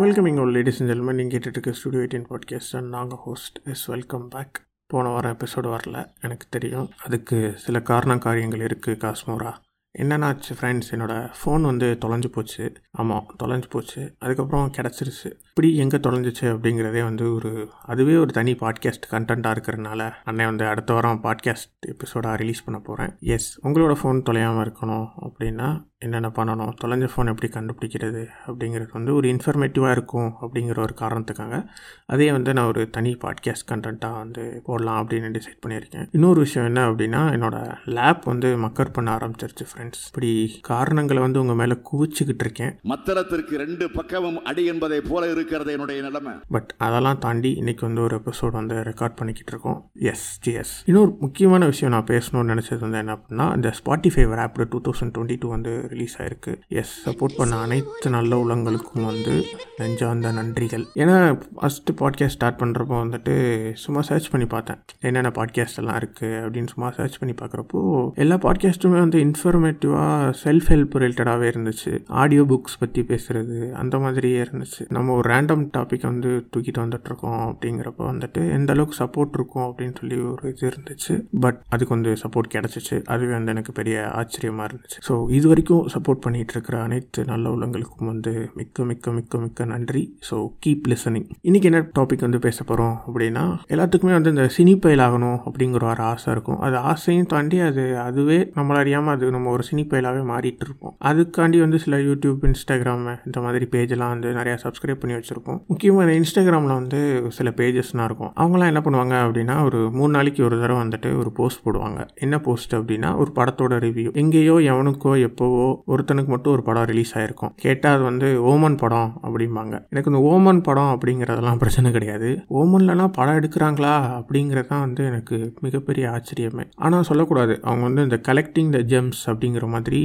Welcoming 0.00 0.38
all 0.40 0.52
ladies 0.52 0.78
and 0.80 0.90
gentlemen 0.90 1.16
நீங்கள் 1.16 1.34
கேட்டுட்டு 1.34 1.58
இருக்க 1.58 1.72
ஸ்டுடியோ 1.72 2.02
எயிட்டின் 2.02 2.26
பாட்காஸ்ட் 2.28 2.76
அண்ட் 2.76 2.88
நாங்கள் 2.88 3.18
ஹோஸ்ட் 3.18 3.58
எஸ் 3.64 3.84
வெல்கம் 3.86 4.28
பேக் 4.28 4.67
போன 4.88 5.08
வாரம் 5.08 5.36
எபிசோடு 5.36 5.68
வரல 5.68 6.06
எனக்கு 6.20 6.46
தெரியும். 6.50 6.90
அதுக்கு 7.04 7.52
சில 7.56 7.80
காரண 7.80 8.18
காரியங்கள் 8.18 8.60
இருக்குது 8.60 8.98
காஸ்மோரா. 8.98 9.52
என்னென்னாச்சு 9.98 10.54
ஃப்ரெண்ட்ஸ் 10.60 10.90
என்னோடய 10.90 11.32
ஃபோன் 11.38 11.60
வந்து 11.60 11.98
தொலைஞ்சு 12.04 12.26
போச்சு. 12.26 12.72
ஆமாம் 12.90 13.36
தொலைஞ்சு 13.42 13.70
போச்சு. 13.70 14.14
அதுக்கப்புறம் 14.18 14.70
கிடச்சிருச்சு. 14.76 15.30
இப்படி 15.48 15.76
எங்கே 15.76 15.96
தொலைஞ்சிச்சு 15.96 16.40
அப்படிங்கிறதே 16.40 17.02
வந்து 17.02 17.34
ஒரு 17.34 17.70
அதுவே 17.86 18.16
ஒரு 18.16 18.32
தனி 18.32 18.52
பாட்காஸ்ட் 18.52 19.08
கண்டென்ட்டாக 19.10 19.56
இருக்கிறனால 19.56 20.12
அண்ணன் 20.24 20.46
வந்து 20.46 20.66
அடுத்த 20.66 20.92
வாரம் 20.92 21.22
பாட்காஸ்ட் 21.22 21.72
எபிசோடாக 21.86 22.36
ரிலீஸ் 22.36 22.64
பண்ண 22.64 22.80
போகிறேன் 22.80 23.16
எஸ் 23.20 23.66
உங்களோட 23.66 23.94
ஃபோன் 24.02 24.22
தொலையாமல் 24.30 24.66
இருக்கணும் 24.66 25.08
அப்படின்னா 25.20 25.84
என்னென்ன 26.00 26.32
பண்ணணும் 26.34 26.72
தொலைஞ்ச 26.84 27.08
ஃபோன் 27.16 27.26
எப்படி 27.26 27.48
கண்டுபிடிக்கிறது 27.52 28.26
அப்படிங்கிறது 28.46 28.88
வந்து 28.92 29.14
ஒரு 29.14 29.28
இன்ஃபர்மேட்டிவாக 29.28 29.90
இருக்கும் 29.90 30.34
அப்படிங்கிற 30.42 30.78
ஒரு 30.78 30.94
காரணத்துக்காக 31.00 31.66
அதே 32.06 32.32
வந்து 32.32 32.52
நான் 32.52 32.66
ஒரு 32.66 32.90
தனி 32.90 33.18
பாட்காஸ்ட் 33.24 33.70
கண்டென்ட்டாக 33.70 34.16
வந்து 34.16 34.62
போடலாம் 34.64 35.08
அப்படின்னு 35.08 35.40
டிசைட் 35.40 35.58
பண்ணியிருக்கேன். 35.66 36.08
இன்னொரு 36.12 36.40
விஷயம் 36.40 36.68
என்ன 36.68 36.90
அப்படின்னா 36.90 37.32
என்னோடய 37.32 37.76
லேப் 37.84 38.24
வந்து 38.24 38.56
மக்கர் 38.56 38.92
பண்ண 38.92 39.16
ஆரம்பிச்சிருச்சு 39.16 39.66
ஃப்ரெண்ட்ஸ் 39.70 40.06
இப்படி 40.06 40.58
காரணங்களை 40.62 41.22
வந்து 41.22 41.40
உங்கள் 41.40 41.56
மேலே 41.56 41.78
குவிச்சுக்கிட்டு 41.92 42.40
இருக்கேன். 42.40 42.78
மத்தளத்திற்கு 42.84 43.56
ரெண்டு 43.56 43.90
பக்கமும் 43.90 44.44
அடி 44.44 44.64
என்பதை 44.64 45.00
போல 45.00 45.30
இருக்கிறது 45.30 45.72
என்னுடைய 45.72 46.02
நிலைமை. 46.02 46.32
பட் 46.48 46.74
அதெல்லாம் 46.78 47.18
தாண்டி 47.18 47.52
இன்னைக்கு 47.52 47.86
வந்து 47.86 48.02
ஒரு 48.02 48.20
எபிசோட் 48.24 48.50
வந்து 48.50 48.74
ரெக்கார்ட் 48.74 49.16
பண்ணிக்கிட்டு 49.16 49.52
இருக்கோம். 49.52 49.90
எஸ் 49.94 50.50
ஜிஎஸ் 50.50 50.82
இன்னொரு 50.84 51.16
முக்கியமான 51.20 51.64
விஷயம் 51.64 51.94
நான் 51.94 52.04
பேசணும்னு 52.04 52.58
நினச்சது 52.58 52.78
வந்து 52.78 52.98
என்ன 52.98 53.18
அப்படின்னா 53.18 53.54
இந்த 53.54 53.72
Spotify 53.84 54.36
app 54.36 54.68
two 54.68 54.80
thousand 54.80 55.12
twenty 55.18 55.36
two 55.40 55.48
வந்து 55.48 55.86
ரிலீஸ் 55.88 56.16
ஆயிருக்கு. 56.22 56.52
எஸ் 56.68 56.94
சப்போர்ட் 57.08 57.36
பண்ண 57.36 57.56
அனைத்து 57.56 58.10
நல்ல 58.10 58.44
உள்ளங்களுக்கும் 58.44 59.04
வந்து 59.04 59.44
நெஞ்சார்ந்த 59.78 60.32
நன்றிகள். 60.32 60.84
ஏன்னா 60.94 61.16
ஃபஸ்ட்டு 61.60 61.96
பாட்காஸ்ட் 61.98 62.36
ஸ்டார்ட் 62.36 62.60
பண்ணுறப்போ 62.60 62.96
வந்துட்டு 63.02 63.34
சும்மா 63.72 64.00
சர்ச் 64.00 64.30
பண்ணி 64.30 64.46
பார்த்தேன். 64.46 64.76
என்னென்ன 65.00 65.32
பாட்காஸ்ட் 65.34 65.76
எல்லாம் 65.76 65.98
இருக்குது 65.98 66.36
அப்படின்னு 66.44 66.66
சும்மா 66.66 66.90
சர்ச் 66.90 67.18
பண்ணி 67.18 67.34
பார்க்குறப்போ 67.34 68.12
எல்லா 68.14 68.34
பாட்காஸ்ட்டுமே 68.34 68.98
வந்து 68.98 69.18
இன்ஃபர்மேட்டிவாக 69.18 70.34
செல்ஃப் 70.44 70.68
ஹெல்ப் 70.68 70.96
ரிலேட்டடாகவே 71.02 71.46
இருந்துச்சு. 71.48 71.92
ஆடியோ 72.06 72.42
புக்ஸ் 72.42 72.78
பற்றி 72.78 73.02
பேசுகிறது 73.02 73.72
அந்த 73.72 73.98
மாதிரியே 73.98 74.42
இருந்துச்சு. 74.42 74.82
நம்ம 74.88 75.14
ஒரு 75.14 75.34
ரேண்டம் 75.34 75.64
டாபிக் 75.76 76.02
வந்து 76.02 76.48
தூக்கிட்டு 76.56 76.82
வந்துட்டுருக்கோம் 76.84 77.38
அப்படிங்கிறப்ப 77.38 77.98
வந்துட்டு 77.98 78.42
எந்த 78.52 78.72
அளவுக்கு 78.72 79.04
சப்போர்ட் 79.04 79.34
இருக்கும் 79.34 79.62
அப்படின்னு 79.62 79.96
சொல்லி 80.00 80.16
ஒரு 80.16 80.54
இது 80.56 80.68
இருந்துச்சு. 80.68 81.14
பட் 81.40 81.60
அதுக்கு 81.68 81.94
வந்து 81.94 82.12
சப்போர்ட் 82.12 82.52
கிடச்சிச்சு. 82.54 83.04
அதுவே 83.04 83.32
வந்து 83.32 83.50
எனக்கு 83.50 83.72
பெரிய 83.72 84.10
ஆச்சரியமாக 84.10 84.68
இருந்துச்சு. 84.68 84.98
ஸோ 85.08 85.30
இது 85.30 85.48
வரைக்கும் 85.48 85.77
சப்போர்ட் 85.94 86.22
பண்ணிகிட்டு 86.24 86.54
இருக்கிற 86.56 86.76
அனைத்து 86.86 87.20
நல்ல 87.30 87.52
உள்ளங்களுக்கும் 87.54 88.10
வந்து 88.12 88.32
மிக்க 88.60 88.84
மிக்க 88.90 89.12
மிக்க 89.18 89.38
மிக்க 89.44 89.66
நன்றி. 89.72 90.02
ஸோ 90.28 90.36
கீப் 90.66 90.88
லிசனிங் 90.92 91.28
இன்றைக்கி 91.48 91.68
என்ன 91.70 91.82
டாபிக் 91.98 92.24
வந்து 92.26 92.40
பேச 92.46 92.58
போகிறோம் 92.64 92.96
அப்படின்னா 93.06 93.44
எல்லாத்துக்குமே 93.74 94.14
வந்து 94.18 94.32
இந்த 94.34 94.46
சினி 94.56 94.74
பயல் 94.84 95.04
ஆகணும் 95.06 95.38
அப்படிங்கிற 95.48 95.84
ஒரு 95.92 96.04
ஆசை 96.12 96.28
இருக்கும். 96.34 96.60
அது 96.68 96.76
ஆசையும் 96.92 97.30
தாண்டி 97.34 97.58
அது 97.68 97.84
அதுவே 98.06 98.38
நம்மள 98.58 98.78
அறியாமல் 98.84 99.14
அது 99.16 99.32
நம்ம 99.36 99.50
ஒரு 99.56 99.64
சினி 99.70 99.84
பயலாகவே 99.92 100.22
மாறிட்டு 100.32 100.64
இருப்போம். 100.66 100.94
அதுக்காண்டி 101.10 101.60
வந்து 101.64 101.80
சில 101.84 101.96
யூடியூப் 102.08 102.46
இன்ஸ்டாகிராம் 102.50 103.06
இந்த 103.28 103.38
மாதிரி 103.46 103.66
பேஜெல்லாம் 103.74 104.12
வந்து 104.14 104.28
நிறையா 104.40 104.56
சப்ஸ்கிரைப் 104.64 105.02
பண்ணி 105.02 105.16
வச்சுருப்போம் 105.18 105.60
முக்கியமாக 105.72 106.04
இந்த 106.06 106.16
இன்ஸ்டாகிராமில் 106.20 106.76
வந்து 106.80 107.00
சில 107.38 107.48
பேஜஸ்லாம் 107.60 108.08
இருக்கும். 108.10 108.32
அவங்களாம் 108.42 108.70
என்ன 108.72 108.82
பண்ணுவாங்க 108.86 109.14
அப்படின்னா 109.26 109.56
ஒரு 109.68 109.80
மூணு 109.98 110.12
நாளைக்கு 110.16 110.40
ஒரு 110.48 110.56
தடவை 110.62 110.80
வந்துட்டு 110.82 111.10
ஒரு 111.22 111.30
போஸ்ட் 111.38 111.64
போடுவாங்க. 111.66 112.00
என்ன 112.26 112.36
போஸ்ட் 112.46 112.74
அப்படின்னா 112.78 113.10
ஒரு 113.22 113.30
படத்தோட 113.38 113.74
ரிவ்யூ 113.86 114.10
எங்கேயோ 114.22 114.56
எவனுக்கோ 114.72 115.12
எப்போவோ 115.28 115.67
ஒருத்தனுக்கு 115.92 116.32
மட்டும் 116.34 116.54
ஒரு 116.56 116.62
படம் 116.68 116.88
ரிலீஸ் 116.92 117.12
ஆயிருக்கும். 117.18 117.52
கேட்டால் 117.64 117.94
அது 117.96 118.04
வந்து 118.10 118.28
ஓமன் 118.52 118.78
படம் 118.82 119.10
அப்படிம்பாங்க. 119.26 119.74
எனக்கு 119.92 120.10
இந்த 120.12 120.22
ஓமன் 120.32 120.62
படம் 120.68 120.90
அப்படிங்கிறதெல்லாம் 120.94 121.60
பிரச்சனை 121.62 121.92
கிடையாது. 121.96 122.30
ஓமன்லலாம் 122.60 123.14
படம் 123.18 123.38
எடுக்கிறாங்களா 123.40 123.94
அப்படிங்கிறது 124.18 124.68
தான் 124.72 124.84
வந்து 124.86 125.02
எனக்கு 125.10 125.36
மிகப்பெரிய 125.66 126.04
ஆச்சரியமே. 126.14 126.66
ஆனால் 126.86 127.06
சொல்லக்கூடாது. 127.10 127.54
அவங்க 127.68 127.84
வந்து 127.88 128.04
இந்த 128.08 128.18
கலெக்டிங் 128.28 128.72
த 128.76 128.80
ஜெம்ஸ் 128.92 129.22
அப்படிங்கிற 129.32 129.66
மாதிரி 129.74 130.00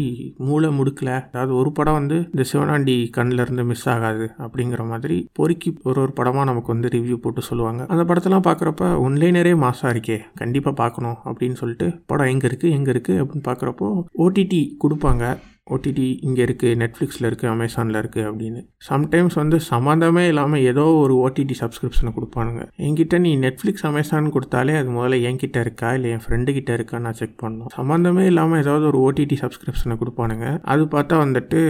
மூளை 0.47 0.71
முடுக்கல. 0.79 1.11
அதாவது 1.31 1.53
ஒரு 1.61 1.71
படம் 1.79 1.99
வந்து 1.99 2.17
இந்த 2.33 2.45
சிவனாண்டி 2.51 2.97
கண்ணில் 3.17 3.43
இருந்து 3.45 3.65
மிஸ் 3.71 3.87
ஆகாது 3.95 4.27
அப்படிங்கிற 4.45 4.81
மாதிரி 4.91 5.17
பொறுக்கி 5.39 5.69
ஒரு 5.89 5.99
ஒரு 6.05 6.13
படமாக 6.19 6.47
நமக்கு 6.51 6.73
வந்து 6.75 6.91
ரிவ்யூ 6.95 7.17
போட்டு 7.23 7.41
சொல்லுவாங்க. 7.49 7.81
அந்த 7.93 8.05
படத்தெல்லாம் 8.09 8.47
பார்க்குறப்ப 8.49 8.91
ஒன்லைனரே 9.05 9.53
மாசாக 9.65 9.93
இருக்கே. 9.95 10.19
கண்டிப்பாக 10.41 10.75
பார்க்கணும் 10.83 11.17
அப்படின்னு 11.29 11.59
சொல்லிட்டு 11.61 11.89
படம் 12.11 12.31
எங்கே 12.33 12.47
இருக்குது 12.49 12.75
எங்கே 12.77 12.91
இருக்குது 12.95 13.21
அப்படின்னு 13.23 13.47
பார்க்குறப்போ 13.49 13.89
ஓடிடி 14.25 14.61
கொடுப்பாங்க. 14.83 15.23
ஓடிடி 15.71 16.05
இங்கே 16.27 16.41
இருக்குது 16.45 16.77
நெட்ஃப்ளிக்ஸில் 16.81 17.27
இருக்குது 17.29 17.51
அமேசானில் 17.51 17.99
இருக்குது 18.01 18.27
அப்படின்னு. 18.29 18.61
சம்டைம்ஸ் 18.89 19.35
வந்து 19.41 19.57
சம்மந்தமே 19.69 20.27
இல்லாமல் 20.27 20.65
ஏதோ 20.71 20.85
ஒரு 21.03 21.13
ஓடிடி 21.25 21.55
சப்ஸ்கிரிப்ஷனை 21.61 22.11
கொடுப்பானுங்க. 22.17 22.63
என்கிட்ட 22.87 23.17
நீ 23.25 23.31
நெட்ஃப்ளிக்ஸ் 23.37 23.85
அமேசான் 23.89 24.33
கொடுத்தாலே 24.35 24.75
அது 24.79 24.89
முதல்ல 24.97 25.21
என்கிட்ட 25.29 25.59
இருக்கா? 25.59 25.93
இல்லை 25.93 26.09
என் 26.11 26.23
ஃப்ரெண்டு 26.25 26.53
கிட்ட 26.53 26.73
இருக்கா 26.73 26.99
நான் 26.99 27.19
செக் 27.21 27.41
பண்ணணும். 27.43 27.71
சம்மந்தமே 27.77 28.25
இல்லாமல் 28.31 28.61
ஏதாவது 28.63 28.87
ஒரு 28.91 28.99
ஓடிடி 29.05 29.37
சப்ஸ்கிரிப்ஷனை 29.43 29.97
கொடுப்பானுங்க. 30.03 30.47
அது 30.73 30.85
பார்த்தா 30.95 31.17
வந்துட்டு 31.25 31.61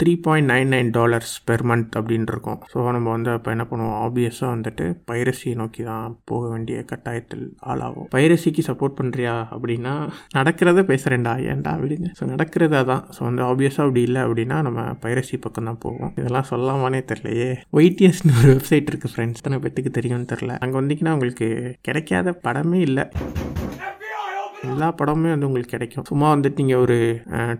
three 0.00 0.12
point 0.22 0.48
nine 0.50 0.70
nine 0.74 0.88
dollars 0.96 1.32
per 1.48 1.62
month 1.70 1.96
அப்படின்னு 1.98 2.30
இருக்கும் 2.32 2.56
ஸோ 2.70 2.78
நம்ம 2.94 3.08
வந்து 3.14 3.30
அப்போ 3.34 3.50
என்ன 3.54 3.64
பண்ணுவோம்? 3.70 3.98
ஆப்வியஸாக 4.06 4.48
வந்துட்டு 4.54 4.86
பைரசியை 5.10 5.52
நோக்கி 5.60 5.82
தான் 5.88 6.16
போக 6.30 6.42
வேண்டிய 6.52 6.78
கட்டாயத்தில் 6.90 7.44
ஆளாகும் 7.72 8.08
பைரசிக்கு 8.14 8.62
சப்போர்ட் 8.68 8.96
பண்ணுறியா 9.00 9.34
அப்படின்னா 9.56 9.92
நடக்கிறத 10.38 10.82
பேசுகிறேன்டா 10.90 11.34
ஏன்டா 11.52 11.74
விடுங்க 11.82 12.10
ஸோ 12.20 12.28
நடக்கிறதா 12.32 12.80
தான். 12.90 13.04
ஸோ 13.16 13.22
வந்து 13.28 13.44
ஆப்வியஸாக 13.50 13.86
அப்படி 13.86 14.02
இல்லை 14.08 14.22
அப்படின்னா 14.26 14.58
நம்ம 14.68 14.88
பைரசி 15.04 15.38
பக்கம் 15.46 15.70
தான் 15.70 15.80
போவோம். 15.86 16.12
இதெல்லாம் 16.20 16.50
சொல்லாமானே 16.52 17.02
தெரிலையே 17.12 17.48
ஒய்டிஎஸ்னு 17.78 18.36
ஒரு 18.40 18.50
வெப்சைட் 18.54 18.90
இருக்குது 18.92 19.14
ஃப்ரெண்ட்ஸ் 19.14 19.46
தானே 19.46 19.62
பேத்துக்கு 19.66 19.96
தெரியும்னு 20.00 20.30
தெரில 20.34 20.58
அங்கே 20.64 20.78
வந்தீங்கன்னா 20.80 21.14
உங்களுக்கு 21.18 21.48
கிடைக்காத 21.88 22.36
படமே 22.48 22.80
இல்லை. 22.90 23.06
எல்லா 24.72 24.88
படமுமே 25.00 25.30
வந்து 25.34 25.46
உங்களுக்கு 25.48 25.74
கிடைக்கும். 25.74 26.06
சும்மா 26.10 26.28
வந்துட்டு 26.34 26.60
நீங்கள் 26.62 26.82
ஒரு 26.84 26.96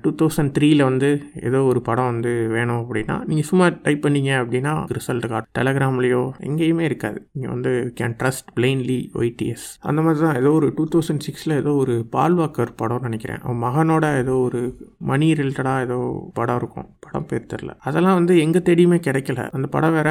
டூ 0.02 0.10
தௌசண்ட் 0.20 0.52
த்ரீயில் 0.56 0.82
வந்து 0.88 1.08
ஏதோ 1.48 1.58
ஒரு 1.70 1.80
படம் 1.88 2.10
வந்து 2.12 2.32
வேணும் 2.54 2.80
அப்படின்னா 2.82 3.16
நீங்கள் 3.30 3.48
சும்மா 3.50 3.66
டைப் 3.86 4.02
பண்ணீங்க 4.06 4.32
அப்படின்னா 4.42 4.72
ரிசல்ட் 4.98 5.28
கார்டு 5.32 5.48
டெலகிராம்லேயோ 5.58 6.22
எங்கேயுமே 6.48 6.84
இருக்காது. 6.90 7.18
நீங்கள் 7.36 7.54
வந்து 7.54 7.72
கேன் 8.00 8.16
ட்ரஸ்ட் 8.22 8.48
பிளெயின்லி 8.58 8.98
ஒய்டிஎஸ் 9.20 9.66
அந்த 9.90 10.02
மாதிரி 10.06 10.22
தான் 10.26 10.38
ஏதோ 10.42 10.52
ஒரு 10.58 10.68
டூ 10.78 10.86
தௌசண்ட் 10.94 11.24
சிக்ஸில் 11.28 11.56
ஏதோ 11.62 11.72
ஒரு 11.82 11.96
பால்வாக்கர் 12.16 12.72
படம்னு 12.82 13.08
நினைக்கிறேன். 13.08 13.40
அவன் 13.46 13.60
மகனோட 13.66 14.04
ஏதோ 14.22 14.36
ஒரு 14.48 14.62
மணி 15.10 15.28
ரிலேட்டடாக 15.40 15.86
ஏதோ 15.86 15.98
படம் 16.38 16.60
இருக்கும். 16.62 16.88
படம் 17.06 17.28
பேர் 17.30 17.50
தெரில 17.52 17.72
அதெல்லாம் 17.88 18.18
வந்து 18.20 18.34
எங்கே 18.44 18.60
தேடியுமே 18.68 19.00
கிடைக்கல. 19.08 19.40
அந்த 19.56 19.66
படம் 19.74 19.96
வேற 19.98 20.10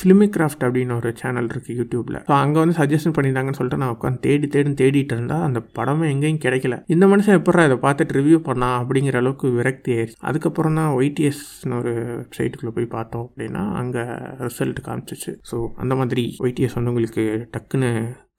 ஃபிலிமி 0.00 0.28
கிராஃப்ட் 0.36 0.64
அப்படின்னு 0.66 0.94
ஒரு 1.00 1.10
சேனல் 1.22 1.50
இருக்குது 1.52 1.76
யூடியூப்பில் 1.80 2.18
ஸோ 2.28 2.34
அங்கே 2.42 2.58
வந்து 2.62 2.76
சஜஷன் 2.80 3.14
பண்ணியிருந்தாங்கன்னு 3.16 3.58
சொல்லிட்டு 3.58 3.82
நான் 3.82 3.94
உட்காந்து 3.96 4.20
தேடி 4.26 4.46
தேடி 4.54 4.72
தேடிட்டு 4.80 5.14
இருந்தால் 5.16 5.44
அந்த 5.48 5.60
படமே 5.78 6.06
எங்கேயும் 6.20 6.44
கிடைக்கல. 6.46 6.76
இந்த 6.86 7.06
மனுஷன் 7.06 7.38
எப்படா 7.40 7.64
இதை 7.68 7.78
பார்த்துட்டு 7.86 8.16
ரிவ்யூ 8.20 8.38
பண்ணா 8.48 8.70
அப்படிங்கிற 8.82 9.16
அளவுக்கு 9.22 9.48
விரக்தி 9.58 9.90
ஆயிடுச்சு. 9.96 10.16
அதுக்கப்புறம் 10.30 10.74
தான் 10.74 10.94
ஒய்டிஎஸ்னு 10.98 11.78
ஒரு 11.78 11.92
வெப்சைட்டுக்குள்ளே 12.20 12.74
போய் 12.78 12.94
பார்த்தோம் 12.96 13.26
அப்படின்னா 13.26 13.62
அங்கே 13.82 14.04
ரிசல்ட் 14.46 14.80
காமிச்சிச்சு. 14.88 15.32
ஸோ 15.50 15.58
அந்த 15.76 15.94
மாதிரி 16.00 16.24
ஒய்டிஎஸ் 16.46 16.76
வந்து 16.78 16.92
உங்களுக்கு 16.94 17.24
டக்குன்னு 17.56 17.90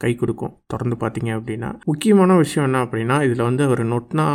கை 0.03 0.12
கொடுக்கும். 0.22 0.53
திறந்து 0.72 0.95
பார்த்தீங்க 1.01 1.31
அப்படின்னா 1.38 1.69
முக்கியமான 1.89 2.38
விஷயம் 2.44 2.67
என்ன 2.67 2.79
அப்படின்னா 2.85 3.17
இதில் 3.28 3.46
வந்து 3.47 3.64
அவர் 3.67 3.84
நொட்னா 3.93 4.28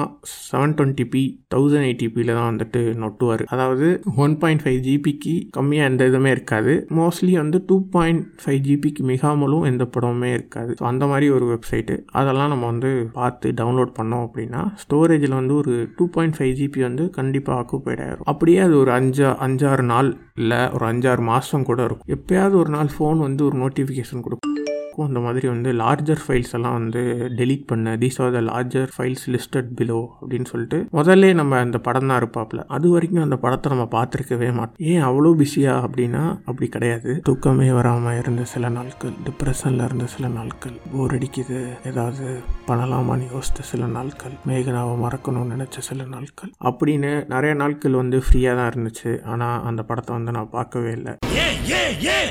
செவன் 0.49 0.75
டுவெண்ட்டி 0.79 1.07
பி 1.15 1.23
தௌசண்ட் 1.55 1.87
எயிட்டிபியில் 1.89 2.33
தான் 2.39 2.49
வந்துட்டு 2.51 2.81
நொட்டுவார். 3.03 3.45
அதாவது 3.55 3.87
ஒன் 4.25 4.37
பாயிண்ட் 4.43 4.63
ஃபைவ் 4.65 4.81
ஜிபிக்கு 4.87 5.35
கம்மியாக 5.57 5.91
எந்த 5.91 6.09
இதுவுமே 6.11 6.31
இருக்காது. 6.37 6.75
மோஸ்ட்லி 6.99 7.33
வந்து 7.43 7.61
டூ 7.69 7.79
பாயிண்ட் 7.97 8.25
ஃபைவ் 8.43 8.61
ஜிபிக்கு 8.69 9.05
மிகாமலும் 9.13 9.67
எந்த 9.71 9.87
படமுமே 9.97 10.31
இருக்காது. 10.39 10.73
ஸோ 10.81 10.87
அந்த 10.93 11.07
மாதிரி 11.13 11.29
ஒரு 11.39 11.47
வெப்சைட்டு 11.53 11.97
அதெல்லாம் 12.21 12.53
நம்ம 12.55 12.67
வந்து 12.73 12.93
பார்த்து 13.19 13.55
டவுன்லோட் 13.63 13.93
பண்ணோம் 13.99 14.25
அப்படின்னா 14.27 14.63
ஸ்டோரேஜில் 14.85 15.39
வந்து 15.41 15.57
ஒரு 15.63 15.75
டூ 15.99 16.07
பாயிண்ட் 16.17 16.39
ஃபைவ் 16.39 16.55
ஜிபி 16.61 16.83
வந்து 16.89 17.07
கண்டிப்பாக 17.19 17.59
ஆக்குப்பைட் 17.63 18.05
ஆயிரும். 18.07 18.29
அப்படியே 18.33 18.61
அது 18.67 18.77
ஒரு 18.83 18.93
அஞ்சா 18.99 19.31
அஞ்சாறு 19.47 19.87
நாள் 19.93 20.11
இல்லை 20.43 20.61
ஒரு 20.77 20.87
அஞ்சாறு 20.93 21.25
மாதம் 21.33 21.69
கூட 21.71 21.81
இருக்கும். 21.89 22.11
எப்பயாவது 22.19 22.57
ஒரு 22.63 22.73
நாள் 22.77 22.95
ஃபோன் 22.97 23.21
வந்து 23.27 23.45
ஒரு 23.49 23.59
நோட்டிஃபிகேஷன் 23.65 24.25
கொடுக்கும். 24.27 24.55
இருக்கும் 24.97 25.11
இந்த 25.13 25.21
மாதிரி 25.27 25.47
வந்து 25.53 25.71
லார்ஜர் 25.81 26.21
ஃபைல்ஸ் 26.25 26.53
எல்லாம் 26.57 26.77
வந்து 26.79 27.01
டெலீட் 27.39 27.65
பண்ண. 27.71 27.97
These 28.03 28.19
are 28.25 28.33
the 28.37 28.41
larger 28.51 28.91
files 28.95 29.25
listed 29.35 29.71
below 29.79 29.99
அப்படின்னு 30.21 30.49
சொல்லிட்டு 30.53 30.79
முதல்ல 30.99 31.33
நம்ம 31.41 31.59
அந்த 31.65 31.79
படம் 31.87 32.09
தான் 32.11 32.19
இருப்பாப்ல 32.21 32.63
அது 32.77 32.87
வரைக்கும் 32.95 33.25
அந்த 33.27 33.39
படத்தை 33.45 33.71
நம்ம 33.75 33.87
பார்த்துருக்கவே 33.97 34.49
மாட்டோம். 34.59 34.81
ஏன் 34.93 35.05
அவ்வளோ 35.09 35.33
பிஸியா 35.41 35.75
அப்படின்னா 35.87 36.23
அப்படி 36.51 36.69
கிடையாது. 36.77 37.11
தூக்கமே 37.29 37.69
வராமல் 37.79 38.19
இருந்த 38.21 38.45
சில 38.55 38.71
நாட்கள் 38.79 39.15
டிப்ரெஷனில் 39.29 39.85
இருந்த 39.89 40.07
சில 40.15 40.27
நாட்கள் 40.39 40.77
போர் 40.95 41.15
அடிக்குது. 41.19 41.61
ஏதாவது 41.91 42.27
பண்ணலாமான்னு 42.71 43.31
யோசித்த 43.35 43.69
சில 43.73 43.85
நாட்கள் 43.97 44.37
மேகனாவை 44.51 44.97
மறக்கணும்னு 45.05 45.55
நினச்ச 45.55 45.85
சில 45.91 46.07
நாட்கள். 46.15 46.53
அப்படின்னு 46.71 47.13
நிறைய 47.35 47.53
நாட்கள் 47.63 48.01
வந்து 48.03 48.19
ஃப்ரீயாக 48.27 48.57
தான் 48.61 48.71
இருந்துச்சு. 48.73 49.13
ஆனால் 49.33 49.63
அந்த 49.71 49.81
படத்தை 49.91 50.13
வந்து 50.19 50.37
நான் 50.39 50.55
பார்க்கவே 50.59 50.93
இல்லை. 50.99 51.15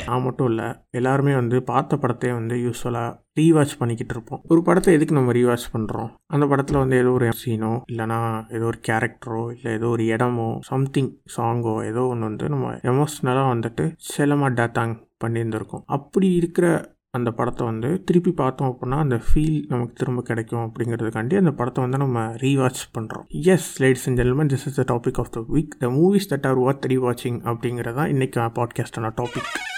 நான் 0.07 0.25
மட்டும் 0.25 0.50
இல்லை 0.51 0.68
எல்லாருமே 1.00 1.33
வந்து 1.39 1.57
பார்த்த 1.69 1.97
படத்தையே 2.01 2.33
வந்து 2.39 2.55
யூஸ்வலாக 2.57 3.18
ரீவாச் 3.40 3.78
பண்ணிக்கிட்டு 3.78 4.13
இருப்போம். 4.13 4.42
ஒரு 4.48 4.62
படத்தை 4.62 4.94
எதுக்கு 4.94 5.16
நம்ம 5.16 5.31
ரீவாச் 5.31 5.68
பண்ணுறோம் 5.74 6.12
அந்த 6.25 6.46
படத்தில் 6.46 6.78
வந்து 6.78 6.98
ஏதோ 6.98 7.12
ஒரு 7.12 7.30
சீனோ 7.46 7.81
இல்லைனா 7.92 8.54
ஏதோ 8.56 8.66
ஒரு 8.66 8.80
கேரக்டரோ 8.88 9.54
இல்லை 9.54 9.72
ஏதோ 9.72 9.88
ஒரு 9.88 10.06
இடமோ 10.06 10.57
சம்திங் 10.62 11.18
சாங்கோ 11.38 11.86
ஏதோ 11.86 12.02
ஒன்று 12.06 12.25
வந்து 12.25 12.50
நம்ம 12.50 12.72
எமோஷ்னலாக 12.72 13.50
வந்துட்டு 13.54 13.96
செலமா 14.18 14.50
டேத்தாங் 14.54 15.07
பண்ணியிருந்திருக்கோம். 15.24 15.84
அப்படி 15.86 16.34
இருக்கிற 16.34 16.94
அந்த 17.12 17.31
படத்தை 17.31 17.68
வந்து 17.68 18.04
திருப்பி 18.04 18.31
பார்த்தோம் 18.31 18.78
அப்படின்னா 18.78 18.98
அந்த 18.98 19.16
ஃபீல் 19.16 19.63
நமக்கு 19.68 19.94
திரும்ப 19.94 20.22
கிடைக்கும் 20.22 20.72
அப்படிங்கிறதுக்காண்டி 20.72 21.38
அந்த 21.38 21.52
படத்தை 21.52 21.84
வந்து 21.84 21.98
நம்ம 21.98 22.19
ரீவாச் 22.25 22.81
பண்ணுறோம் 22.98 23.28
yes 23.28 23.81
ladies 23.81 24.07
and 24.07 24.18
ஜென்மன் 24.18 24.48
this 24.48 24.66
is 24.66 24.81
the 24.84 24.96
topic 24.96 25.19
of 25.19 25.31
the 25.31 25.46
week 25.54 25.78
the 25.80 25.88
movies 25.88 26.30
that 26.30 26.48
are 26.48 26.60
worth 26.60 26.88
rewatching 26.88 27.40
அப்படிங்கிறதான் 27.44 28.12
இன்றைக்கி 28.12 28.50
பாட்காஸ்டான 28.56 29.12
டாபிக் 29.22 29.75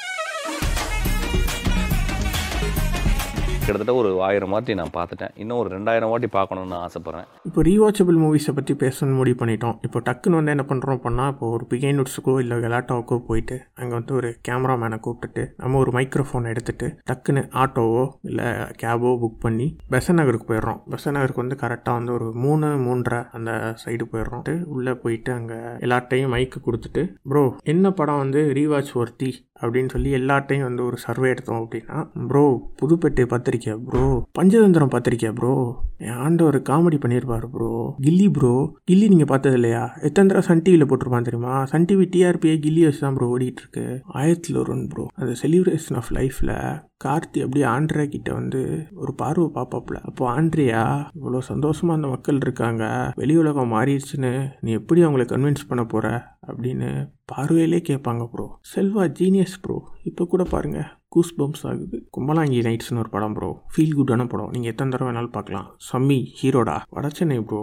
கிட்டத்தட்ட 3.68 3.94
ஒரு 4.02 4.10
ஆயிரம் 4.26 4.54
வாட்டி 4.54 4.74
நான் 4.80 4.94
பார்த்துட்டேன். 4.98 5.32
இன்னும் 5.42 5.60
ஒரு 5.62 5.70
ரெண்டாயிரம் 5.76 6.12
வாட்டி 6.12 6.28
பார்க்கணுன்னு 6.36 6.76
ஆசைப்பட்றேன். 6.86 7.26
இப்போ 7.48 7.62
ரீவாச்சபிள் 7.68 8.18
மூவிஸை 8.22 8.54
பற்றி 8.58 8.74
பேசணும்னு 8.84 9.18
முடிவு 9.22 9.38
பண்ணிட்டோம். 9.42 9.76
இப்போ 9.88 10.00
டக்குன்னு 10.08 10.40
வந்து 10.40 10.54
என்ன 10.56 10.64
பண்ணுறோம் 10.70 10.98
அப்படின்னா 10.98 11.26
இப்போ 11.34 11.48
ஒரு 11.56 11.66
பிகைனுட்ஸுக்கோ 11.72 12.36
இல்லை 12.44 12.58
கலாட்டாவுக்கோ 12.66 13.18
போயிட்டு 13.30 13.56
அங்கே 13.80 13.94
வந்து 14.00 14.14
ஒரு 14.20 14.30
கேமராமேனை 14.50 15.00
கூப்பிட்டுட்டு 15.08 15.44
நம்ம 15.64 15.80
ஒரு 15.84 15.94
மைக்ரோஃபோன் 15.98 16.50
எடுத்துட்டு 16.54 16.90
டக்குன்னு 17.12 17.44
ஆட்டோவோ 17.64 18.06
இல்லை 18.30 18.48
கேபோ 18.84 19.12
புக் 19.24 19.44
பண்ணி 19.46 19.68
பெசன் 19.96 20.20
நகருக்கு 20.22 20.48
போயிடுறோம். 20.52 20.80
பெசன் 20.94 21.16
நகருக்கு 21.18 21.44
வந்து 21.44 21.60
கரெக்டாக 21.64 22.00
வந்து 22.00 22.14
ஒரு 22.18 22.30
மூணு 22.46 22.70
மூன்றரை 22.86 23.22
அந்த 23.40 23.52
சைடு 23.84 24.08
போயிடுறோம் 24.14 24.46
உள்ளே 24.78 24.96
போயிட்டு 25.04 25.32
அங்கே 25.40 25.60
எல்லார்ட்டையும் 25.88 26.34
மைக்கு 26.36 26.62
கொடுத்துட்டு 26.68 27.04
ப்ரோ 27.32 27.44
என்ன 27.74 27.92
படம் 28.00 28.22
வந்து 28.24 28.42
ரீவாச் 28.60 28.96
ஒர்த்தி 29.02 29.32
அப்படின்னு 29.62 29.92
சொல்லி 29.94 30.10
எல்லாட்டையும் 30.18 30.68
வந்து 30.68 30.84
ஒரு 30.88 30.98
சர்வே 31.04 31.28
எடுத்தோம் 31.34 31.62
அப்படின்னா 31.62 32.00
ப்ரோ 32.30 32.44
புதுப்பேட்டை 32.80 33.24
பத்திரிக்கை 33.32 33.56
ப்ரோ 33.66 34.26
பஞ்சதந்திரம் 34.40 34.92
பார்த்துருக்கியா 34.92 35.34
ப்ரோ 35.34 35.82
என் 35.98 36.18
ஆண்டவர் 36.18 36.62
காமெடி 36.62 36.98
பண்ணியிருப்பாரு 36.98 37.48
ப்ரோ 37.48 37.96
கில்லி 38.02 38.32
ப்ரோ 38.32 38.76
கில்லி 38.92 39.08
நீங்கள் 39.08 39.26
பார்த்தது 39.26 39.56
இல்லையா 39.56 39.94
எத்தனை 39.96 40.30
தடவை 40.30 40.42
சன் 40.42 40.62
டிவியில் 40.62 40.86
போட்டிருப்பான் 40.86 41.22
தெரியுமா? 41.22 41.64
சன் 41.64 41.86
டிவி 41.86 42.06
டிஆர்பியை 42.06 42.60
கில்லி 42.60 42.84
வச்சு 42.84 43.00
தான் 43.00 43.14
ப்ரோ 43.14 43.28
ஓடிட்டு 43.28 43.60
இருக்கு 43.60 44.04
ஆயிரத்தில் 44.06 44.58
ஒரு 44.58 44.88
ப்ரோ 44.88 45.06
அந்த 45.16 45.36
செலிப்ரேஷன் 45.42 45.96
ஆஃப் 45.96 46.12
லைஃப்பில் 46.12 46.84
கார்த்தி 47.04 47.42
அப்படியே 47.42 47.66
ஆண்ட்ரியா 47.66 48.06
கிட்ட 48.06 48.34
வந்து 48.34 48.88
ஒரு 48.94 49.14
பார்வை 49.14 49.50
பாப்பாப்புல 49.54 49.96
அப்போ 49.96 50.42
ஆண்ட்ரியா 50.42 51.08
இவ்வளோ 51.20 51.42
சந்தோஷமா 51.50 51.88
அந்த 51.88 52.08
மக்கள் 52.08 52.36
இருக்காங்க. 52.36 53.14
வெளி 53.16 53.38
உலகம் 53.38 53.74
மாறிடுச்சுன்னு 53.74 54.52
நீ 54.62 54.72
எப்படி 54.72 55.04
அவங்கள 55.04 55.26
கன்வின்ஸ் 55.26 55.68
பண்ண 55.68 55.86
போற? 55.86 56.36
அப்படின்னு 56.48 57.12
பார்வையிலே 57.26 57.78
கேட்பாங்க 57.78 58.30
ப்ரோ 58.32 58.60
செல்வா 58.76 59.08
ஜீனியஸ் 59.08 59.60
ப்ரோ 59.62 59.84
இப்போ 60.04 60.26
கூட 60.26 60.44
பாருங்க. 60.44 60.96
கூஸ் 61.14 61.34
பம்ப்ஸ் 61.40 61.66
ஆகுது. 61.70 61.98
கும்பலாங்கி 62.16 62.58
நைட்ஸ்னு 62.68 63.02
ஒரு 63.04 63.10
படம் 63.14 63.36
ப்ரோ 63.38 63.50
ஃபீல் 63.74 63.94
குட்டான 64.00 64.24
படம். 64.32 64.50
நீங்கள் 64.54 64.72
எத்தனை 64.72 64.92
தடவை 64.94 65.10
வேணாலும் 65.10 65.36
பார்க்கலாம். 65.38 65.68
சம்மி 65.90 66.20
ஹீரோடா 66.40 66.76
வடச்சென்னை 66.96 67.38
ப்ரோ 67.52 67.62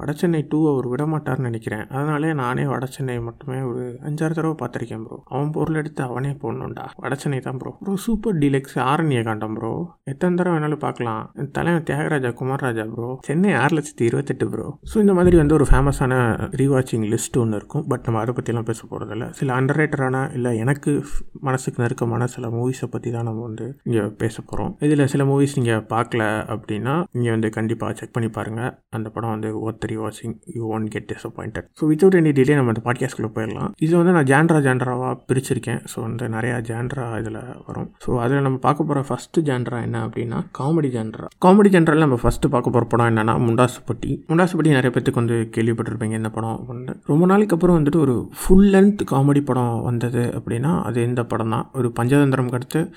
வடச்சென்னை 0.00 0.40
டூ 0.50 0.58
அவர் 0.72 0.86
விடமாட்டார்னு 0.92 1.46
நினைக்கிறேன். 1.48 1.84
அதனாலே 1.94 2.30
நானே 2.40 2.64
வடச்சென்னை 2.72 3.16
மட்டுமே 3.28 3.58
ஒரு 3.70 3.84
அஞ்சாறு 4.08 4.34
தடவை 4.38 4.56
பார்த்துருக்கேன் 4.60 5.04
ப்ரோ 5.06 5.16
அவன் 5.34 5.52
பொருள் 5.56 5.78
எடுத்து 5.80 6.02
அவனே 6.08 6.32
போடணும்டா. 6.42 6.84
வடச்சென்னை 7.04 7.40
தான் 7.46 7.58
bro 7.62 7.70
bro 7.82 7.94
super 8.06 8.36
deluxe 8.42 8.76
Aaranya 8.90 9.22
Kaandam 9.28 9.56
bro 9.58 9.72
எத்தனை 10.12 10.36
தடவை 10.40 10.54
வேணாலும் 10.56 10.82
பார்க்கலாம். 10.86 11.22
தலைவன் 11.56 11.86
தியாகராஜா 11.88 12.30
குமார்ராஜா 12.40 12.86
ப்ரோ 12.94 13.08
சென்னை 13.28 13.52
ஆறு 13.62 13.74
லட்சத்தி 13.78 14.06
இருபத்தெட்டு 14.10 14.48
ப்ரோ 14.52 14.66
ஸோ 14.92 14.96
இந்த 15.04 15.14
மாதிரி 15.18 15.36
வந்து 15.42 15.56
ஒரு 15.58 15.66
ஃபேமஸான 15.70 16.14
ரீவாச்சிங் 16.62 17.06
லிஸ்ட் 17.14 17.40
ஒன்று 17.42 17.60
இருக்கும். 17.60 17.84
பட் 17.92 18.06
நம்ம 18.08 18.20
அதை 18.22 18.34
பற்றிலாம் 18.38 18.68
பேச 18.70 18.80
போகிறதில்ல 18.90 19.28
சில 19.40 19.56
அண்டர்ரேட்டரான 19.60 20.22
இல்லை 20.38 20.52
எனக்கு 20.64 20.92
மனசுக்கு 21.48 21.82
நெருக்கமான 21.84 22.30
சில 22.36 22.46
மூவிஸை 22.56 22.90
பற்றி 22.94 23.08
தான் 23.16 23.28
நம்ம 23.30 23.42
வந்து 23.48 23.66
இங்கே 23.88 24.04
பேச 24.22 24.36
போகிறோம் 24.40 24.72
இதில் 24.86 25.06
சில 25.14 25.24
மூவிஸ் 25.32 25.58
நீங்கள் 25.58 25.84
பார்க்கல 25.92 26.22
அப்படின்னா 26.54 26.96
நீங்கள் 27.16 27.34
வந்து 27.36 27.50
கண்டிப்பாக 27.58 27.92
செக் 28.00 28.14
பண்ணி 28.16 28.30
பாருங்கள் 28.38 28.72
அந்த 28.98 29.08
படம் 29.14 29.34
வந்து 29.34 29.50
ஒருத்தர் 29.88 30.02
வாட்சிங் 30.04 30.34
you 30.56 30.62
one 30.76 30.86
get 30.88 31.06
disappointed 31.12 31.66
so 31.80 31.86
without 31.90 32.16
any 32.20 32.30
delay 32.38 32.54
நம்ம 32.54 32.72
அந்த 32.74 32.82
பாட்காஸ்ட்குள்ளே 32.86 33.30
போயிடலாம். 33.36 33.70
இது 33.78 33.96
வந்து 33.96 34.12
நான் 34.12 34.28
ஜான்ரா 34.32 34.58
ஜான்ராவாக 34.66 35.14
பிரிச்சிருக்கேன். 35.28 35.80
ஸோ 35.92 35.96
வந்து 36.00 36.28
நிறையா 36.28 36.56
ஜான்ரா 36.70 37.18
இதில் 37.20 37.38
வரும். 37.66 37.88
ஸோ 38.04 38.18
அதில் 38.18 38.40
நம்ம 38.40 38.58
பார்க்க 38.58 38.88
போகிற 38.88 39.04
ஃபஸ்ட்டு 39.08 39.44
ஜான்ரா 39.48 39.82
என்ன 39.82 40.08
அப்படின்னா 40.08 40.40
காமெடி 40.58 40.90
ஜான்ரா. 40.96 41.28
காமெடி 41.46 41.72
ஜான்ராவில் 41.76 42.04
நம்ம 42.06 42.18
ஃபஸ்ட்டு 42.24 42.52
பார்க்க 42.54 42.70
போகிற 42.70 42.86
படம் 42.86 43.10
என்னன்னா 43.12 43.36
முண்டாசுப்பட்டி 43.46 44.12
முண்டாசுப்பட்டி 44.32 44.76
நிறைய 44.78 44.92
பேத்துக்கு 44.96 45.22
வந்து 45.22 45.38
கேள்விப்பட்டிருப்பீங்க 45.56 46.12
இந்த 46.12 46.28
படம் 46.28 46.56
அப்படின்னு. 46.60 46.94
ரொம்ப 47.04 47.26
நாளைக்கு 47.26 47.56
அப்புறம் 47.56 47.78
வந்துட்டு 47.80 48.00
ஒரு 48.00 48.30
ஃபுல் 48.40 48.68
லென்த் 48.74 49.04
காமெடி 49.14 49.40
படம் 49.40 49.82
வந்தது 49.82 50.24
அப்படின்னா 50.40 50.82
அது 50.82 51.02
இந்த 51.02 51.24
படம் 51.24 51.48
தான் 51.48 51.70
ஒரு 51.72 51.92
பஞ்சதந்திரம் 52.00 52.54
அடுத்து 52.58 52.92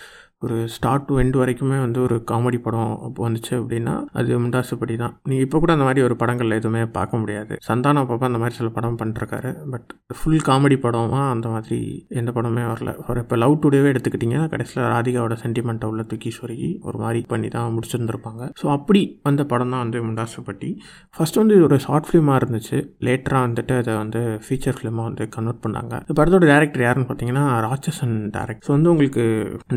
ஒரு 0.45 0.55
ஸ்டார்ட் 0.75 1.05
டு 1.07 1.15
எண்ட் 1.21 1.35
வரைக்குமே 1.41 1.79
வந்து 1.85 1.99
ஒரு 2.05 2.15
காமெடி 2.31 2.59
படம் 2.65 2.93
அப்போ 3.07 3.19
வந்துச்சு 3.25 3.53
அப்படின்னா 3.59 3.95
அது 4.19 4.39
முண்டாசுப்படி 4.43 4.95
தான். 5.01 5.13
நீங்கள் 5.29 5.45
இப்போ 5.45 5.57
கூட 5.63 5.71
அந்த 5.75 5.85
மாதிரி 5.87 6.01
ஒரு 6.07 6.15
படங்கள் 6.21 6.55
எதுவுமே 6.59 6.81
பார்க்க 6.97 7.19
முடியாது. 7.21 7.53
சந்தானம் 7.67 8.07
பாப்பா 8.11 8.27
அந்த 8.29 8.39
மாதிரி 8.43 8.55
சில 8.59 8.69
படம் 8.77 8.97
பண்ணிருக்காரு. 9.01 9.51
பட் 9.73 9.89
ஃபுல் 10.19 10.43
காமெடி 10.49 10.77
படமாக 10.85 11.27
அந்த 11.33 11.47
மாதிரி 11.55 11.79
எந்த 12.21 12.31
படமே 12.37 12.63
வரல. 12.71 12.93
ஒரு 13.09 13.19
இப்போ 13.23 13.37
லவ் 13.43 13.55
டுடேவே 13.65 13.91
எடுத்துக்கிட்டிங்கன்னா 13.93 14.47
கடைசியில் 14.53 14.83
ராதிகாவோட 14.95 15.37
சென்டிமெண்ட்டை 15.43 15.89
உள்ள 15.91 16.05
தூக்கி 16.13 16.31
சொருகி 16.39 16.69
ஒரு 16.87 16.99
மாதிரி 17.03 17.21
பண்ணி 17.33 17.51
தான் 17.57 17.73
முடிச்சிருந்துருப்பாங்க. 17.75 18.41
ஸோ 18.61 18.67
அப்படி 18.77 19.03
வந்த 19.29 19.45
படம் 19.53 19.73
தான் 19.75 19.83
வந்து 19.85 20.01
முண்டாசுப்பட்டி 20.07 20.71
ஃபர்ஸ்ட் 21.15 21.39
வந்து 21.41 21.55
இது 21.59 21.67
ஒரு 21.69 21.79
ஷார்ட் 21.87 22.09
ஃபிலிமாக 22.09 22.39
இருந்துச்சு. 22.41 22.79
லேட்டராக 23.09 23.47
வந்துட்டு 23.47 23.75
அதை 23.81 23.93
வந்து 24.03 24.23
ஃபீச்சர் 24.47 24.77
ஃபிலிமாக 24.79 25.07
வந்து 25.09 25.23
கன்வெர்ட் 25.37 25.63
பண்ணாங்க. 25.67 25.93
இந்த 26.05 26.15
படத்தோட 26.19 26.45
டேரக்டர் 26.53 26.85
யாருன்னு 26.87 27.09
பார்த்தீங்கன்னா 27.11 27.45
ராட்சசன் 27.67 28.17
டேரக்ட் 28.37 28.67
ஸோ 28.67 28.73
வந்து 28.77 28.93
உங்களுக்கு 28.95 29.25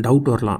டவுட் 0.07 0.29
வரலாம். 0.33 0.54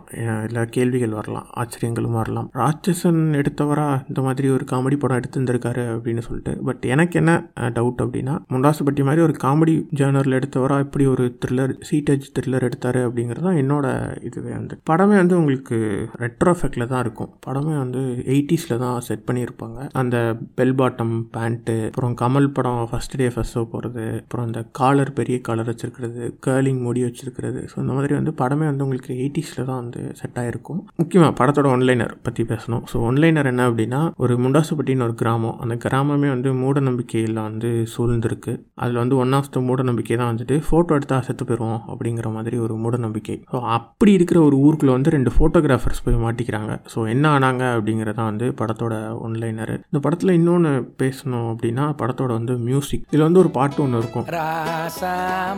இல்லை 0.48 0.62
கேள்விகள் 0.76 1.16
வரலாம் 1.20 1.48
ஆச்சரியங்களும் 1.62 2.18
வரலாம். 2.20 2.48
ராட்சசன் 2.62 3.22
எடுத்தவரா 3.40 3.88
இந்த 4.10 4.22
மாதிரி 4.28 4.48
ஒரு 4.56 4.66
காமெடி 4.72 4.98
படம் 5.04 5.20
எடுத்திருந்திருக்காரு 5.22 5.84
அப்படின்னு 5.94 6.24
சொல்லிட்டு. 6.28 6.54
பட் 6.68 6.86
எனக்கு 6.94 7.16
என்ன 7.22 7.34
டவுட் 7.78 8.04
அப்படின்னா 8.06 8.36
முண்டாசுப்பட்டி 8.54 9.06
மாதிரி 9.10 9.24
ஒரு 9.28 9.36
காமெடி 9.46 9.76
ஜேர்னரில் 10.02 10.38
எடுத்தவரா 10.40 10.78
இப்படி 10.86 11.08
ஒரு 11.14 11.26
த்ரில்லர் 11.44 11.74
சீட்டேஜ் 11.90 12.26
த்ரில்லர் 12.38 12.68
எடுத்தாரு 12.70 13.02
அப்படிங்கிறது 13.08 13.48
தான் 13.50 13.60
என்னோட 13.64 13.88
இதுவே 14.30 14.54
வந்து. 14.60 14.78
படமே 14.92 15.18
வந்து 15.24 15.38
உங்களுக்கு 15.42 15.78
ரெட்ரோ 16.24 16.54
எஃபெக்டில் 16.58 16.90
தான் 16.94 17.04
இருக்கும். 17.06 17.32
படமே 17.48 17.76
வந்து 17.84 18.04
எயிட்டிஸில் 18.36 18.82
தான் 18.86 18.98
செட் 19.10 19.28
பண்ணியிருப்பாங்க. 19.30 19.80
அந்த 20.04 20.18
பெல் 20.60 20.78
பாட்டம் 20.82 21.16
பேண்ட்டு 21.38 21.78
அப்புறம் 21.90 22.16
கமல் 22.24 22.54
படம் 22.58 22.82
ஃபஸ்ட் 22.92 23.18
டே 23.22 23.28
ஃபஸ்ட் 23.36 23.54
ஷோ 23.56 23.62
போகிறது 23.74 24.06
அப்புறம் 24.22 24.46
அந்த 24.48 24.62
காலர் 24.80 25.12
பெரிய 25.20 25.38
காலர் 25.48 25.70
வச்சுருக்கிறது 25.72 26.24
கேர்லிங் 26.46 26.82
முடி 26.88 27.02
வச்சுருக்கிறது. 27.06 27.60
ஸோ 27.72 27.76
இந்த 27.84 27.94
மாதிரி 27.98 28.14
வந்து 28.20 28.32
படமே 28.42 28.66
வந்து 28.70 28.86
உங்களுக்கு 28.86 29.14
எயிட்டிஸில் 29.22 29.68
தான் 29.70 29.80
வந்து 29.86 30.02
செட் 30.22 30.40
ஆகிருக்கும் 30.42 30.82
முக்கியமாக 31.02 31.34
படத்தோட 31.40 31.68
ஒன்லைனர் 31.76 32.14
பற்றி 32.28 32.44
பேசணும். 32.52 32.84
ஸோ 32.92 32.96
ஒன்லைனர் 33.10 33.50
என்ன 33.52 33.64
அப்படின்னா 33.70 34.02
ஒரு 34.24 34.34
முண்டாசுப்பட்டின்னு 34.44 35.08
ஒரு 35.08 35.16
கிராமம். 35.22 35.58
அந்த 35.64 35.76
கிராமமே 35.86 36.30
வந்து 36.36 36.50
மூட 36.62 36.80
நம்பிக்கையில் 36.90 37.40
வந்து 37.48 37.70
சூழ்ந்திருக்கு. 37.94 38.54
அதில் 38.84 39.02
வந்து 39.02 39.16
ஒன் 39.24 39.36
ஆஃப் 39.40 39.52
த 39.56 39.62
மூட 39.68 39.84
நம்பிக்கை 39.90 40.18
தான் 40.22 40.32
வந்துட்டு 40.32 40.58
ஃபோட்டோ 40.68 40.98
எடுத்தால் 41.00 41.26
செத்து 41.28 41.44
போயிடுவோம் 41.50 41.82
அப்படிங்கிற 41.92 42.30
மாதிரி 42.38 42.58
ஒரு 42.66 42.74
மூட 42.84 42.96
நம்பிக்கை. 43.06 43.38
ஸோ 43.54 43.60
அப்படி 43.78 44.12
இருக்கிற 44.20 44.40
ஒரு 44.48 44.58
ஊருக்குள்ளே 44.66 44.94
வந்து 44.98 45.14
ரெண்டு 45.16 45.34
ஃபோட்டோகிராஃபர்ஸ் 45.36 46.04
போய் 46.06 46.22
மாட்டிக்கிறாங்க. 46.26 46.74
ஸோ 46.94 47.00
என்ன 47.14 47.26
ஆனாங்க 47.36 47.64
அப்படிங்கிறதான் 47.78 48.30
வந்து 48.32 48.48
படத்தோட 48.62 48.94
ஒன்லைனர் 49.28 49.74
இந்த 49.90 50.02
படத்தில் 50.06 50.38
இன்னொன்று 50.40 50.74
பேசணும் 51.04 51.50
அப்படின்னா 51.54 51.88
படத்தோட 52.02 52.32
வந்து 52.40 52.56
மியூசிக் 52.70 53.06
இதில் 53.12 53.28
வந்து 53.28 53.44
ஒரு 53.44 53.52
பாட்டு 53.60 53.82
ஒன்று 53.86 54.02
இருக்கும். 54.04 54.28
ராசா 54.38 55.14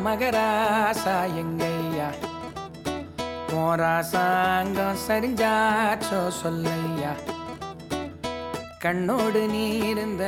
மகராசா 0.08 1.16
எங்கையா 1.44 2.10
போராசாங்கம் 3.52 5.02
சரிஞ்சாச்சோ 5.08 6.22
சொல்லையா? 6.44 7.14
கண்ணோடு 8.86 9.42
நீ 9.54 9.66
இருந்த 9.92 10.24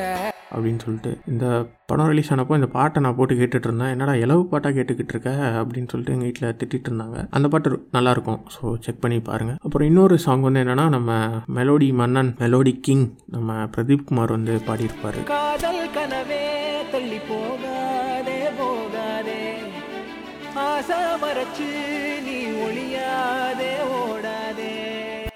அப்படின்னு 0.54 0.82
சொல்லிட்டு 0.84 1.12
இந்த 1.32 1.46
படம் 1.90 2.08
ரிலீஸ் 2.12 2.32
ஆனப்போ 2.34 2.56
இந்த 2.60 2.70
பாட்டை 2.76 3.00
நான் 3.06 3.16
போட்டு 3.18 3.34
கேட்டுட்டு 3.40 3.68
இருந்தேன் 3.68 3.92
என்னடா 3.94 4.14
இலவு 4.22 4.44
பாட்டாக 4.52 4.74
கேட்டுக்கிட்டு 4.78 5.14
இருக்க? 5.16 5.32
அப்படின்னு 5.60 5.90
சொல்லிட்டு 5.92 6.14
எங்கள் 6.16 6.28
வீட்டில் 6.30 6.56
திட்டிட்டு 6.62 6.90
இருந்தாங்க 6.90 7.18
அந்த 7.38 7.48
பாட்டு 7.54 7.70
நல்லாயிருக்கும். 7.98 8.40
ஸோ 8.56 8.74
செக் 8.86 9.02
பண்ணி 9.04 9.20
பாருங்கள் 9.30 9.60
அப்புறம் 9.66 9.88
இன்னொரு 9.90 10.18
சாங் 10.26 10.46
வந்து 10.48 10.64
என்னென்னா 10.64 10.86
நம்ம 10.96 11.12
மெலோடி 11.58 11.90
மன்னன் 12.02 12.32
மெலோடி 12.42 12.74
கிங் 12.88 13.06
நம்ம 13.36 13.60
பிரதீப் 13.76 14.08
குமார் 14.10 14.36
வந்து 14.38 14.56
பாடியிருப்பார். 14.70 15.20
காதல் 15.34 15.84
கனவே 15.98 16.44
தள்ளி 16.94 17.20
போகாதே 17.30 18.40
போகாதே. 18.62 19.42
ஆசை 20.68 21.00
மறைச்சு 21.24 21.70
நீ 22.59 22.59
ஒளியாதே 22.65 22.65
ஓடாதே 22.65 23.48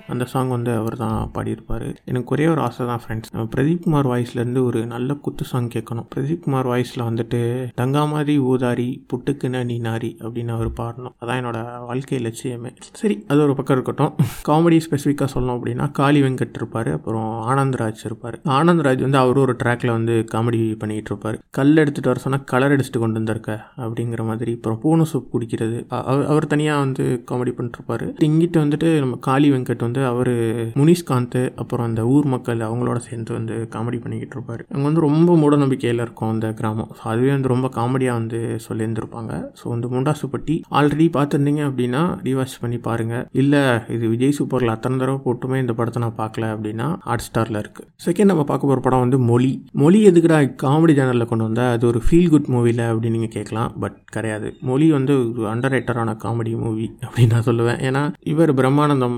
அந்த 0.08 0.26
சாங் 0.26 0.50
வந்து 0.50 0.72
அவர் 0.76 0.96
தான் 0.96 1.32
பாடியிருப்பார். 1.34 1.96
எனக்கு 2.06 2.32
ஒரே 2.36 2.48
ஒரு 2.48 2.62
ஆசை 2.62 2.86
தான் 2.86 3.02
ஃப்ரெண்ட்ஸ் 3.04 3.32
நம்ம 3.32 3.48
பிரதீப் 3.56 3.80
குமார் 3.80 4.08
வாய்ஸ்லேருந்து 4.08 4.64
ஒரு 4.64 4.86
நல்ல 4.86 5.14
குத்து 5.14 5.44
சாங் 5.44 5.68
கேட்கணும். 5.68 6.08
பிரதீப் 6.16 6.40
குமார் 6.40 6.68
வாய்ஸில் 6.68 7.06
வந்துட்டு 7.10 7.42
தங்கா 7.76 8.06
மாதிரி 8.06 8.40
ஊதாரி 8.40 8.88
புட்டுக்குன்னு 9.14 9.66
நீ 9.66 9.80
நாரி 9.80 10.10
அப்படின்னு 10.26 10.48
அவர் 10.48 10.70
பாடணும். 10.70 11.14
அதான் 11.22 11.40
என்னோட 11.42 11.86
வாழ்க்கை 11.86 12.20
லட்சியமே. 12.26 12.72
சரி 12.94 13.24
அது 13.28 13.42
ஒரு 13.42 13.56
பக்கம் 13.56 13.76
இருக்கட்டும். 13.76 14.16
காமெடி 14.48 14.80
ஸ்பெசிஃபிக்காக 14.86 15.28
சொல்லணும் 15.34 15.58
அப்படின்னா 15.60 15.92
காளி 15.92 16.22
வெங்கட் 16.22 16.60
இருப்பார் 16.62 16.92
அப்புறம் 16.92 17.30
ஆனந்த்ராஜ் 17.52 18.06
இருப்பார். 18.06 18.40
ஆனந்த்ராஜ் 18.58 19.02
வந்து 19.02 19.18
அவரும் 19.18 19.44
ஒரு 19.44 19.56
ட்ராக்ல 19.64 19.88
வந்து 19.88 20.26
காமெடி 20.34 20.62
பண்ணிகிட்டு 20.84 21.12
இருப்பார். 21.12 21.40
கல் 21.50 21.76
எடுத்துகிட்டு 21.76 22.12
வர 22.12 22.20
சொன்னால் 22.20 22.44
கலர் 22.44 22.72
அடிச்சுட்டு 22.72 23.00
கொண்டு 23.00 23.20
வந்திருக்க 23.22 23.60
அப்படிங்கிற 23.78 24.26
மாதிரி. 24.26 24.54
அப்புறம் 24.56 24.80
பூனை 24.80 25.06
சூப் 25.14 25.30
குடிக்கிறது. 25.34 25.80
அவர் 25.88 26.26
அவர் 26.26 26.48
தனியாக 26.48 26.80
வந்து 26.80 27.24
காமெடி 27.32 27.54
பண்ணிட்டுருப்பார் 27.58 28.06
இங்கிட்ட 28.30 28.58
வந்துட்டு 28.64 29.00
நம்ம 29.00 29.16
காளி 29.30 29.52
வெங்கட் 29.52 29.86
வந்து 29.86 29.93
வந்து 29.94 30.06
அவர் 30.12 30.32
முனிஷ்காந்த் 30.80 31.40
அப்புறம் 31.62 31.86
அந்த 31.90 32.02
ஊர் 32.14 32.28
மக்கள் 32.34 32.62
அவங்களோட 32.68 33.00
சேர்ந்து 33.08 33.32
வந்து 33.36 33.56
காமெடி 33.74 33.98
பண்ணிக்கிட்டு 34.04 34.36
இருப்பார். 34.38 34.62
அங்கே 34.74 34.86
வந்து 34.88 35.02
ரொம்ப 35.06 35.36
மூட 35.42 35.56
நம்பிக்கையில் 35.64 36.02
இருக்கும் 36.04 36.32
அந்த 36.34 36.48
கிராமம். 36.60 36.90
ஸோ 36.98 37.02
அதுவே 37.12 37.30
வந்து 37.34 37.52
ரொம்ப 37.54 37.68
காமெடியாக 37.76 38.18
வந்து 38.20 38.40
சொல்லியிருந்திருப்பாங்க. 38.66 39.34
ஸோ 39.60 39.66
வந்து 39.74 39.88
முண்டாசுப்பட்டி 39.96 40.56
ஆல்ரெடி 40.80 41.08
பார்த்துருந்தீங்க 41.18 41.62
அப்படின்னா 41.70 42.02
ரீவாச் 42.28 42.56
பண்ணி 42.64 42.80
பாருங்கள் 42.88 43.28
இல்லை 43.42 43.62
இது 43.96 44.04
விஜய் 44.14 44.36
சூப்பரில் 44.40 44.74
அத்தனை 44.76 44.98
தடவை 45.04 45.20
போட்டுமே 45.28 45.60
இந்த 45.64 45.76
படத்தை 45.80 46.02
நான் 46.06 46.18
பார்க்கல 46.22 46.50
அப்படின்னா 46.56 46.88
ஹாட் 47.10 47.26
ஸ்டாரில் 47.28 47.62
இருக்குது 47.64 47.88
செகண்ட் 48.08 48.32
நம்ம 48.34 48.46
பார்க்க 48.52 48.70
போகிற 48.72 48.84
படம் 48.88 49.04
வந்து 49.06 49.20
மொழி. 49.32 49.52
மொழி 49.84 50.02
எதுக்குடா 50.12 50.40
காமெடி 50.66 50.96
ஜேனலில் 51.02 51.30
கொண்டு 51.34 51.48
வந்தால் 51.50 51.72
அது 51.76 51.88
ஒரு 51.92 52.02
ஃபீல் 52.08 52.32
குட் 52.34 52.52
மூவியில் 52.56 52.84
அப்படின்னு 52.90 53.18
நீங்கள் 53.20 53.36
கேட்கலாம் 53.38 53.72
பட் 53.86 54.00
கிடையாது. 54.18 54.50
மொழி 54.72 54.90
வந்து 54.98 55.14
ஒரு 55.38 55.48
அண்டர் 55.54 55.76
ரேட்டரான 55.78 56.18
காமெடி 56.26 56.56
மூவி 56.66 56.90
அப்படின்னு 57.06 57.34
நான் 57.36 57.48
சொல்லுவேன். 57.52 57.80
ஏன்னா 57.90 58.04
இவர் 58.34 58.52
பிரம்மானந்தம் 58.60 59.18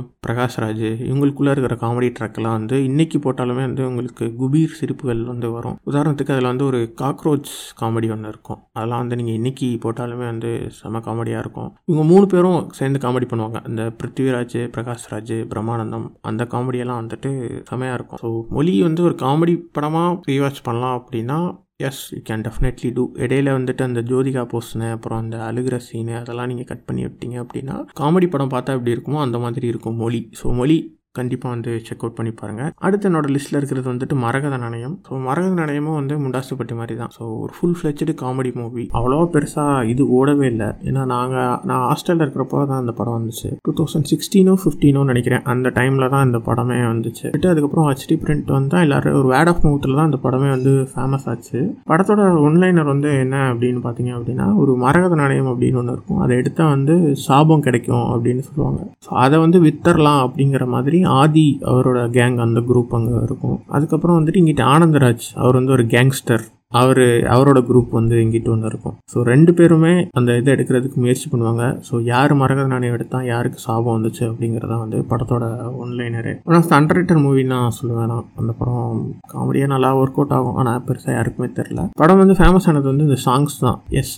பிரகாஷ்ராஜ் 0.65 1.01
இவங்களுக்குள்ளே 1.07 1.51
இருக்கிற 1.53 1.75
காமெடி 1.83 2.09
ட்ராக்கெல்லாம் 2.17 2.57
வந்து 2.59 2.75
இன்றைக்கி 2.89 3.17
போட்டாலுமே 3.25 3.63
வந்து 3.67 3.83
உங்களுக்கு 3.89 4.25
குபீர் 4.41 4.77
சிரிப்புகள் 4.79 5.21
வந்து 5.31 5.47
வரும். 5.55 5.77
உதாரணத்துக்கு 5.89 6.33
அதில் 6.35 6.49
வந்து 6.51 6.65
ஒரு 6.69 6.79
காக்ரோச் 7.01 7.51
காமெடி 7.81 8.07
ஒன்று 8.15 8.31
இருக்கும். 8.33 8.59
அதெல்லாம் 8.77 9.01
வந்து 9.03 9.19
நீங்கள் 9.19 9.37
இன்றைக்கி 9.39 9.67
போட்டாலுமே 9.85 10.25
வந்து 10.33 10.51
செம 10.79 11.01
காமெடியாக 11.07 11.43
இருக்கும். 11.45 11.69
இவங்க 11.89 12.05
மூணு 12.11 12.27
பேரும் 12.33 12.61
சேர்ந்து 12.79 13.01
காமெடி 13.05 13.29
பண்ணுவாங்க. 13.33 13.61
இந்த 13.71 13.83
பிருத்திவிராஜ் 13.99 14.57
பிரகாஷ்ராஜ் 14.77 15.35
பிரம்மானந்தம் 15.53 16.07
அந்த 16.31 16.43
காமெடியெல்லாம் 16.55 17.01
வந்துட்டு 17.03 17.31
செமையாக 17.71 17.99
இருக்கும். 17.99 18.21
ஸோ 18.23 18.31
மொழி 18.57 18.75
வந்து 18.87 19.03
ஒரு 19.09 19.17
காமெடி 19.25 19.55
படமாக 19.77 20.19
ரீவாச் 20.31 20.65
பண்ணலாம் 20.69 20.97
அப்படின்னா 20.99 21.39
yes 21.79 22.13
you 22.13 22.19
can 22.21 22.43
definitely 22.43 22.93
do 22.93 23.03
இடையில 23.15 23.53
வந்துட்டு 23.57 23.81
அந்த 23.81 24.01
ஜோதிகா 24.01 24.43
போஸ்னு 24.51 24.91
அப்புறம் 24.91 25.19
அந்த 25.19 25.37
அழுகிற 25.37 25.75
சீனு 25.77 26.13
அதெல்லாம் 26.15 26.47
நீங்கள் 26.47 26.65
கட் 26.65 26.85
பண்ணி 26.85 27.05
விட்டீங்க 27.05 27.37
அப்படின்னா 27.43 27.75
காமெடி 27.99 28.29
படம் 28.29 28.49
பார்த்தா 28.49 28.75
எப்படி 28.77 28.93
இருக்குமோ 28.95 29.19
அந்த 29.19 29.37
மாதிரி 29.37 29.67
இருக்கும் 29.67 29.95
மொழி. 29.95 30.29
ஸோ 30.43 30.53
மொழி 30.53 30.77
கண்டிப்பாக 31.19 31.53
வந்து 31.55 31.71
செக் 31.87 32.03
அவுட் 32.03 32.17
பண்ணி 32.19 32.33
பாருங்கள் 32.41 32.71
அடுத்து 32.85 33.09
என்னோட 33.09 33.27
லிஸ்ட்டில் 33.35 33.59
இருக்கிறது 33.59 33.87
வந்துட்டு 33.91 34.17
மரகத 34.25 34.57
நாணயம். 34.65 34.95
ஸோ 35.07 35.19
மரகத 35.27 35.53
நாணயமும் 35.61 35.97
வந்து 35.99 36.15
முண்டாசுப்பட்டி 36.23 36.75
மாதிரி 36.79 36.95
தான். 37.01 37.11
ஸோ 37.17 37.23
ஒரு 37.43 37.51
ஃபுல் 37.57 37.75
ஃப்ளெச்சடு 37.79 38.15
காமெடி 38.23 38.53
மூவி 38.59 38.85
அவ்வளோவா 38.99 39.25
பெருசாக 39.35 39.85
இது 39.93 40.03
ஓடவே 40.19 40.47
இல்லை. 40.53 40.69
ஏன்னா 40.89 41.03
நாங்கள் 41.15 41.55
நான் 41.71 41.85
ஹாஸ்டலில் 41.89 42.23
இருக்கிறப்போ 42.25 42.59
தான் 42.71 42.81
அந்த 42.83 42.95
படம் 42.99 43.17
வந்துச்சு. 43.19 43.49
டூ 43.67 43.73
தௌசண்ட் 43.79 44.09
சிக்ஸ்டீனோ 44.13 44.55
ஃபிஃப்டீனோ 44.63 45.03
நினைக்கிறேன். 45.11 45.43
அந்த 45.53 45.67
டைமில் 45.79 46.11
தான் 46.15 46.25
இந்த 46.29 46.41
படமே 46.49 46.79
வந்துச்சு. 46.91 47.25
விட்டு 47.35 47.51
அதுக்கப்புறம் 47.53 47.87
ஹெச்டி 47.89 48.17
பிரிண்ட் 48.23 48.51
வந்தால் 48.57 48.83
எல்லாரும் 48.85 49.17
ஒரு 49.21 49.29
வேர்ட் 49.33 49.51
ஆஃப் 49.51 49.63
மவுத்தில் 49.65 49.97
தான் 49.99 50.09
அந்த 50.09 50.19
படமே 50.25 50.49
வந்து 50.55 50.73
ஃபேமஸ் 50.91 51.27
ஆச்சு. 51.31 51.59
படத்தோட 51.91 52.23
ஒன்லைனர் 52.47 52.91
வந்து 52.93 53.09
என்ன 53.23 53.35
அப்படின்னு 53.51 53.81
பார்த்தீங்க 53.85 54.11
அப்படின்னா 54.17 54.47
ஒரு 54.63 54.73
மரகத 54.85 55.15
நாணயம் 55.21 55.49
அப்படின்னு 55.51 55.79
ஒன்று 55.81 55.95
இருக்கும். 55.97 56.21
அதை 56.25 56.33
எடுத்தால் 56.41 56.73
வந்து 56.75 56.95
சாபம் 57.25 57.65
கிடைக்கும் 57.67 58.05
அப்படின்னு 58.13 58.43
சொல்லுவாங்க. 58.49 58.81
ஸோ 59.05 59.11
அதை 59.23 59.37
வந்து 59.45 59.59
வித்தரலாம் 59.67 60.21
அப்படிங்கிற 60.25 60.65
மாதிரி 60.75 60.99
ஆதி 61.21 61.47
அவரோட 61.71 62.01
கேங் 62.17 62.37
அந்த 62.47 62.59
குரூப் 62.69 62.97
அங்கே 62.97 63.23
இருக்கும். 63.27 63.57
அதுக்கப்புறம் 63.67 64.19
வந்துட்டு 64.19 64.41
இங்கிட்ட 64.41 64.65
ஆனந்தராஜ் 64.75 65.25
அவர் 65.35 65.53
வந்து 65.53 65.71
ஒரு 65.71 65.85
கேங்ஸ்டர் 65.95 66.45
அவர் 66.79 67.01
அவரோட 67.33 67.59
குரூப் 67.67 67.91
வந்து 67.97 68.15
இங்கிட்டு 68.23 68.49
ஒன்று 68.53 68.69
இருக்கும். 68.71 68.95
ஸோ 69.11 69.17
ரெண்டு 69.31 69.51
பேருமே 69.53 69.91
அந்த 70.19 70.37
இதை 70.37 70.49
எடுக்கிறதுக்கு 70.53 70.97
முயற்சி 71.03 71.27
பண்ணுவாங்க. 71.31 71.65
ஸோ 71.87 72.01
யார் 72.03 72.33
மரகத 72.33 72.67
நாணயம் 72.67 72.95
எடுத்தால் 72.97 73.25
யாருக்கு 73.25 73.59
சாபம் 73.59 73.95
வந்துச்சு 73.95 74.23
அப்படிங்கிறதான் 74.29 74.83
வந்து 74.83 74.99
படத்தோட 75.11 75.45
ஒன்லைனரு 75.83 76.33
ஆனால் 76.45 76.67
அண்டர் 76.79 77.23
மூவின்னு 77.25 77.53
நான் 77.55 77.77
சொல்லுவேன் 77.79 78.11
நான். 78.13 78.27
அந்த 78.35 78.53
படம் 78.59 78.99
காமெடியாக 79.33 79.73
நல்லா 79.75 79.91
ஒர்க் 80.01 80.19
அவுட் 80.19 80.35
ஆகும். 80.39 80.55
ஆனால் 80.55 80.83
பெருசாக 80.87 81.17
யாருக்குமே 81.17 81.49
தெரில 81.61 81.87
படம் 82.03 82.21
வந்து 82.23 82.37
ஃபேமஸ் 82.41 82.67
ஆனது 82.71 82.91
வந்து 82.93 83.07
இந்த 83.09 83.19
சாங்ஸ் 83.27 83.57
தான். 83.59 83.79
எஸ் 84.01 84.15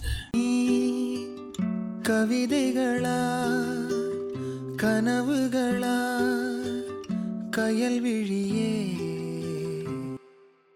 கவிதைகளா 2.10 3.20
கனவுகளா 4.82 5.96
கயல் 7.58 8.00
விழியே. 8.06 8.72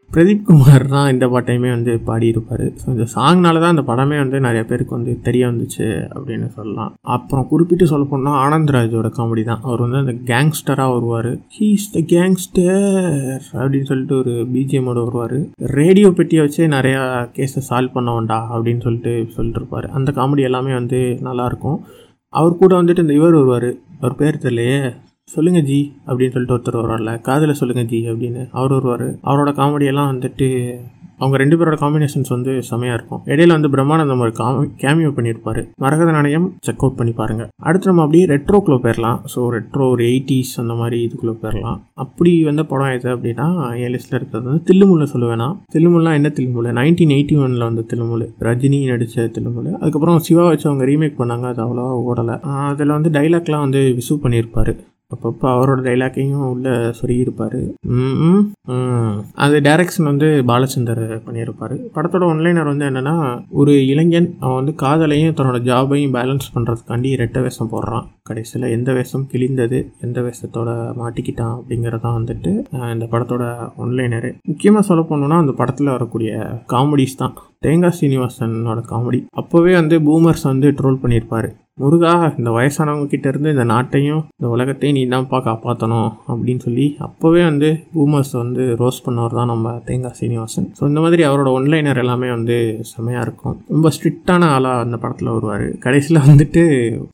பிரதீப் 0.10 0.46
குமார் 0.48 0.84
தான் 0.94 1.10
இந்த 1.12 1.26
பாட்டையுமே 1.34 1.70
வந்து 1.74 1.92
பாடியிருப்பார். 2.08 2.64
ஸோ 2.80 2.86
இந்த 2.94 3.06
சாங்னால 3.14 3.60
தான் 3.64 3.74
அந்த 3.74 3.84
படமே 3.90 4.18
வந்து 4.22 4.38
நிறைய 4.46 4.64
பேருக்கு 4.70 4.96
வந்து 4.98 5.14
தெரிய 5.28 5.44
வந்துச்சு 5.50 5.88
அப்படின்னு 6.16 6.48
சொல்லலாம். 6.56 6.92
அப்புறம் 7.16 7.48
குறிப்பிட்டு 7.52 7.86
சொல்ல 7.92 8.06
போனால் 8.14 8.40
ஆனந்த்ராஜோட 8.46 9.10
காமெடி 9.18 9.44
தான். 9.50 9.62
அவர் 9.68 9.84
வந்து 9.86 10.02
அந்த 10.04 10.16
கேங்ஸ்டராக 10.32 10.94
வருவார். 10.96 11.32
ஹீஸ் 11.58 11.86
த 11.96 12.02
கேங்ஸ்டர் 12.14 12.82
அப்படின்னு 13.60 13.90
சொல்லிட்டு 13.92 14.18
ஒரு 14.22 14.34
பிஜிஎம்மோட 14.56 15.00
வருவார். 15.06 15.38
ரேடியோ 15.80 16.10
பெட்டியை 16.20 16.44
வச்சே 16.46 16.68
நிறையா 16.78 17.04
கேஸை 17.38 17.64
சால்வ் 17.70 17.96
பண்ண 17.98 18.18
அப்படின்னு 18.56 18.84
சொல்லிட்டு 18.88 19.14
சொல்லிட்டு 19.38 19.62
இருப்பார் 19.62 19.88
அந்த 20.00 20.12
காமெடி 20.20 20.48
எல்லாமே 20.50 20.74
வந்து 20.82 21.02
நல்லாயிருக்கும் 21.30 21.80
அவர் 22.34 22.60
கூட 22.64 22.74
வந்துட்டு 22.82 23.06
இந்த 23.06 23.16
இவர் 23.22 23.40
வருவார். 23.40 23.72
அவர் 24.02 24.20
பேர் 24.24 24.44
தெரியலையே. 24.48 24.82
சொல்லுங்க 25.34 25.60
ஜி 25.68 25.80
அப்படின்னு 26.08 26.34
சொல்லிட்டு 26.36 26.56
ஒருத்தர் 26.56 26.80
வருவார்ல 26.80 27.12
காதில் 27.28 27.60
சொல்லுங்க 27.60 27.84
ஜி 27.92 28.00
அப்படின்னு. 28.14 28.42
அவர் 28.60 28.74
வருவார். 28.78 29.08
அவரோட 29.30 29.52
காமெடியெல்லாம் 29.60 30.12
வந்துட்டு 30.14 30.48
அவங்க 31.24 31.36
ரெண்டு 31.42 31.56
பேரோட 31.58 31.76
காம்பினேஷன்ஸ் 31.82 32.32
வந்து 32.34 32.52
செமையாக 32.70 32.96
இருக்கும். 32.98 33.20
இடையில 33.32 33.56
வந்து 33.56 33.70
பிரம்மானந்தம் 33.74 34.22
ஒரு 34.26 34.32
காமி 34.40 34.64
கேமியோ 34.84 35.10
பண்ணியிருப்பார் 35.18 35.60
மரகத 35.84 36.12
நாணயம் 36.16 36.48
செக் 36.68 36.84
அவுட் 36.84 36.98
பண்ணி 37.00 37.14
பாருங்க. 37.20 37.44
அடுத்து 37.68 37.90
நம்ம 37.90 38.04
அப்படியே 38.06 38.26
ரெட்ரோக்குள்ளே 38.32 38.78
போயிடலாம் 38.86 39.20
ஸோ 39.34 39.42
ரெட்ரோ 39.56 39.88
ஒரு 39.94 40.04
எயிட்டிஸ் 40.12 40.54
அந்த 40.62 40.76
மாதிரி 40.80 41.00
இதுக்குள்ளே 41.08 41.36
போயிடலாம் 41.44 41.78
அப்படி 42.04 42.32
வந்த 42.50 42.64
படம் 42.72 42.94
எது 42.98 43.10
அப்படின்னா 43.16 43.48
என் 43.84 43.94
லிஸ்ட்டில் 43.96 44.18
இருக்கிறது 44.20 44.50
வந்து 44.52 44.66
தில்லுமுல்ல 44.72 45.08
சொல்லுவேனா 45.14 45.48
தில்லுமுல்லாம் 45.76 46.18
என்ன 46.20 46.32
தில்லுமுல்ல 46.40 46.74
நைன்டீன் 46.80 47.14
எயிட்டி 47.18 47.38
ஒனில் 47.46 47.68
வந்து 47.70 47.86
தில்லுமுல் 47.92 48.26
ரஜினி 48.48 48.80
நடித்த 48.92 49.28
தில்லுமுல் 49.38 49.70
அதுக்கப்புறம் 49.82 50.24
சிவா 50.30 50.46
வச்சு 50.52 50.70
அவங்க 50.72 50.88
ரீமேக் 50.92 51.20
பண்ணாங்க 51.22 51.48
அது 51.54 51.64
அவ்வளோவா 51.68 51.94
ஓடலை. 52.10 52.38
அதில் 52.72 52.96
வந்து 52.98 53.12
டைலாக்லாம் 53.20 53.66
வந்து 53.68 53.84
விசு 54.00 54.16
பண்ணியிருப்பார் 54.26 54.74
அப்பப்போ 55.13 55.48
அவரோட 55.53 55.80
டைலாக்கையும் 55.88 56.46
உள்ள 56.51 56.75
சொருகியிருப்பார். 57.00 57.60
அது 59.44 59.56
டைரக்ஷன் 59.68 60.10
வந்து 60.12 60.27
பாலச்சந்தர் 60.51 61.03
பண்ணியிருப்பார். 61.27 61.75
படத்தோட 61.96 62.24
ஒன்லைனர் 62.34 62.72
வந்து 62.72 62.88
என்னென்னா 62.89 63.15
ஒரு 63.62 63.74
இளைஞன் 63.91 64.30
அவன் 64.44 64.60
வந்து 64.60 64.75
காதலையும் 64.84 65.38
தன்னோட 65.39 65.60
ஜாபையும் 65.70 66.15
பேலன்ஸ் 66.18 66.51
பண்ணுறதுக்காண்டி 66.56 67.12
ரெட்டை 67.24 67.41
வேஷம் 67.46 67.72
போடுறான். 67.74 68.08
கடைசியில் 68.30 68.74
எந்த 68.75 68.89
வேஷம் 68.98 69.27
கிழிந்தது 69.32 69.77
எந்த 70.06 70.18
வேஷத்தோட 70.25 70.70
மாட்டிக்கிட்டான் 71.00 71.56
அப்படிங்கிறதான் 71.58 72.18
வந்துட்டு 72.20 72.51
இந்த 72.96 73.06
படத்தோட 73.13 73.46
ஒன்லைனரு 73.84 74.30
முக்கியமாக 74.50 74.84
சொல்ல 74.89 75.03
போனோம்னா 75.10 75.39
அந்த 75.44 75.56
படத்தில் 75.62 75.96
வரக்கூடிய 75.96 76.32
காமெடிஸ் 76.74 77.20
தான். 77.22 77.36
தேங்காய் 77.65 77.98
சீனிவாசனோட 77.98 78.80
காமெடி 78.91 79.20
அப்போவே 79.41 79.74
வந்து 79.80 79.98
பூமர்ஸ் 80.08 80.46
வந்து 80.51 80.70
ட்ரோல் 80.77 81.01
பண்ணியிருப்பாரு. 81.01 81.50
முருகா 81.78 82.13
இந்த 82.38 82.50
வயசானவங்க 82.56 83.06
கிட்டேருந்து 83.12 83.51
இந்த 83.54 83.63
நாட்டையும் 83.72 84.24
இந்த 84.38 84.48
உலகத்தையும் 84.56 84.98
நீ 84.98 85.04
தான்ப்பா 85.13 85.38
காப்பாற்றணும் 85.46 86.10
அப்படின்னு 86.28 86.62
சொல்லி 86.66 86.86
அப்போவே 87.06 87.42
வந்து 87.44 87.70
பூமர்ஸ் 87.94 88.34
வந்து 88.42 88.63
ரோஸ் 88.82 89.00
பண்ணவர் 89.06 89.36
தான் 89.38 89.50
நம்ம 89.54 89.72
தேங்காய் 89.86 90.18
சீனிவாசன். 90.20 90.68
ஸோ 90.78 90.82
இந்த 90.88 91.00
மாதிரி 91.00 91.24
அவரோட 91.28 91.50
ஒன்லைனர் 91.58 92.01
எல்லாமே 92.04 92.30
வந்து 92.30 92.58
செமையாக 92.92 93.25
இருக்கும். 93.28 93.56
ரொம்ப 93.74 93.92
ஸ்ட்ரிக்டான 93.96 94.50
ஆளாக 94.56 94.84
அந்த 94.86 94.98
படத்தில் 94.98 95.32
வருவார். 95.36 95.66
கடைசியில் 95.86 96.22
வந்துட்டு 96.28 96.63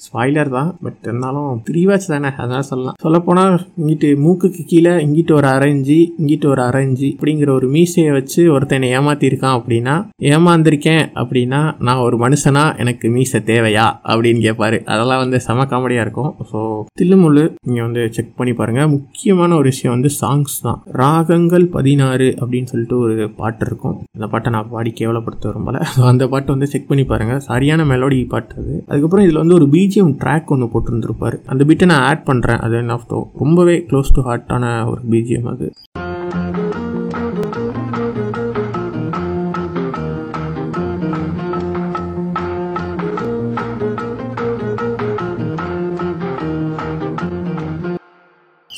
ஸ்பாய்லர் 0.08 0.52
தான். 0.58 0.72
பட் 0.84 1.00
இருந்தாலும் 1.04 1.62
த்ரீ 1.70 1.84
வாட்ச் 1.90 2.10
தானே 2.14 2.32
அதான் 2.46 2.68
சொல்லலாம். 2.72 2.98
சொல்லப்போனால் 3.06 3.56
இங்கிட்டு 3.80 4.12
மூக்குக்கு 4.26 4.66
கீழே 4.74 4.96
இங்கிட்டு 5.06 5.36
ஒரு 5.40 5.50
அரைஞ்சி 5.56 6.00
இங்கிட்டு 6.20 6.50
ஒரு 6.54 6.64
அரைஞ்சி 6.70 7.12
அப்படிங்கிற 7.16 7.52
ஒரு 7.60 7.70
மீசையை 7.78 8.12
வச்சு 8.18 8.42
ஒருத்தனை 8.56 8.92
ஏமாத்திருக்கான் 9.00 9.58
அப்படின்னா 9.60 9.96
ஏமாந்திருக்கேன் 10.34 11.06
அப்படின்னா 11.22 11.64
நான் 11.80 12.06
ஒரு 12.08 12.18
மனுஷனா 12.26 12.66
எனக்கு 12.84 13.08
மீசை 13.10 13.42
தேவையா 13.54 13.88
அப்படின்னு 14.10 14.46
கேட்பார் 14.58 14.78
அதெல்லாம் 14.94 15.22
வந்து 15.24 15.38
செம 15.48 15.66
காமெடியாக 15.72 16.06
இருக்கும். 16.06 16.32
ஸோ 16.50 16.60
தில்லுமுள்ளு 17.00 17.44
நீங்கள் 17.68 17.86
வந்து 17.88 18.04
செக் 18.16 18.38
பண்ணி 18.40 18.54
பாருங்கள் 18.60 18.90
முக்கியமான 18.96 19.56
ஒரு 19.60 19.68
விஷயம் 19.74 19.96
வந்து 19.96 20.10
சாங்ஸ் 20.20 20.56
தான். 20.68 20.80
ராகங்கள் 21.02 21.66
பதினாறு 21.76 22.28
அப்படின்னு 22.42 22.70
சொல்லிட்டு 22.74 22.98
ஒரு 23.06 23.16
பாட்டு 23.40 23.66
இருக்கும். 23.68 23.96
அந்த 24.16 24.28
பாட்டை 24.34 24.52
நான் 24.56 24.72
பாடி 24.76 24.92
கேவலப்படுத்த 25.00 25.50
விரும்பல 25.50 25.82
ஸோ 25.96 26.04
அந்த 26.12 26.24
பாட்டை 26.34 26.50
வந்து 26.56 26.70
செக் 26.74 26.90
பண்ணி 26.92 27.06
பாருங்கள் 27.12 27.44
சரியான 27.50 27.86
மெலோடி 27.92 28.20
பாட்டு 28.34 28.56
அது. 28.62 28.76
அதுக்கப்புறம் 28.90 29.26
இதில் 29.28 29.42
வந்து 29.44 29.58
ஒரு 29.60 29.68
பிஜிஎம் 29.76 30.14
ட்ராக் 30.24 30.54
ஒன்று 30.56 30.72
போட்டிருந்துருப்பார். 30.74 31.38
அந்த 31.54 31.62
பீட்டை 31.70 31.88
நான் 31.94 32.06
ஆட் 32.10 32.28
பண்ணுறேன் 32.32 32.62
அது 32.68 32.76
என்ன 32.84 32.96
ரொம்பவே 33.44 33.76
க்ளோஸ் 33.90 34.16
டு 34.16 34.22
ஹார்ட்டான 34.30 34.66
ஒரு 34.92 35.02
பிஜிஎம் 35.14 35.50
அது. 35.54 35.68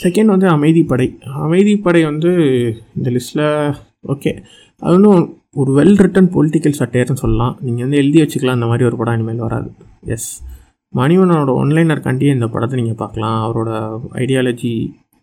செகண்ட் 0.03 0.34
வந்து 0.34 0.48
அமைதிப்படை. 0.56 1.08
அமைதிப்படை 1.46 2.01
வந்து 2.10 2.32
இந்த 2.98 3.10
லிஸ்ட்டில் 3.15 3.48
ஓகே 4.13 4.32
அது 4.82 4.96
இன்னும் 5.00 5.24
ஒரு 5.62 5.72
வெல் 5.77 6.00
ரிட்டன் 6.03 6.32
பொலிட்டிக்கல் 6.36 6.79
சட்டையர்னு 6.79 7.22
சொல்லலாம். 7.24 7.53
நீங்கள் 7.65 7.86
வந்து 7.86 8.00
எழுதி 8.01 8.20
வச்சுக்கலாம் 8.22 8.58
இந்த 8.60 8.70
மாதிரி 8.72 8.88
ஒரு 8.89 8.98
படம் 9.00 9.15
இனிமேல் 9.18 9.46
வராது. 9.48 9.70
எஸ் 10.15 10.32
மணிவனோட 10.94 11.51
ஒன்லைனர் 11.62 12.06
கண்டியே 12.08 12.32
இந்த 12.38 12.48
படத்தை 12.53 12.75
நீங்கள் 12.82 13.01
பார்க்கலாம். 13.01 13.38
அவரோட 13.46 13.72
ஐடியாலஜி 14.24 14.74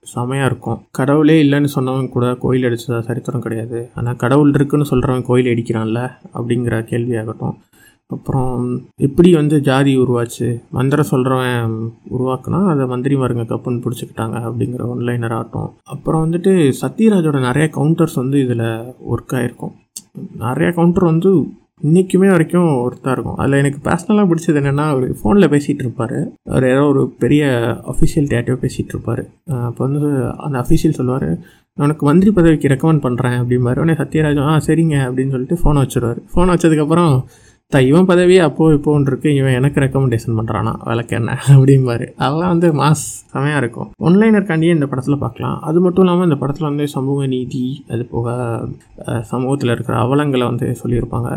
செமையாக 0.06 0.48
இருக்கும். 0.50 0.80
கடவுளே 0.98 1.36
இல்லைன்னு 1.44 1.68
சொன்னவன் 1.76 2.12
கூட 2.16 2.26
கோயில் 2.42 2.66
அடிச்சதா 2.68 2.98
சரித்திரம் 3.06 3.44
கிடையாது. 3.46 3.78
ஆனால் 3.98 4.20
கடவுள் 4.24 4.52
இருக்குன்னு 4.56 4.90
சொல்கிறவன் 4.90 5.26
கோயில் 5.30 5.50
அடிக்கிறான்ல 5.52 6.02
அப்படிங்கிற 6.36 6.76
கேள்வியாகட்டும். 6.90 7.56
அப்புறம் 8.14 8.58
எப்படி 9.06 9.30
வந்து 9.38 9.56
ஜாதி 9.68 9.92
உருவாச்சு? 10.02 10.48
மந்திரம் 10.76 11.10
சொல்கிறவன் 11.12 11.74
உருவாக்குனா 12.14 12.60
அதை 12.72 12.84
மந்திரிமாருங்க 12.92 13.44
கப்புன்னு 13.52 13.82
பிடிச்சிக்கிட்டாங்க 13.84 14.36
அப்படிங்கிற 14.48 14.82
ஒன்லைனர் 14.92 15.36
ஆட்டம். 15.38 15.70
அப்புறம் 15.94 16.24
வந்துட்டு 16.24 16.52
சத்யராஜோட 16.82 17.40
நிறைய 17.48 17.68
கவுண்டர்ஸ் 17.76 18.16
வந்து 18.22 18.40
இதில் 18.46 18.66
ஒர்க் 19.14 19.34
ஆகிருக்கும் 19.38 19.74
நிறைய 20.44 20.68
கவுண்டர் 20.76 21.10
வந்து 21.12 21.30
இன்றைக்குமே 21.86 22.28
வரைக்கும் 22.32 22.68
ஒர்த்தாக 22.84 23.14
இருக்கும். 23.14 23.38
அதில் 23.40 23.60
எனக்கு 23.62 23.80
பர்சனலாக 23.88 24.28
பிடிச்சது 24.28 24.60
என்னென்னா 24.60 24.84
அவர் 24.92 25.06
ஃபோனில் 25.18 25.50
பேசிகிட்டு 25.54 25.84
இருப்பார். 25.86 26.16
அவர் 26.50 26.66
ஏதோ 26.70 26.84
ஒரு 26.92 27.02
பெரிய 27.22 27.42
அஃபிஷியல் 27.92 28.30
டேட்டோ 28.32 28.56
பேசிகிட்டு 28.62 28.94
இருப்பார். 28.94 29.22
அப்போ 29.68 29.80
வந்து 29.86 30.00
அந்த 30.46 30.56
அஃபிஷியல் 30.62 30.96
சொல்லுவார் 31.00 31.28
நான் 31.78 31.86
உனக்கு 31.86 32.06
மந்திரி 32.08 32.30
பதவிக்கு 32.36 32.70
ரெக்கமெண்ட் 32.72 33.04
பண்ணுறேன் 33.06 33.36
அப்படிம்பாரு. 33.40 33.80
உடனே 33.82 33.96
சத்யராஜன் 34.02 34.48
ஆ 34.52 34.54
சரிங்க 34.68 34.96
அப்படின்னு 35.08 35.34
சொல்லிட்டு 35.34 35.58
ஃபோனை 35.62 35.82
வச்சுருவார். 35.84 36.20
ஃபோனை 36.32 36.54
வச்சதுக்கப்புறம் 36.54 37.12
தான் 37.72 37.86
இவன் 37.88 38.08
பதவி 38.10 38.34
அப்போ 38.38 38.64
இப்போன்னு 38.74 39.08
இருக்கு. 39.10 39.28
இவன் 39.34 39.56
எனக்கு 39.58 39.78
ரெக்கமெண்டேஷன் 39.80 40.36
பண்ணுறானா 40.38 40.72
விளக்கு 40.88 41.14
என்ன? 41.16 41.30
அப்படிம்பாரு. 41.54 42.06
அதெல்லாம் 42.24 42.52
வந்து 42.52 42.68
மாஸ் 42.80 43.02
செமையாக 43.32 43.60
இருக்கும். 43.62 43.88
ஒன்லைனர்காண்டியே 44.06 44.74
இந்த 44.76 44.86
படத்தில் 44.86 45.22
பார்க்கலாம் 45.24 45.56
அது 45.60 45.80
மட்டும் 45.80 46.04
இல்லாமல் 46.04 46.28
இந்த 46.28 46.38
படத்தில் 46.42 46.68
வந்து 46.68 46.86
சமூக 46.94 47.26
நீதி 47.26 47.64
அது 47.88 48.04
போக 48.06 48.28
சமூகத்தில் 49.32 49.74
இருக்கிற 49.74 49.96
அவலங்களை 49.98 50.46
வந்து 50.46 50.68
சொல்லியிருப்பாங்க. 50.82 51.30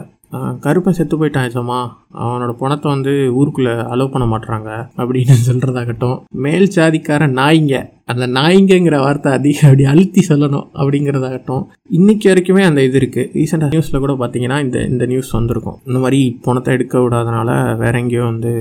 கருப்பை 0.66 0.92
செத்து 0.92 1.16
போயிட்டான் 1.18 1.46
ஏச்சம்மா 1.48 1.78
அவனோட 2.24 2.52
பணத்தை 2.60 2.88
வந்து 2.92 3.14
ஊருக்குள்ளே 3.40 3.74
அலோவ் 3.94 4.14
பண்ண 4.14 4.26
மாட்டுறாங்க 4.34 4.70
அப்படின்னு 4.98 5.38
சொல்கிறதாகட்டும் 5.50 6.18
மேல் 6.46 6.74
ஜாதிக்கார 6.76 7.32
நாய்ங்க. 7.40 7.78
அந்த 8.12 8.26
நாய்ங்கங்கிற 8.38 8.98
வார்த்தை 9.06 9.32
அதிக 9.38 9.60
அப்படி 9.70 9.84
அழுத்தி 9.92 10.22
சொல்லணும் 10.30 10.68
அப்படிங்கிறதாகட்டும். 10.80 11.66
இன்னைக்கு 11.98 12.26
வரைக்குமே 12.30 12.64
அந்த 12.70 12.82
இது 12.88 12.98
இருக்குது 13.02 13.30
ரீசெண்டாக 13.40 13.74
நியூஸில் 13.74 14.04
கூட 14.06 14.14
பார்த்தீங்கன்னா 14.22 14.58
இந்த 14.66 14.80
இந்த 14.92 15.04
நியூஸ் 15.12 15.36
வந்திருக்கும். 15.38 15.78
இந்த 15.90 16.00
மாதிரி 16.04 16.22
பணத்தை 16.48 16.74
எடுக்க 16.78 16.96
விடாதனால 17.04 17.50
வேற 17.84 17.94
எங்கேயோ 18.04 18.26
வந்து 18.32 18.52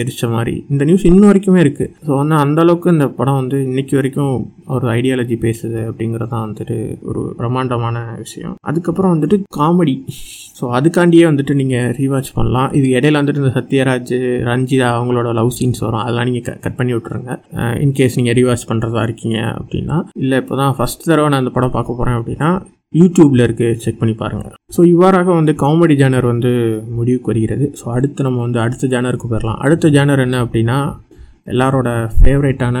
எரிச்ச 0.00 0.24
மாதிரி. 0.34 0.54
இந்த 0.72 0.82
நியூஸ் 0.88 1.06
இன்னும் 1.10 1.30
வரைக்குமே 1.30 1.60
இருக்குது 1.64 1.92
ஸோ 2.06 2.10
வந்து 2.20 2.34
அந்த 2.42 2.58
அளவுக்கு 2.64 2.88
இந்த 2.96 3.06
படம் 3.18 3.38
வந்து 3.40 3.58
இன்னைக்கு 3.68 3.94
வரைக்கும் 3.98 4.34
ஒரு 4.74 4.86
ஐடியாலஜி 4.96 5.36
பேசுது 5.44 5.78
அப்படிங்கிறது 5.88 6.30
தான் 6.32 6.44
வந்துட்டு 6.46 6.76
ஒரு 7.10 7.22
பிரம்மாண்டமான 7.38 7.96
விஷயம். 8.24 8.54
அதுக்கப்புறம் 8.70 9.14
வந்துட்டு 9.14 9.38
காமெடி 9.58 9.94
ஸோ 10.58 10.66
அதுக்காண்டியே 10.78 11.24
வந்துட்டு 11.30 11.52
நீங்கள் 11.60 11.90
ரீவாச் 11.98 12.30
பண்ணலாம். 12.36 12.70
இது 12.78 12.86
இடையில 12.96 13.20
வந்துட்டு 13.20 13.42
இந்த 13.44 13.52
சத்யராஜ் 13.58 14.14
ரஞ்சிதா 14.50 14.88
அவங்களோட 14.98 15.28
லவ் 15.40 15.52
சீன்ஸ் 15.58 15.82
வரும். 15.86 16.02
அதெல்லாம் 16.04 16.28
நீங்கள் 16.30 16.60
கட் 16.66 16.78
பண்ணி 16.80 16.94
விட்ருங்க 16.96 17.32
இன்கேஸ் 17.86 18.18
நீங்கள் 18.20 18.38
ரீவாச் 18.40 18.68
பண்ணுறதா 18.70 19.02
இருக்கீங்க 19.02 19.38
அப்படின்னா 19.56 19.96
இல்லை 20.16 20.38
இப்போ 20.38 20.56
தான் 20.56 20.76
ஃபஸ்ட் 20.78 21.08
தடவை 21.08 21.28
நான் 21.28 21.42
அந்த 21.42 21.54
படம் 21.54 21.74
பார்க்க 21.74 21.98
போகிறேன் 21.98 22.18
அப்படின்னா 22.18 22.50
யூடியூப்பில் 22.94 23.44
இருக்குது 23.46 23.76
செக் 23.76 23.98
பண்ணி 23.98 24.14
பாருங்கள் 24.14 24.54
ஸோ 24.74 24.80
இவ்வாறாக 24.86 25.28
வந்து 25.34 25.52
காமெடி 25.60 25.94
ஜேனர் 26.00 26.26
வந்து 26.26 26.50
முடிவுக்கு 26.96 27.30
வருகிறது. 27.30 27.66
ஸோ 27.80 27.84
அடுத்து 27.96 28.22
நம்ம 28.22 28.40
வந்து 28.40 28.60
அடுத்த 28.60 28.88
ஜேனருக்கு 28.88 29.28
போயிடலாம் 29.30 29.60
அடுத்த 29.60 29.88
ஜேனர் 29.88 30.24
என்ன 30.24 30.38
அப்படின்னா 30.44 30.78
எல்லாரோட 31.46 31.88
ஃபேவரேட்டான 32.16 32.78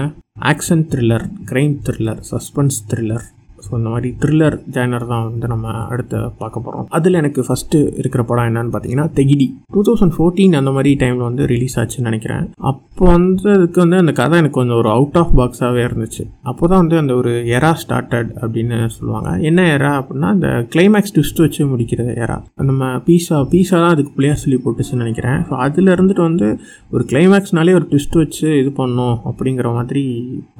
action 0.50 0.84
thriller 0.90 1.26
crime 1.46 1.76
thriller 1.86 2.20
suspense 2.30 2.78
thriller 2.90 3.24
so 3.64 3.70
இந்த 3.78 3.88
மாதிரி 3.94 4.10
த்ரில்லர் 4.22 4.56
ஜேனர் 4.74 5.06
தான் 5.12 5.24
வந்து 5.28 5.46
நம்ம 5.52 5.66
அடுத்து 5.92 6.18
பார்க்க 6.40 6.64
போகிறோம் 6.66 6.86
அதில் 6.98 7.18
எனக்கு 7.22 7.40
ஃபஸ்ட்டு 7.48 7.78
இருக்கிற 8.02 8.22
படம் 8.30 8.48
என்னன்னு 8.50 8.72
பார்த்தீங்கன்னா 8.74 9.06
தெகிடி 9.18 9.46
டூ 9.74 9.82
தௌசண்ட் 9.88 10.14
ஃபோர்டீன் 10.16 10.58
அந்த 10.60 10.70
மாதிரி 10.76 10.92
டைமில் 11.02 11.26
வந்து 11.28 11.44
ரிலீஸ் 11.52 11.76
ஆச்சுன்னு 11.80 12.08
நினைக்கிறேன். 12.10 12.44
அப்போ 12.70 13.04
வந்து 13.14 13.48
அதுக்கு 13.56 13.78
வந்து 13.84 13.98
அந்த 14.02 14.12
கதை 14.20 14.38
எனக்கு 14.42 14.58
கொஞ்சம் 14.58 14.78
ஒரு 14.82 14.90
அவுட் 14.96 15.18
ஆஃப் 15.20 15.34
பாக்ஸாகவே 15.38 15.82
இருந்துச்சு. 15.88 16.22
அப்போ 16.50 16.64
தான் 16.70 16.82
வந்து 16.82 16.96
அந்த 17.02 17.12
ஒரு 17.20 17.32
எரா 17.56 17.72
ஸ்டார்டட் 17.82 18.30
அப்படின்னு 18.42 18.78
சொல்லுவாங்க. 18.96 19.30
என்ன 19.50 19.60
எரா 19.76 19.92
அப்படின்னா 20.00 20.30
அந்த 20.36 20.48
கிளைமேக்ஸ் 20.74 21.14
ட்விஸ்ட் 21.16 21.42
வச்சு 21.44 21.68
முடிக்கிறது 21.72 22.14
எரா 22.24 22.36
நம்ம 22.70 22.90
பீஸா 23.08 23.38
பீஸா 23.52 23.76
தான் 23.84 23.94
அதுக்கு 23.94 24.14
பிள்ளையார் 24.16 24.42
சொல்லி 24.44 24.58
போட்டுச்சுன்னு 24.64 25.04
நினைக்கிறேன். 25.04 25.38
ஸோ 25.48 25.54
அதில் 25.66 25.94
இருந்துட்டு 25.96 26.24
வந்து 26.28 26.48
ஒரு 26.94 27.04
கிளைமேக்ஸ்னாலே 27.12 27.74
ஒரு 27.78 27.86
ட்விஸ்ட் 27.90 28.20
வச்சு 28.22 28.48
இது 28.62 28.72
பண்ணணும் 28.80 29.16
அப்படிங்கிற 29.30 29.68
மாதிரி 29.78 30.04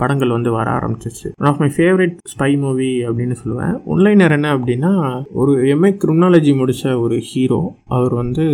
படங்கள் 0.03 0.37
வந்து 0.37 0.51
வர 0.59 0.67
ஆரம்பிச்சிச்சு 0.79 1.29
one 1.41 1.51
of 1.51 1.61
my 1.63 1.71
favourite 1.77 2.17
spy 2.33 2.51
movie 2.65 2.90
அப்படின்னு 3.09 3.37
சொல்லுவேன். 3.43 3.75
ஒன்லைனர் 3.93 4.37
என்ன 4.39 4.49
அப்படின்னா 4.57 4.93
ஒரு 5.41 5.53
எம்ஏ 5.75 5.93
கிரிமினாலஜி 6.03 6.55
முடித்த 6.63 6.97
ஒரு 7.05 7.19
ஹீரோ 7.31 7.61
அவர் 7.97 8.15
வந்து 8.23 8.45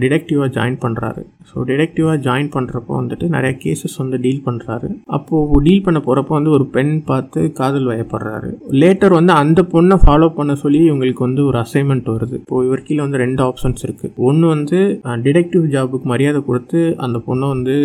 டிடெக்டிவாக 0.00 0.48
ஜாயின் 0.56 0.76
பண்ணுறாரு 0.82 1.22
ஸோ 1.48 1.62
டிடெக்டிவாக 1.68 2.18
ஜாயின் 2.26 2.50
பண்ணுறப்போ 2.54 2.92
வந்துட்டு 2.98 3.26
நிறைய 3.34 3.52
கேசஸ் 3.62 3.96
வந்து 4.02 4.16
டீல் 4.24 4.44
பண்ணுறாரு 4.46 4.88
அப்போது 5.16 5.60
டீல் 5.66 5.84
பண்ண 5.86 5.98
போகிறப்போ 6.06 6.32
வந்து 6.38 6.52
ஒரு 6.56 6.64
பெண் 6.76 6.92
பார்த்து 7.08 7.40
காதல் 7.58 7.88
வயப்படுறாரு. 7.90 8.50
லேட்டர் 8.82 9.16
வந்து 9.18 9.32
அந்த 9.42 9.60
பொண்ணை 9.72 9.96
ஃபாலோ 10.04 10.28
பண்ண 10.38 10.54
சொல்லி 10.62 10.80
இவங்களுக்கு 10.88 11.26
வந்து 11.28 11.42
ஒரு 11.50 11.58
அசைன்மெண்ட் 11.64 12.08
வருது. 12.14 12.36
இப்போ 12.42 12.62
இவர் 12.68 12.86
கீழே 12.88 13.02
வந்து 13.06 13.22
ரெண்டு 13.24 13.42
ஆப்ஷன்ஸ் 13.48 13.84
இருக்குது 13.86 14.14
ஒன்று 14.28 14.46
வந்து 14.54 14.80
டிடெக்டிவ் 15.26 15.66
ஜாபுக்கு 15.74 16.08
மரியாதை 16.14 16.42
கொடுத்து 16.48 16.80
அந்த 17.06 17.20
பொண்ணை 17.28 17.48
வந்து 17.54 17.76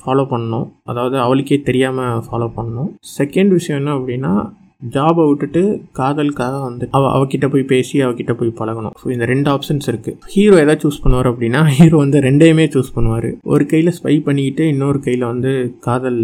ஃபாலோ 0.00 0.26
பண்ணணும். 0.34 0.68
அதாவது 0.92 1.18
அவளுக்கே 1.26 1.60
தெரியாமல் 1.70 2.24
ஃபாலோ 2.28 2.48
பண்ணணும். 2.58 2.90
செகண்ட் 3.18 3.54
விஷயம் 3.58 3.80
என்ன 3.82 3.94
அப்படின்னா 3.98 4.34
ஜாபை 4.82 5.22
விட்டுட்டு 5.28 5.62
காதலுக்காக 5.98 6.56
வந்து 6.66 6.84
அவ 6.96 7.08
அவகிட்ட 7.14 7.46
போய் 7.52 7.70
பேசி 7.72 8.02
அவகிட்ட 8.06 8.34
போய் 8.40 8.58
பழகணும். 8.60 8.94
ஸோ 9.00 9.06
இந்த 9.14 9.24
ரெண்டு 9.32 9.48
ஆப்ஷன்ஸ் 9.54 9.88
இருக்கு. 9.92 10.12
ஹீரோ 10.34 10.58
எதாவது 10.64 10.82
சூஸ் 10.84 11.02
பண்ணுவார் 11.04 11.30
அப்படின்னா 11.32 11.62
ஹீரோ 11.78 11.96
வந்து 12.04 12.20
ரெண்டையுமே 12.28 12.66
சூஸ் 12.76 12.94
பண்ணுவார். 12.98 13.30
ஒரு 13.54 13.66
கையில் 13.72 13.96
ஸ்பை 13.98 14.14
பண்ணிக்கிட்டு 14.28 14.66
இன்னொரு 14.74 15.00
கையில் 15.08 15.30
வந்து 15.32 15.52
காதல் 15.88 16.22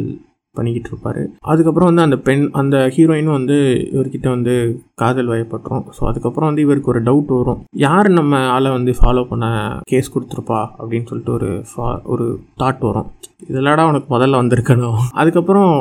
பண்ணிக்கிட்டு 0.55 0.91
இருப்பார். 0.91 1.21
அதுக்கப்புறம் 1.53 1.89
வந்து 1.91 2.05
அந்த 2.07 2.17
பெண் 2.27 2.45
அந்த 2.61 2.77
ஹீரோயினும் 2.97 3.37
வந்து 3.39 3.57
இவர்கிட்ட 3.95 4.29
வந்து 4.35 4.55
காதல் 5.03 5.31
வயப்பட்டுரும் 5.33 5.87
ஸோ 5.97 6.03
அதுக்கப்புறம் 6.11 6.51
வந்து 6.51 6.65
இவருக்கு 6.67 6.93
ஒரு 6.93 7.01
டவுட் 7.09 7.33
வரும். 7.39 7.63
யார் 7.87 8.09
நம்ம 8.19 8.43
ஆளை 8.57 8.71
வந்து 8.77 8.93
ஃபாலோ 9.01 9.25
பண்ண 9.31 9.47
கேஸ் 9.93 10.13
கொடுத்துருப்பா? 10.15 10.61
அப்படின்னு 10.81 11.09
சொல்லிட்டு 11.11 11.35
ஒரு 11.39 11.49
ஃபா 11.71 11.89
ஒரு 12.15 12.27
தாட் 12.63 12.87
வரும். 12.91 13.09
இதெல்லாடா 13.51 13.83
உனக்கு 13.91 14.09
முதல்ல 14.15 14.41
வந்திருக்கணும். 14.41 14.99
அதுக்கப்புறம் 15.21 15.73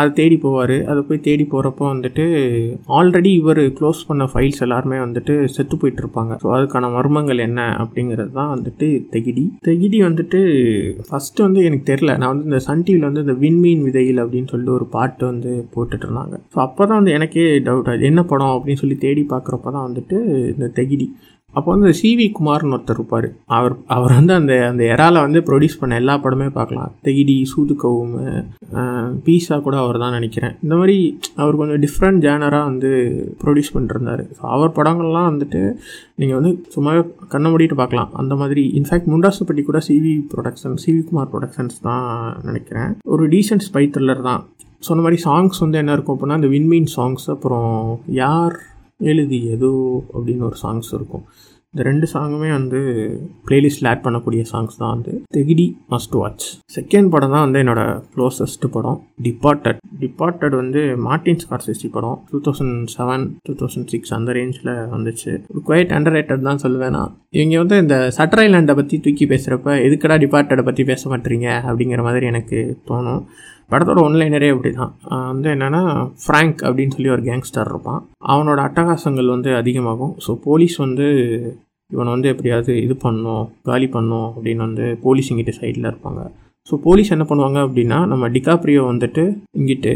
அதை 0.00 0.08
தேடி 0.18 0.36
போவார். 0.44 0.76
அதை 0.90 1.00
போய் 1.08 1.24
தேடி 1.26 1.44
போகிறப்போ 1.52 1.84
வந்துட்டு 1.92 2.24
ஆல்ரெடி 2.98 3.30
இவர் 3.40 3.62
க்ளோஸ் 3.78 4.00
பண்ண 4.08 4.24
ஃபைல்ஸ் 4.32 4.62
எல்லாருமே 4.66 4.98
வந்துட்டு 5.04 5.34
செத்து 5.56 5.76
போயிட்டுருப்பாங்க 5.82 6.38
ஸோ 6.42 6.48
அதுக்கான 6.56 6.90
மர்மங்கள் 6.96 7.44
என்ன 7.48 7.60
அப்படிங்கிறது 7.84 8.32
தான் 8.38 8.52
வந்துட்டு 8.54 8.86
தெகிடி. 9.14 9.44
தெகிடி 9.68 10.00
வந்துட்டு 10.08 10.40
ஃபஸ்ட்டு 11.08 11.46
வந்து 11.46 11.62
எனக்கு 11.68 11.88
தெரில 11.92 12.16
நான் 12.22 12.32
வந்து 12.32 12.48
இந்த 12.50 12.60
சன் 12.68 12.84
டிவியில் 12.88 13.08
வந்து 13.08 13.24
இந்த 13.26 13.36
விண்மீன் 13.44 13.84
விதையில் 13.88 14.22
அப்படின்னு 14.24 14.50
சொல்லிட்டு 14.54 14.76
ஒரு 14.78 14.88
பாட்டு 14.96 15.24
வந்து 15.32 15.52
போட்டுட்டு 15.74 16.06
இருந்தாங்க. 16.06 16.34
ஸோ 16.54 16.60
அப்போ 16.66 16.82
தான் 16.86 17.00
வந்து 17.00 17.16
எனக்கே 17.18 17.46
டவுட் 17.68 18.08
என்ன 18.10 18.24
படம் 18.32 18.56
அப்படின்னு 18.56 18.82
சொல்லி 18.82 18.98
தேடி 19.06 19.24
பார்க்குறப்ப 19.34 19.72
தான் 19.76 19.86
வந்துட்டு 19.88 20.18
இந்த 20.54 20.68
தெகிடி. 20.80 21.08
அப்போ 21.58 21.68
வந்து 21.74 21.90
சிவி 22.00 22.26
குமார்னு 22.38 22.74
ஒருத்தர் 22.76 22.98
இருப்பார். 22.98 23.28
அவர் 23.56 23.74
அவர் 23.96 24.14
வந்து 24.18 24.32
அந்த 24.40 24.52
அந்த 24.70 24.82
எறால 24.94 25.22
வந்து 25.26 25.40
ப்ரொடியூஸ் 25.48 25.78
பண்ண 25.80 25.98
எல்லா 26.02 26.14
படமே 26.24 26.48
பார்க்கலாம். 26.58 26.92
தெகிடி 27.06 27.36
சூதுக்கவும் 27.52 28.14
பீஸா 29.26 29.58
கூட 29.66 29.76
அவர் 29.84 29.98
தான் 30.04 30.16
நினைக்கிறேன். 30.18 30.54
இந்த 30.64 30.74
மாதிரி 30.80 30.96
அவர் 31.42 31.58
கொஞ்சம் 31.60 31.82
டிஃப்ரெண்ட் 31.86 32.22
ஜேனராக 32.26 32.68
வந்து 32.70 32.90
ப்ரொடியூஸ் 33.42 33.74
பண்ணிருந்தார். 33.76 34.24
ஸோ 34.38 34.42
அவர் 34.56 34.76
படங்கள்லாம் 34.80 35.30
வந்துட்டு 35.32 35.62
நீங்கள் 36.22 36.38
வந்து 36.40 36.52
சும்மா 36.74 36.94
கண்ணை 37.34 37.50
மூடிட்டு 37.52 37.78
பார்க்கலாம். 37.82 38.10
அந்த 38.22 38.34
மாதிரி 38.42 38.64
இன்ஃபேக்ட் 38.80 39.10
முண்டாசுப்பட்டி 39.14 39.64
கூட 39.70 39.80
CV 39.90 40.14
production 40.34 40.76
CV 40.86 41.00
Kumar 41.10 41.32
productions 41.34 41.78
தான் 41.88 42.06
நினைக்கிறேன். 42.48 42.92
ஒரு 43.14 43.24
டீசென்ட் 43.34 43.66
ஸ்பை 43.68 43.84
த்ரில்லர் 43.94 44.28
தான். 44.30 44.42
சொன்ன 44.86 45.02
மாதிரி 45.04 45.18
சாங்ஸ் 45.26 45.62
வந்து 45.62 45.78
என்ன 45.80 45.92
இருக்கும் 45.96 46.14
அப்படின்னா 46.14 46.38
இந்த 46.40 46.48
விண்மீன் 46.54 46.88
சாங்ஸ் 46.94 47.26
அப்புறம் 47.34 47.76
யார் 48.22 48.56
எழுதி 49.00 49.40
ஏதோ 49.56 49.72
அப்படின்னு 50.14 50.48
ஒரு 50.50 50.56
சாங்ஸ் 50.62 50.94
இருக்கும். 50.94 51.26
இந்த 51.74 51.84
ரெண்டு 51.88 52.06
சாங்குமே 52.12 52.48
வந்து 52.56 52.80
பிளேலிஸ்ட்டில் 53.46 53.88
ஆட் 53.90 54.02
பண்ணக்கூடிய 54.04 54.42
சாங்ஸ் 54.50 54.76
தான் 54.80 54.92
வந்து 54.94 55.12
தெகிடி 55.36 55.64
மஸ்ட் 55.92 56.14
வாட்ச் 56.18 56.44
செகண்ட் 56.74 57.08
படம் 57.08 57.32
தான் 57.34 57.44
வந்து 57.46 57.60
என்னோட 57.62 57.82
க்ளோசஸ்ட் 58.12 58.66
படம் 58.74 58.98
டிபார்ட்டட் 59.26 59.80
டிபார்ட்டட் 60.02 60.54
வந்து 60.60 60.82
மார்டின் 61.06 61.40
ஸ்கார்செசி 61.44 61.88
படம் 61.96 62.20
two 62.30 62.40
thousand 62.48 62.76
seven 62.96 63.24
two 63.48 63.54
thousand 63.62 63.90
six 63.94 64.14
அந்த 64.18 64.36
ரேஞ்சில் 64.38 64.72
வந்துச்சு. 64.94 65.32
குவைட் 65.68 65.94
அண்டர் 65.96 66.16
ரேட்டட் 66.18 66.46
தான் 66.48 66.62
சொல்லுவேன் 66.64 66.94
நான். 66.98 67.12
இவங்க 67.38 67.58
வந்து 67.64 67.78
இந்த 67.84 67.98
சட்டர் 68.18 68.42
ஐலாண்டை 68.44 68.76
பற்றி 68.80 68.98
தூக்கி 69.06 69.26
பேசுகிறப்ப 69.34 69.76
எதுக்கடா 69.88 70.18
டிபார்ட்டடை 70.26 70.64
பற்றி 70.70 70.84
பேச 70.92 71.10
மாட்டீங்க? 71.14 71.48
அப்படிங்கிற 71.70 72.02
மாதிரி 72.02 72.26
எனக்கு 72.26 72.60
தோணும். 72.90 73.22
படத்தோட 73.70 74.00
ஒன்லைனரே 74.08 74.48
அப்படி 74.54 74.70
தான் 74.80 74.92
வந்து 75.32 75.48
என்னென்னா 75.54 75.82
ஃப்ராங்க் 76.24 76.60
அப்படின்னு 76.68 76.94
சொல்லி 76.96 77.12
ஒரு 77.16 77.22
கேங்ஸ்டர் 77.28 77.70
இருப்பான். 77.72 78.00
அவனோட 78.32 78.58
அட்டகாசங்கள் 78.68 79.34
வந்து 79.34 79.52
அதிகமாகும். 79.60 80.14
ஸோ 80.26 80.32
போலீஸ் 80.48 80.76
வந்து 80.86 81.06
இவனை 81.94 82.10
வந்து 82.14 82.30
எப்படியாவது 82.32 82.72
இது 82.84 82.94
பண்ணும் 83.06 83.44
காலி 83.68 83.88
பண்ணும் 83.96 84.28
அப்படின்னு 84.34 84.66
வந்து 84.68 84.86
போலீஸுங்கிட்ட 85.04 85.52
சைடில் 85.60 85.90
இருப்பாங்க. 85.90 86.22
ஸோ 86.68 86.74
போலீஸ் 86.84 87.10
என்ன 87.14 87.24
பண்ணுவாங்க 87.30 87.58
அப்படின்னா 87.66 87.96
நம்ம 88.10 88.28
டிகாப்ரியோ 88.34 88.82
வந்துட்டு 88.90 89.22
இங்கிட்டு 89.58 89.90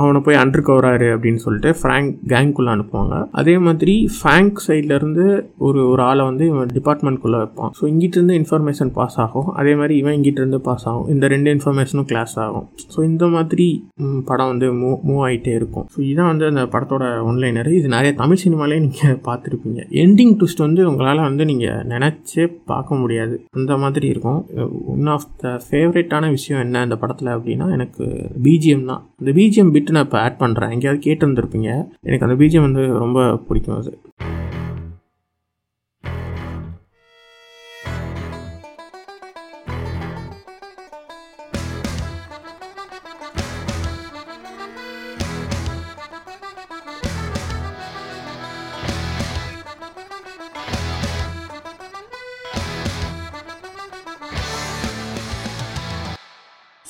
அவனை 0.00 0.20
போய் 0.26 0.38
அண்டர் 0.40 0.64
கவராரு 0.68 1.08
அப்படின்னு 1.14 1.40
சொல்லிட்டு 1.44 1.70
ஃப்ரேங்க் 1.80 2.10
கேங்குள்ளே 2.32 2.70
அனுப்புவாங்க. 2.74 3.14
அதே 3.40 3.54
மாதிரி 3.66 3.94
ஃபேங்க் 4.16 4.58
சைட்லேருந்து 4.64 5.24
ஒரு 5.66 5.80
ஒரு 5.90 6.02
ஆளை 6.06 6.24
வந்து 6.30 6.44
இவன் 6.52 6.72
டிபார்ட்மெண்ட்குள்ளே 6.78 7.38
வைப்பான். 7.42 7.70
ஸோ 7.80 7.84
இங்கிட்டிருந்து 7.90 8.38
இன்ஃபர்மேஷன் 8.40 8.90
பாஸ் 8.98 9.18
ஆகும். 9.24 9.48
அதே 9.60 9.74
மாதிரி 9.82 9.96
இவன் 10.02 10.16
இங்கிட்டிருந்து 10.18 10.60
பாஸ் 10.68 10.86
ஆகும். 10.92 11.06
இந்த 11.14 11.28
ரெண்டு 11.34 11.52
இன்ஃபர்மேஷனும் 11.56 12.08
கிளாஸ் 12.12 12.34
ஆகும். 12.46 12.66
ஸோ 12.94 12.98
இந்த 13.10 13.28
மாதிரி 13.36 13.68
படம் 14.30 14.50
வந்து 14.52 14.72
மூவ் 14.80 14.98
மூவ் 15.10 15.22
ஆகிட்டே 15.28 15.54
இருக்கும். 15.60 15.86
ஸோ 15.94 16.00
இதுதான் 16.08 16.30
வந்து 16.32 16.50
அந்த 16.50 16.66
படத்தோட 16.74 17.04
ஒன்லைனர் 17.28 17.72
இது 17.78 17.94
நிறைய 17.96 18.12
தமிழ் 18.22 18.42
சினிமாலே 18.44 18.80
நீங்கள் 18.88 19.22
பார்த்துருப்பீங்க. 19.30 19.80
எண்டிங் 20.04 20.34
ட்விஸ்ட் 20.42 20.66
வந்து 20.66 20.82
உங்களால் 20.90 21.24
வந்து 21.28 21.46
நீங்கள் 21.52 21.86
நினச்சே 21.94 22.46
பார்க்க 22.74 23.00
முடியாது. 23.04 23.38
அந்த 23.58 23.72
மாதிரி 23.86 24.06
இருக்கும். 24.16 24.42
ஒன் 24.96 25.08
ஆஃப் 25.16 25.30
த 25.44 25.56
ஃபேவரட்டான 26.08 26.28
விஷயம் 26.36 26.62
என்ன 26.62 26.82
இந்த 26.86 26.96
படத்தில் 27.02 27.30
அப்படின்னா 27.36 27.66
எனக்கு 27.76 28.04
பிஜிஎம் 28.44 28.88
தான். 28.90 29.02
இந்த 29.20 29.30
பிஜிஎம் 29.38 29.72
பிட்டு 29.74 29.94
நான் 29.96 30.06
இப்போ 30.08 30.18
ஆட் 30.20 30.40
பண்ணுறேன் 30.44 30.74
எங்கேயாவது 30.76 31.02
கேட்டிருந்துருப்பீங்க. 31.06 31.70
எனக்கு 32.08 32.26
அந்த 32.26 32.36
பிஜிஎம் 32.42 32.66
வந்து 32.68 32.84
ரொம்ப 33.04 33.18
பிடிக்கும் 33.48 33.78
அது. 33.80 33.92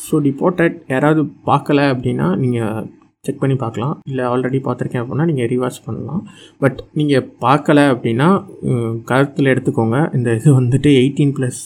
ஸோ 0.09 0.17
டிபோர்ட்டட் 0.29 0.77
யாராவது 0.95 1.23
பார்க்கல 1.51 1.81
அப்படின்னா 1.95 2.29
நீங்கள் 2.45 2.87
செக் 3.27 3.41
பண்ணி 3.43 3.57
பார்க்கலாம். 3.63 3.95
இல்லை 4.11 4.25
ஆல்ரெடி 4.33 4.59
பார்த்துருக்கேன் 4.67 5.03
அப்படின்னா 5.03 5.25
நீங்கள் 5.31 5.49
ரிவர்ஸ் 5.53 5.81
பண்ணலாம். 5.87 6.23
பட் 6.63 6.79
நீங்கள் 6.99 7.27
பார்க்கல 7.47 7.79
அப்படின்னா 7.95 8.29
கருத்தில் 9.11 9.53
எடுத்துக்கோங்க. 9.53 9.99
இந்த 10.19 10.29
இது 10.39 10.51
வந்துட்டு 10.61 10.91
எயிட்டீன் 11.01 11.35
ப்ளஸ் 11.39 11.63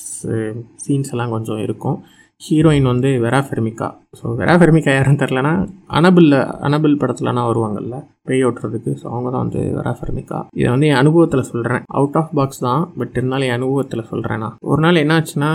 சீன்ஸ் 0.84 1.12
எல்லாம் 1.14 1.34
கொஞ்சம் 1.36 1.60
இருக்கும். 1.66 1.98
ஹீரோயின் 2.46 2.90
வந்து 2.92 3.10
வெரா 3.24 3.40
ஃபெர்மிகா. 3.48 3.88
ஸோ 4.18 4.24
வெரா 4.38 4.54
ஃபெர்மிகா 4.60 4.90
யாருன்னு 4.94 5.20
தெரிலனா 5.20 5.52
அனபிளில் 5.98 6.40
அனபிள் 6.66 6.98
படத்துலனா 7.02 7.42
வருவாங்கல்ல 7.50 7.96
பேய் 8.28 8.44
ஓட்டுறதுக்கு. 8.46 8.90
ஸோ 9.00 9.04
அவங்க 9.12 9.28
தான் 9.34 9.44
வந்து 9.44 9.60
வெரா 9.76 9.92
ஃபெர்மிகா. 9.98 10.38
இதை 10.58 10.66
வந்து 10.72 10.88
என் 10.90 11.00
அனுபவத்தில் 11.02 11.48
சொல்கிறேன் 11.50 11.84
அவுட் 11.98 12.16
ஆஃப் 12.20 12.32
பாக்ஸ் 12.38 12.60
தான் 12.66 12.82
பட் 12.98 13.14
இருந்தாலும் 13.18 13.48
என் 13.48 13.56
அனுபவத்தில் 13.58 14.08
சொல்கிறேன்னா 14.10 14.48
ஒரு 14.70 14.80
நாள் 14.84 15.00
என்னாச்சுன்னா 15.02 15.50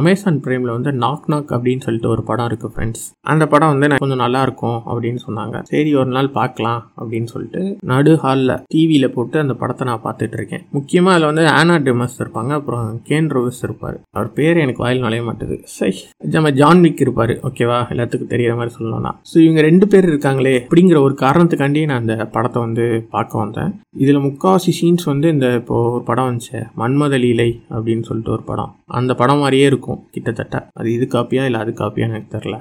அமேசான் 0.00 0.38
ப்ரைமில் 0.44 0.72
வந்து 0.76 0.92
நாக் 1.04 1.26
நாக் 1.34 1.50
அப்படின்னு 1.56 1.84
சொல்லிட்டு 1.86 2.10
ஒரு 2.14 2.24
படம் 2.30 2.48
இருக்குது 2.50 2.72
ஃப்ரெண்ட்ஸ் 2.74 3.04
அந்த 3.32 3.46
படம் 3.54 3.72
வந்து 3.74 3.90
நான் 3.92 4.02
கொஞ்சம் 4.04 4.22
நல்லா 4.24 4.42
இருக்கும் 4.48 4.78
அப்படின்னு 4.90 5.22
சொன்னாங்க. 5.26 5.56
சரி 5.72 5.92
ஒரு 6.02 6.10
நாள் 6.16 6.30
பார்க்கலாம் 6.38 6.80
அப்படின்னு 7.00 7.30
சொல்லிட்டு 7.34 7.62
நடு 7.92 8.14
ஹாலில் 8.24 8.54
டிவியில் 8.74 9.14
போட்டு 9.16 9.38
அந்த 9.44 9.56
படத்தை 9.62 9.86
நான் 9.90 10.04
பார்த்துட்டு 10.06 10.38
இருக்கேன். 10.40 10.64
முக்கியமாக 10.78 11.14
அதில் 11.16 11.30
வந்து 11.30 11.46
ஆனா 11.58 11.76
டிமஸ் 11.88 12.18
இருப்பாங்க 12.22 12.52
அப்புறம் 12.60 12.86
கேன் 13.10 13.32
ரோவிஸ் 13.36 13.62
இருப்பார். 13.68 13.98
அவர் 14.16 14.30
பேர் 14.40 14.62
எனக்கு 14.64 14.84
வாயில் 14.86 15.04
நுழைய 15.06 15.24
மாட்டுது. 15.28 15.58
சை 15.76 15.92
நம்ம 16.34 16.50
ஜான் 16.60 16.80
விக் 16.84 17.02
இருப்பார். 17.04 17.32
ஓகேவா 17.48 17.78
எல்லாத்துக்கும் 17.92 18.30
தெரியற 18.32 18.52
மாதிரி 18.58 18.74
சொல்லணும்னா. 18.76 19.10
ஸோ 19.30 19.36
இவங்க 19.44 19.60
ரெண்டு 19.68 19.86
பேர் 19.92 20.08
இருக்காங்களே 20.10 20.54
அப்படிங்கிற 20.62 21.00
ஒரு 21.06 21.14
காரணத்துக்காண்டி 21.24 21.82
நான் 21.90 22.02
அந்த 22.02 22.16
படத்தை 22.34 22.60
வந்து 22.66 22.84
பார்க்க 23.14 23.42
வந்தேன். 23.42 23.70
இதில் 24.04 24.24
முக்காவாசி 24.26 24.72
சீன்ஸ் 24.78 25.06
வந்து 25.12 25.28
இந்த 25.34 25.48
இப்போ 25.60 25.76
ஒரு 25.94 26.04
படம் 26.10 26.28
வந்துச்சு. 26.30 26.60
மன்மத 26.82 27.20
லீலை 27.24 27.50
அப்படின்னு 27.76 28.06
சொல்லிட்டு 28.10 28.34
ஒரு 28.36 28.44
படம். 28.50 28.72
அந்த 29.00 29.14
படம் 29.22 29.42
மாதிரியே 29.44 29.66
இருக்கும் 29.72 30.02
கிட்டத்தட்ட. 30.16 30.64
அது 30.80 30.90
இது 30.96 31.06
காப்பியா 31.16 31.44
இல்லை 31.50 31.60
அது 31.64 31.74
காப்பியான்னு 31.82 32.16
எனக்கு 32.16 32.34
தெரில 32.36 32.58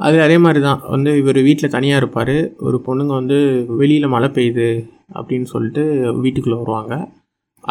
அது 0.00 0.16
அதே 0.22 0.36
மாதிரி 0.44 0.60
தான் 0.60 0.80
வந்து 0.92 1.10
இவர் 1.18 1.38
வீட்டில் 1.48 1.74
தனியாக 1.74 2.00
இருப்பார். 2.02 2.36
ஒரு 2.66 2.78
பொண்ணுங்க 2.86 3.12
வந்து 3.20 3.36
வெளியில் 3.80 4.12
மழை 4.14 4.28
பெய்யுது 4.36 4.70
அப்படின்னு 5.18 5.48
சொல்லிட்டு 5.52 5.82
வீட்டுக்குள்ளே 6.24 6.58
வருவாங்க. 6.62 6.94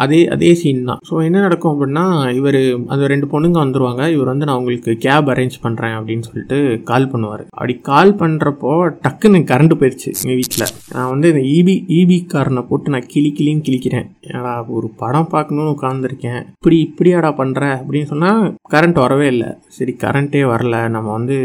அதே 0.02 0.20
அதே 0.34 0.50
சீன் 0.60 0.88
தான். 0.90 1.00
ஸோ 1.08 1.14
என்ன 1.28 1.42
நடக்கும் 1.46 1.72
அப்படின்னா 1.74 2.04
இவர் 2.38 2.58
அந்த 2.92 3.04
ரெண்டு 3.12 3.26
பொண்ணுங்க 3.32 3.58
வந்துருவாங்க. 3.62 4.02
இவர் 4.14 4.32
வந்து 4.32 4.48
நான் 4.48 4.60
உங்களுக்கு 4.60 4.92
கேப் 5.06 5.30
அரேஞ்ச் 5.34 5.56
பண்ணுறேன் 5.64 5.96
அப்படின்னு 5.98 6.26
சொல்லிட்டு 6.28 6.58
கால் 6.90 7.10
பண்ணுவார். 7.12 7.44
அப்படி 7.56 7.76
கால் 7.90 8.12
பண்ணுறப்போ 8.22 8.72
டக்குன்னு 9.06 9.40
கரண்ட் 9.52 9.78
போயிடுச்சு 9.80 10.10
எங்கள் 10.22 10.38
வீட்டில் 10.40 10.66
நான் 10.94 11.10
வந்து 11.14 11.30
இந்த 11.34 11.44
இபி 11.58 11.76
இபி 12.00 12.18
காரனை 12.34 12.64
போட்டு 12.70 12.94
நான் 12.94 13.10
கிளி 13.14 13.32
கிளின்னு 13.38 13.66
கிளிக்கிறேன். 13.68 14.08
ஏடா 14.30 14.54
ஒரு 14.78 14.90
படம் 15.02 15.32
பார்க்கணுன்னு 15.34 15.74
உட்காந்துருக்கேன் 15.76 16.40
இப்படி 16.58 16.78
இப்படியாடா 16.88 17.32
பண்ணுற 17.40 17.64
அப்படின்னு 17.80 18.10
சொன்னால் 18.12 18.44
கரண்ட் 18.74 19.02
வரவே 19.04 19.26
இல்லை. 19.34 19.50
சரி 19.78 19.92
கரண்ட்டே 20.04 20.44
வரல. 20.52 20.76
நம்ம 20.96 21.08
வந்து 21.18 21.36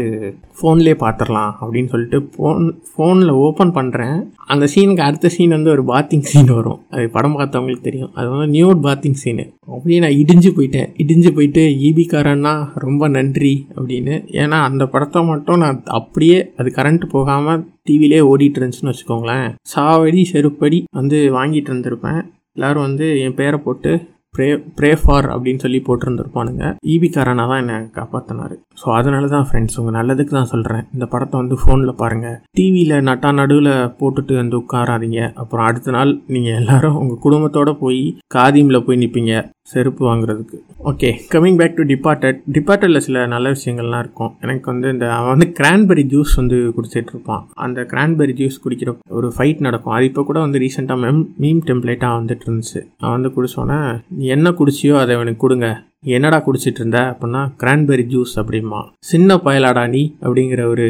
ஃபோன்லேயே 0.58 0.96
பார்த்துடலாம். 1.02 1.52
அப்படின்னு 1.62 1.90
சொல்லிட்டு 1.92 2.18
ஃபோன் 2.34 2.66
ஃபோனில் 2.90 3.32
ஓப்பன் 3.44 3.76
பண்ணுறேன் 3.78 4.16
அந்த 4.52 4.64
சீனுக்கு 4.72 5.06
அடுத்த 5.06 5.30
சீன் 5.34 5.56
வந்து 5.56 5.70
ஒரு 5.74 5.82
பாத்திங் 5.90 6.26
சீன் 6.30 6.52
வரும். 6.58 6.80
அது 6.94 7.04
படம் 7.16 7.36
பார்த்தவங்களுக்கு 7.38 7.86
தெரியும். 7.88 8.12
அது 8.18 8.28
நியூட் 8.46 8.80
பாத்திங் 8.82 9.18
சீனு 9.22 9.44
அப்படியே 9.66 9.98
நான் 9.98 10.16
இடிஞ்சு 10.20 10.50
போயிட்டேன். 10.56 10.88
இடிஞ்சு 11.02 11.30
போயிட்டு 11.34 11.62
ஈபிக்காரன்னா 11.86 12.68
ரொம்ப 12.74 13.08
நன்றி 13.08 13.66
அப்படின்னு. 13.76 14.14
ஏன்னா 14.42 14.58
அந்த 14.68 14.86
படத்தை 14.86 15.24
மட்டும் 15.24 15.58
நான் 15.58 15.82
அப்படியே 15.84 16.52
அது 16.56 16.72
கரண்ட் 16.76 17.04
போகாமல் 17.10 17.64
டிவிலே 17.90 18.20
ஓடிட்டு 18.30 18.60
இருந்துச்சுன்னு 18.60 18.92
வச்சுக்கோங்களேன். 18.92 19.48
சாவடி 19.76 20.24
செருப்படி 20.32 20.82
வந்து 20.90 21.18
வாங்கிட்டு 21.36 21.72
இருந்திருப்பேன். 21.72 22.22
எல்லாரும் 22.54 22.82
வந்து 22.82 23.20
என் 23.20 23.34
பேரை 23.34 23.58
போட்டு 23.64 23.90
ப்ரே 24.34 24.48
ப்ரே 24.78 24.90
ஃபார் 25.02 25.26
அப்படின்னு 25.34 25.62
சொல்லி 25.64 25.78
போட்டிருந்துருப்பானுங்க. 25.86 26.64
ஈபிக்காரனா 26.92 27.44
தான் 27.50 27.62
என்னை 27.62 27.78
காப்பாற்றினாரு 27.98 28.56
ஸோ 28.80 28.88
அதனால 28.98 29.24
தான் 29.34 29.46
ஃப்ரெண்ட்ஸ் 29.48 29.78
உங்கள் 29.80 29.96
நல்லதுக்கு 29.98 30.32
தான் 30.38 30.50
சொல்கிறேன் 30.52 30.84
இந்த 30.94 31.06
படத்தை 31.12 31.36
வந்து 31.40 31.56
ஃபோனில் 31.62 31.98
பாருங்கள் 32.02 32.36
டிவியில் 32.58 32.94
நட்டா 33.08 33.30
நடுவில் 33.38 33.72
போட்டுட்டு 34.00 34.34
வந்து 34.42 34.56
உட்காராதீங்க. 34.62 35.22
அப்புறம் 35.42 35.66
அடுத்த 35.68 35.94
நாள் 35.96 36.12
நீங்கள் 36.34 36.58
எல்லாரும் 36.60 36.98
உங்கள் 37.00 37.22
குடும்பத்தோடு 37.24 37.72
போய் 37.84 38.02
காதியமில் 38.36 38.84
போய் 38.86 39.00
நிற்பீங்க 39.02 39.34
செருப்பு 39.72 40.02
வாங்குறதுக்கு. 40.08 40.56
Okay 40.90 41.08
coming 41.32 41.58
back 41.58 41.76
to 41.80 41.84
departed 41.90 42.38
டிபார்ட்டடில் 42.56 43.04
சில 43.06 43.26
நல்ல 43.34 43.48
விஷயங்கள்லாம் 43.56 44.02
இருக்கும். 44.04 44.32
எனக்கு 44.44 44.66
வந்து 44.72 44.86
இந்த 44.94 45.06
அவன் 45.16 45.32
வந்து 45.34 45.48
கிரான்பெரி 45.58 46.04
ஜூஸ் 46.12 46.32
வந்து 46.40 46.58
குடிச்சிட்டு 46.76 47.12
இருப்பான் 47.14 47.44
அந்த 47.64 47.80
கிரான்பெரி 47.92 48.34
ஜூஸ் 48.40 48.56
குடிக்கிற 48.64 48.94
ஒரு 49.18 49.28
ஃபைட் 49.36 49.60
நடக்கும். 49.66 49.94
அது 49.96 50.08
இப்போ 50.10 50.24
கூட 50.30 50.38
வந்து 50.46 50.62
ரீசெண்டாக 50.64 51.00
மெம் 51.04 51.22
மீம் 51.44 51.62
டெம்ப்ளேட்டாக 51.68 52.18
வந்துட்டு 52.20 52.46
இருந்துச்சு. 52.48 52.80
அவன் 53.02 53.16
வந்து 53.18 53.32
குடிச்சோன்னே 53.36 53.78
நீ 54.20 54.26
என்ன 54.36 54.48
குடிச்சியோ 54.58 54.94
அதை 55.02 55.12
அவனுக்கு 55.18 55.42
கொடுங்க. 55.44 55.68
என்னடா 56.16 56.36
குடிச்சிட்டு 56.44 56.80
இருந்த 56.80 56.98
அப்படின்னா 57.12 57.40
கிரான்பெரி 57.62 58.04
ஜூஸ் 58.12 58.32
அப்படிமா 58.40 58.80
சின்ன 59.10 59.36
பயலாடா 59.46 59.82
நீ 59.94 60.02
அப்படிங்கிற 60.24 60.62
ஒரு 60.72 60.86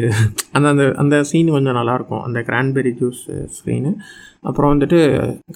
அந்த 0.55 0.67
அந்த 0.73 0.85
அந்த 1.01 1.15
சீன் 1.29 1.53
கொஞ்சம் 1.55 1.77
நல்லாயிருக்கும். 1.79 2.23
அந்த 2.27 2.39
கிரான்பெரி 2.49 2.91
ஜூஸ் 2.99 3.21
ஸ்க்ரீனு 3.55 3.91
அப்புறம் 4.49 4.71
வந்துட்டு 4.73 4.99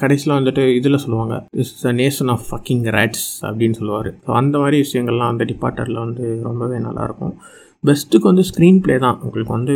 கடைசியில் 0.02 0.38
வந்துட்டு 0.38 0.64
இதில் 0.80 1.02
சொல்லுவாங்க 1.04 1.36
is 1.64 1.74
the 1.84 1.94
nation 2.02 2.32
of 2.34 2.46
fucking 2.50 2.84
rats 2.98 3.28
அப்படின்னு 3.50 3.78
சொல்லுவார். 3.82 4.10
ஸோ 4.26 4.32
அந்த 4.42 4.56
மாதிரி 4.64 4.80
விஷயங்கள்லாம் 4.86 5.34
அந்த 5.34 5.46
டிபார்ட்டரில் 5.52 6.04
வந்து 6.06 6.26
ரொம்பவே 6.50 6.80
நல்லாயிருக்கும். 6.88 7.36
பெஸ்ட்டுக்கு 7.88 8.30
வந்து 8.30 8.46
ஸ்க்ரீன் 8.50 8.80
ப்ளே 8.84 8.96
தான். 9.06 9.18
உங்களுக்கு 9.26 9.54
வந்து 9.58 9.76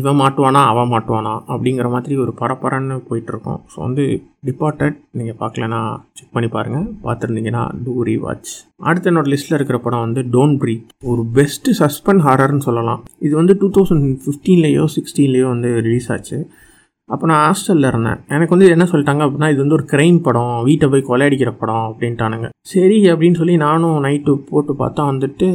இவன் 0.00 0.18
மாட்டுவானா 0.20 0.62
அவன் 0.72 0.90
மாட்டுவானா 0.92 1.34
அப்படிங்கிற 1.52 1.88
மாதிரி 1.94 2.14
ஒரு 2.24 2.32
பரப்பரன்னு 2.40 2.96
போயிட்டுருக்கோம். 3.08 3.60
ஸோ 3.72 3.78
வந்து 3.86 4.04
டிபார்ட்டட் 4.48 4.96
நீங்கள் 5.18 5.38
பார்க்கலனா 5.42 5.80
செக் 6.18 6.34
பண்ணி 6.36 6.50
பாருங்கள் 6.56 6.86
பார்த்துருந்தீங்கன்னா 7.06 7.64
டூ 7.84 7.94
வாட்ச் 8.26 8.52
அடுத்த 8.88 9.10
என்னோட 9.10 9.28
லிஸ்ட்டில் 9.32 9.58
இருக்கிற 9.58 9.78
படம் 9.86 10.04
வந்து 10.06 10.22
டோன்ட் 10.34 10.58
ப்ரீத் 10.62 10.90
ஒரு 11.12 11.24
பெஸ்ட்டு 11.38 11.76
சஸ்பெண்ட் 11.82 12.24
ஹாரர்னு 12.28 12.66
சொல்லலாம். 12.68 13.02
இது 13.26 13.34
வந்து 13.40 13.56
டூ 13.62 13.70
தௌசண்ட் 13.78 14.06
ஃபிஃப்டீன்லேயோ 14.26 14.84
சிக்ஸ்டீன்லேயோ 14.96 15.48
வந்து 15.54 15.72
ரிலீஸ் 15.86 16.10
ஆச்சு. 16.16 16.38
அப்போ 17.08 17.24
நான் 17.30 17.42
ஹாஸ்டலில் 17.46 17.88
இருந்தேன். 17.90 18.20
எனக்கு 18.34 18.54
வந்து 18.54 18.68
என்ன 18.74 18.84
சொல்லிட்டாங்க 18.90 19.22
அப்படின்னா 19.24 19.48
இது 19.52 19.60
வந்து 19.62 19.76
ஒரு 19.78 19.84
க்ரைம் 19.90 20.18
படம். 20.26 20.54
வீட்டை 20.68 20.86
போய் 20.92 21.08
கொலையடிக்கிற 21.08 21.50
படம் 21.60 21.84
அப்படின்ட்டானுங்க. 21.88 22.48
சரி 22.72 22.98
அப்படின்னு 23.12 23.40
சொல்லி 23.40 23.56
நானும் 23.66 23.98
நைட்டு 24.06 24.34
போட்டு 24.50 24.74
பார்த்தா 24.82 25.04
வந்துட்டு 25.10 25.48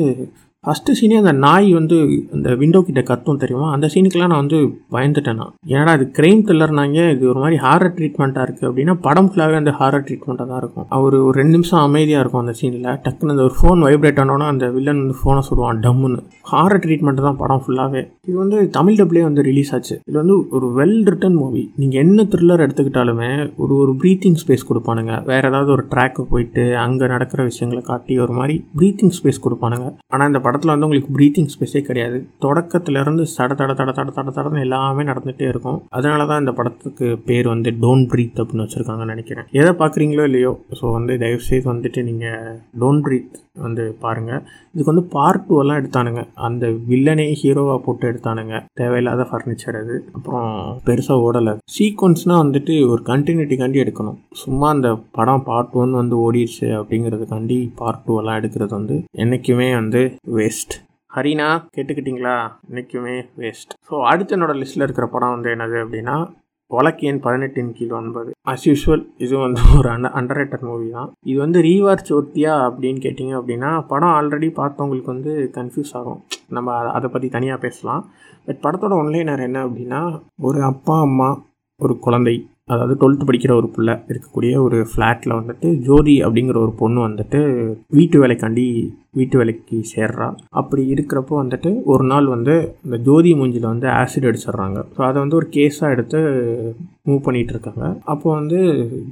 ஃபஸ்ட்டு 0.65 0.93
சீனே 0.99 1.17
அந்த 1.21 1.31
நாய் 1.43 1.67
வந்து 1.77 1.97
அந்த 2.35 2.49
விண்டோ 2.61 2.79
கிட்ட 2.87 3.01
கத்தும் 3.09 3.39
தெரியுமா? 3.43 3.67
அந்த 3.75 3.85
சீனுக்கெல்லாம் 3.91 4.31
நான் 4.31 4.41
வந்து 4.43 4.57
பயந்துட்டேன். 4.95 5.37
நான் 5.41 5.53
ஏன்னா 5.75 5.91
அது 5.97 6.05
கிரைம் 6.17 6.41
த்ரில்லர்னாங்க 6.47 6.97
இது 7.13 7.23
ஒரு 7.33 7.39
மாதிரி 7.43 7.57
ஹாரர் 7.65 7.93
ட்ரீட்மெண்ட்டாக 7.97 8.45
இருக்குது 8.47 8.67
அப்படின்னா 8.69 8.93
படம் 9.05 9.29
ஃபுல்லாகவே 9.29 9.57
அந்த 9.59 9.73
ஹாரர் 9.79 10.03
ட்ரீட்மெண்ட்டாக 10.07 10.47
தான் 10.51 10.59
இருக்கும். 10.63 10.85
அவர் 10.97 11.15
ஒரு 11.27 11.35
ரெண்டு 11.41 11.53
நிமிஷம் 11.57 11.83
அமைதியாக 11.85 12.23
இருக்கும் 12.23 12.43
அந்த 12.43 12.55
சீனில் 12.59 12.89
டக்குன்னு 13.05 13.33
அந்த 13.35 13.45
ஒரு 13.47 13.55
ஃபோன் 13.59 13.85
வைப்ரேட் 13.87 14.19
ஆனோன்னா 14.23 14.49
அந்த 14.53 14.67
வில்லன் 14.75 15.01
வந்து 15.03 15.17
ஃபோனை 15.21 15.43
சொல்லுவான் 15.49 15.79
டம்முன்னு. 15.85 16.19
ஹாரர் 16.51 16.83
ட்ரீட்மெண்ட் 16.85 17.23
தான் 17.27 17.39
படம் 17.43 17.63
ஃபுல்லாகவே 17.63 18.03
இது 18.27 18.37
வந்து 18.43 18.59
தமிழ் 18.77 18.99
டப்லேயே 19.01 19.25
வந்து 19.29 19.47
ரிலீஸ் 19.49 19.71
ஆச்சு. 19.77 19.97
இது 20.09 20.17
வந்து 20.21 20.37
ஒரு 20.57 20.69
வெல் 20.79 20.99
ரிட்டன் 21.11 21.39
மூவி 21.41 21.63
நீங்கள் 21.83 22.01
என்ன 22.03 22.27
த்ரில்லர் 22.35 22.65
எடுத்துக்கிட்டாலுமே 22.67 23.31
ஒரு 23.63 23.73
ஒரு 23.85 23.93
ப்ரீத்திங் 24.03 24.37
ஸ்பேஸ் 24.43 24.67
கொடுப்பானுங்க. 24.71 25.15
வேறு 25.31 25.47
ஏதாவது 25.53 25.73
ஒரு 25.77 25.85
ட்ராக்கு 25.95 26.27
போயிட்டு 26.33 26.65
அங்கே 26.85 27.11
நடக்கிற 27.15 27.39
விஷயங்களை 27.51 27.83
காட்டி 27.91 28.19
ஒரு 28.27 28.35
மாதிரி 28.41 28.57
ப்ரீத்திங் 28.79 29.15
ஸ்பேஸ் 29.19 29.43
கொடுப்பானுங்க. 29.47 29.89
ஆனால் 30.13 30.29
இந்த 30.31 30.41
படத்தில் 30.49 30.73
வந்து 30.73 30.87
உங்களுக்கு 30.89 31.15
ப்ரீத்திங் 31.17 31.51
ஸ்பேஸே 31.55 31.83
கிடையாது. 31.89 32.19
தொடக்கத்துலேருந்து 32.47 33.23
சட 33.35 33.51
தட 33.59 33.71
தட 33.79 33.91
தட 33.97 34.09
தட 34.19 34.29
தடன்னு 34.37 34.65
எல்லாமே 34.67 35.03
நடந்துகிட்டே 35.11 35.47
இருக்கும். 35.53 35.81
அதனால 35.97 36.25
தான் 36.31 36.41
இந்த 36.43 36.53
படத்துக்கு 36.59 37.07
பேர் 37.27 37.53
வந்து 37.53 37.71
டோன்ட் 37.83 38.09
ப்ரீத் 38.13 38.41
அப்படின்னு 38.43 38.65
வச்சுருக்காங்கன்னு 38.65 39.13
நினைக்கிறேன். 39.15 39.49
எதை 39.61 39.73
பார்க்குறீங்களோ 39.83 40.25
இல்லையோ 40.29 40.51
ஸோ 40.79 40.85
வந்து 40.97 41.15
தயவுசெய்து 41.25 41.67
வந்துட்டு 41.73 42.01
நீங்கள் 42.09 42.57
டோன்ட் 42.83 43.03
ப்ரீத் 43.07 43.37
வந்து 43.65 43.83
பாருங்கள் 44.03 44.41
இதுக்கு 44.73 44.91
வந்து 44.91 45.05
பார்ட் 45.13 45.45
டூ 45.47 45.55
எல்லாம் 45.61 45.79
எடுத்தானுங்க. 45.81 46.21
அந்த 46.47 46.65
வில்லனே 46.89 47.25
ஹீரோவாக 47.41 47.79
போட்டு 47.85 48.05
எடுத்தானுங்க. 48.11 48.55
தேவையில்லாத 48.79 49.23
ஃபர்னிச்சர் 49.29 49.77
அது. 49.81 49.95
அப்புறம் 50.17 50.47
பெருசாக 50.87 51.23
ஓடலை. 51.27 51.53
சீக்வன்ஸ்னால் 51.75 52.41
வந்துட்டு 52.43 52.73
ஒரு 52.91 53.01
கண்டினியூட்டிக்காண்டி 53.11 53.79
எடுக்கணும். 53.83 54.17
சும்மா 54.43 54.67
அந்த 54.75 54.89
படம் 55.17 55.45
பார்ட் 55.49 55.75
ஒன் 55.81 55.93
வந்து 56.01 56.15
ஓடிடுச்சு 56.25 56.67
அப்படிங்கிறதுக்காண்டி 56.79 57.57
பார்ட் 57.81 58.03
டூ 58.05 58.15
எல்லாம் 58.21 58.39
எடுக்கிறது 58.41 58.73
வந்து 58.79 58.97
என்றைக்குமே 59.23 59.67
வந்து 59.79 60.03
வேஸ்ட் 60.39 60.73
ஹரினா 61.15 61.47
கேட்டுக்கிட்டீங்களா? 61.75 62.35
இன்றைக்குமே 62.69 63.15
வேஸ்ட் 63.41 63.71
ஸோ 63.87 63.95
அடுத்த 64.09 64.35
என்னோட 64.35 64.53
லிஸ்ட்டில் 64.59 64.85
இருக்கிற 64.85 65.05
படம் 65.15 65.33
வந்து 65.35 65.49
என்னது 65.55 65.77
அப்படின்னா 65.83 66.17
வழக்கியன் 66.71 67.19
பதினெட்டின் 67.23 67.71
கீழ் 67.77 67.93
ஒன்பது. 67.99 68.29
அஸ் 68.51 68.65
யூஷுவல் 68.69 69.03
இது 69.25 69.33
வந்து 69.43 69.61
ஒரு 69.77 69.87
அண்டர் 69.93 70.15
அண்டர்ரேட்டட் 70.19 70.65
மூவி 70.67 70.87
தான். 70.97 71.09
இது 71.29 71.37
வந்து 71.45 71.59
ரீவார்ச் 71.67 72.11
ஒர்த்தியா 72.17 72.53
அப்படின்னு 72.67 72.99
கேட்டிங்க 73.05 73.33
அப்படின்னா 73.39 73.71
படம் 73.91 74.13
ஆல்ரெடி 74.17 74.49
பார்த்தவங்களுக்கு 74.59 75.13
வந்து 75.15 75.33
கன்ஃபியூஸ் 75.57 75.93
ஆகும். 75.99 76.19
நம்ம 76.57 76.75
அதை 76.97 77.09
பற்றி 77.15 77.29
தனியாக 77.37 77.63
பேசலாம். 77.65 78.03
பட் 78.47 78.61
படத்தோட 78.65 78.95
ஒன்லைனர் 79.01 79.45
என்ன 79.47 79.63
அப்படின்னா 79.67 80.01
ஒரு 80.49 80.61
அப்பா 80.71 80.97
அம்மா 81.07 81.29
ஒரு 81.79 81.95
குழந்தை. 82.05 82.35
அதாவது 82.73 82.95
டுவெல்த்து 83.01 83.27
படிக்கிற 83.29 83.53
ஒரு 83.59 83.67
பிள்ளை 83.75 83.95
இருக்கக்கூடிய 84.11 84.53
ஒரு 84.65 84.79
ஃப்ளாட்டில் 84.91 85.37
வந்துட்டு 85.39 85.67
ஜோதி 85.87 86.15
அப்படிங்கிற 86.25 86.57
ஒரு 86.65 86.73
பொண்ணு 86.81 86.99
வந்துட்டு 87.07 87.39
வீட்டு 87.97 88.17
வேலைக்காண்டி 88.23 88.65
வீட்டு 89.19 89.35
வேலைக்கு 89.39 89.77
சேர்றா. 89.93 90.27
அப்படி 90.59 90.81
இருக்கிறப்போ 90.93 91.35
வந்துட்டு 91.43 91.69
ஒரு 91.93 92.03
நாள் 92.03 92.27
வந்து 92.35 92.55
இந்த 92.85 92.97
ஜோதி 93.07 93.31
மூஞ்சியில் 93.39 93.71
வந்து 93.71 93.87
ஆசிட் 93.99 94.27
அடிச்சிடுறாங்க. 94.29 94.79
ஸோ 94.95 95.01
அதை 95.07 95.17
வந்து 95.23 95.39
ஒரு 95.39 95.47
கேஸாக 95.55 95.93
எடுத்து 95.95 96.19
மூவ் 97.09 97.25
பண்ணிட்டு 97.27 97.53
இருக்காங்க. 97.55 97.85
அப்போ 98.13 98.27
வந்து 98.39 98.59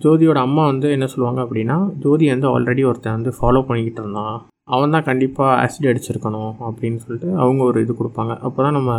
ஜோதியோட 0.03 0.41
அம்மா 0.47 0.65
வந்து 0.65 0.89
என்ன 0.97 1.07
சொல்லுவாங்க 1.13 1.41
அப்படின்னா 1.45 1.77
ஜோதி 2.05 2.27
வந்து 2.33 2.49
ஆல்ரெடி 2.53 2.85
ஒருத்தன் 2.91 3.17
வந்து 3.19 3.33
ஃபாலோ 3.39 3.63
பண்ணிக்கிட்டு 3.69 4.03
இருந்தான். 4.03 4.37
அவன் 4.75 4.93
தான் 4.95 5.06
கண்டிப்பாக 5.10 5.56
ஆசிட் 5.63 5.89
அடிச்சிருக்கணும் 5.91 6.53
அப்படின்னு 6.67 6.99
சொல்லிட்டு 7.03 7.30
அவங்க 7.43 7.62
ஒரு 7.69 7.82
இது 7.86 7.93
கொடுப்பாங்க. 7.99 8.34
அப்போ 8.47 8.60
தான் 8.65 8.77
நம்ம 8.77 8.93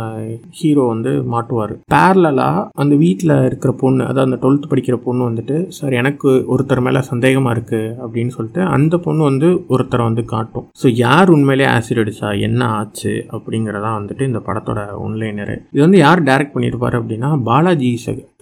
ஹீரோ 0.59 0.83
வந்து 0.93 1.11
மாட்டுவார். 1.33 1.73
பேரலாக 1.93 2.65
அந்த 2.83 2.93
வீட்டில் 3.03 3.35
இருக்கிற 3.49 3.71
பொண்ணு 3.83 4.03
அதாவது 4.09 4.27
அந்த 4.27 4.39
டுவெல்த் 4.43 4.69
படிக்கிற 4.71 4.97
பொண்ணு 5.05 5.23
வந்துட்டு 5.29 5.57
சார் 5.77 5.97
எனக்கு 6.01 6.31
ஒருத்தர் 6.53 6.83
மேலே 6.87 7.01
சந்தேகமாக 7.11 7.55
இருக்குது 7.55 7.93
அப்படின்னு 8.03 8.35
சொல்லிட்டு 8.37 8.63
அந்த 8.77 8.97
பொண்ணு 9.05 9.23
வந்து 9.29 9.49
ஒருத்தரை 9.75 10.05
வந்து 10.09 10.25
காட்டும். 10.33 10.67
ஸோ 10.81 10.87
யார் 11.05 11.33
உண்மையிலே 11.35 11.67
ஆசிட் 11.75 12.01
அடிச்சா 12.03 12.29
என்ன 12.49 12.61
ஆச்சு 12.79 13.13
அப்படிங்கிறதா 13.37 13.91
வந்துட்டு 13.99 14.29
இந்த 14.31 14.41
படத்தோட 14.47 14.79
ஒன்லைனரு 15.05 15.57
இது 15.73 15.83
வந்து 15.85 16.01
யார் 16.05 16.27
டைரக்ட் 16.29 16.55
பண்ணியிருப்பார் 16.55 16.99
அப்படின்னா 17.01 17.31
பாலாஜி 17.49 17.91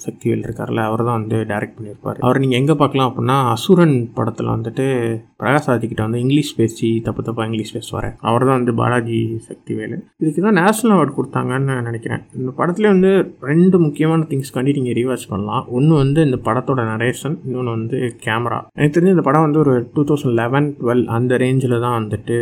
சக்திவேல் 0.05 0.43
இருக்கார்ல 0.45 0.81
அவர் 0.87 1.05
தான் 1.07 1.19
வந்து 1.19 1.37
டைரக்ட் 1.51 1.77
பண்ணியிருப்பார். 1.77 2.17
அவர் 2.25 2.41
நீங்கள் 2.41 2.59
எங்கே 2.61 2.75
பார்க்கலாம் 2.81 3.09
அப்படின்னா 3.09 3.37
அசுரன் 3.53 3.95
படத்தில் 4.17 4.53
வந்துட்டு 4.55 4.85
பிரகாஷ் 5.41 5.69
ஆதிக்கிட்ட 5.73 6.03
வந்து 6.05 6.21
இங்கிலீஷ் 6.23 6.51
பேசி 6.59 6.89
தப்பு 7.07 7.16
தப்பாக 7.27 7.47
இங்கிலீஷ் 7.49 7.73
பேசுவார் 7.77 8.07
அவர் 8.29 8.45
தான் 8.47 8.57
வந்து 8.59 8.73
பாலாஜி 8.81 9.19
சக்திவேலு 9.49 9.97
இதுக்கு 10.23 10.41
தான் 10.47 10.57
நேஷனல் 10.61 10.95
அவார்டு 10.95 11.13
கொடுத்தாங்கன்னு 11.17 11.75
நினைக்கிறேன். 11.89 12.23
இந்த 12.39 12.51
படத்துலேயே 12.59 12.91
வந்து 12.95 13.11
ரெண்டு 13.51 13.77
முக்கியமான 13.85 14.27
திங்ஸ் 14.31 14.53
கண்டி 14.57 14.75
நீங்கள் 14.79 14.97
ரீவாச் 14.99 15.27
பண்ணலாம். 15.33 15.65
ஒன்று 15.77 15.93
வந்து 16.03 16.19
இந்த 16.29 16.39
படத்தோட 16.47 16.83
நரேஷன் 16.93 17.37
இன்னொன்று 17.47 17.75
வந்து 17.77 17.99
கேமரா 18.25 18.59
எனக்கு 18.77 18.95
தெரிஞ்சு 18.97 19.15
இந்த 19.17 19.25
படம் 19.29 19.45
வந்து 19.47 19.61
ஒரு 19.65 19.75
டூ 19.95 20.03
தௌசண்ட் 20.11 20.37
லெவன் 20.41 20.69
டுவெல் 20.81 21.05
அந்த 21.17 21.37
ரேஞ்சில் 21.45 21.81
தான் 21.85 21.97
வந்துட்டு 21.99 22.37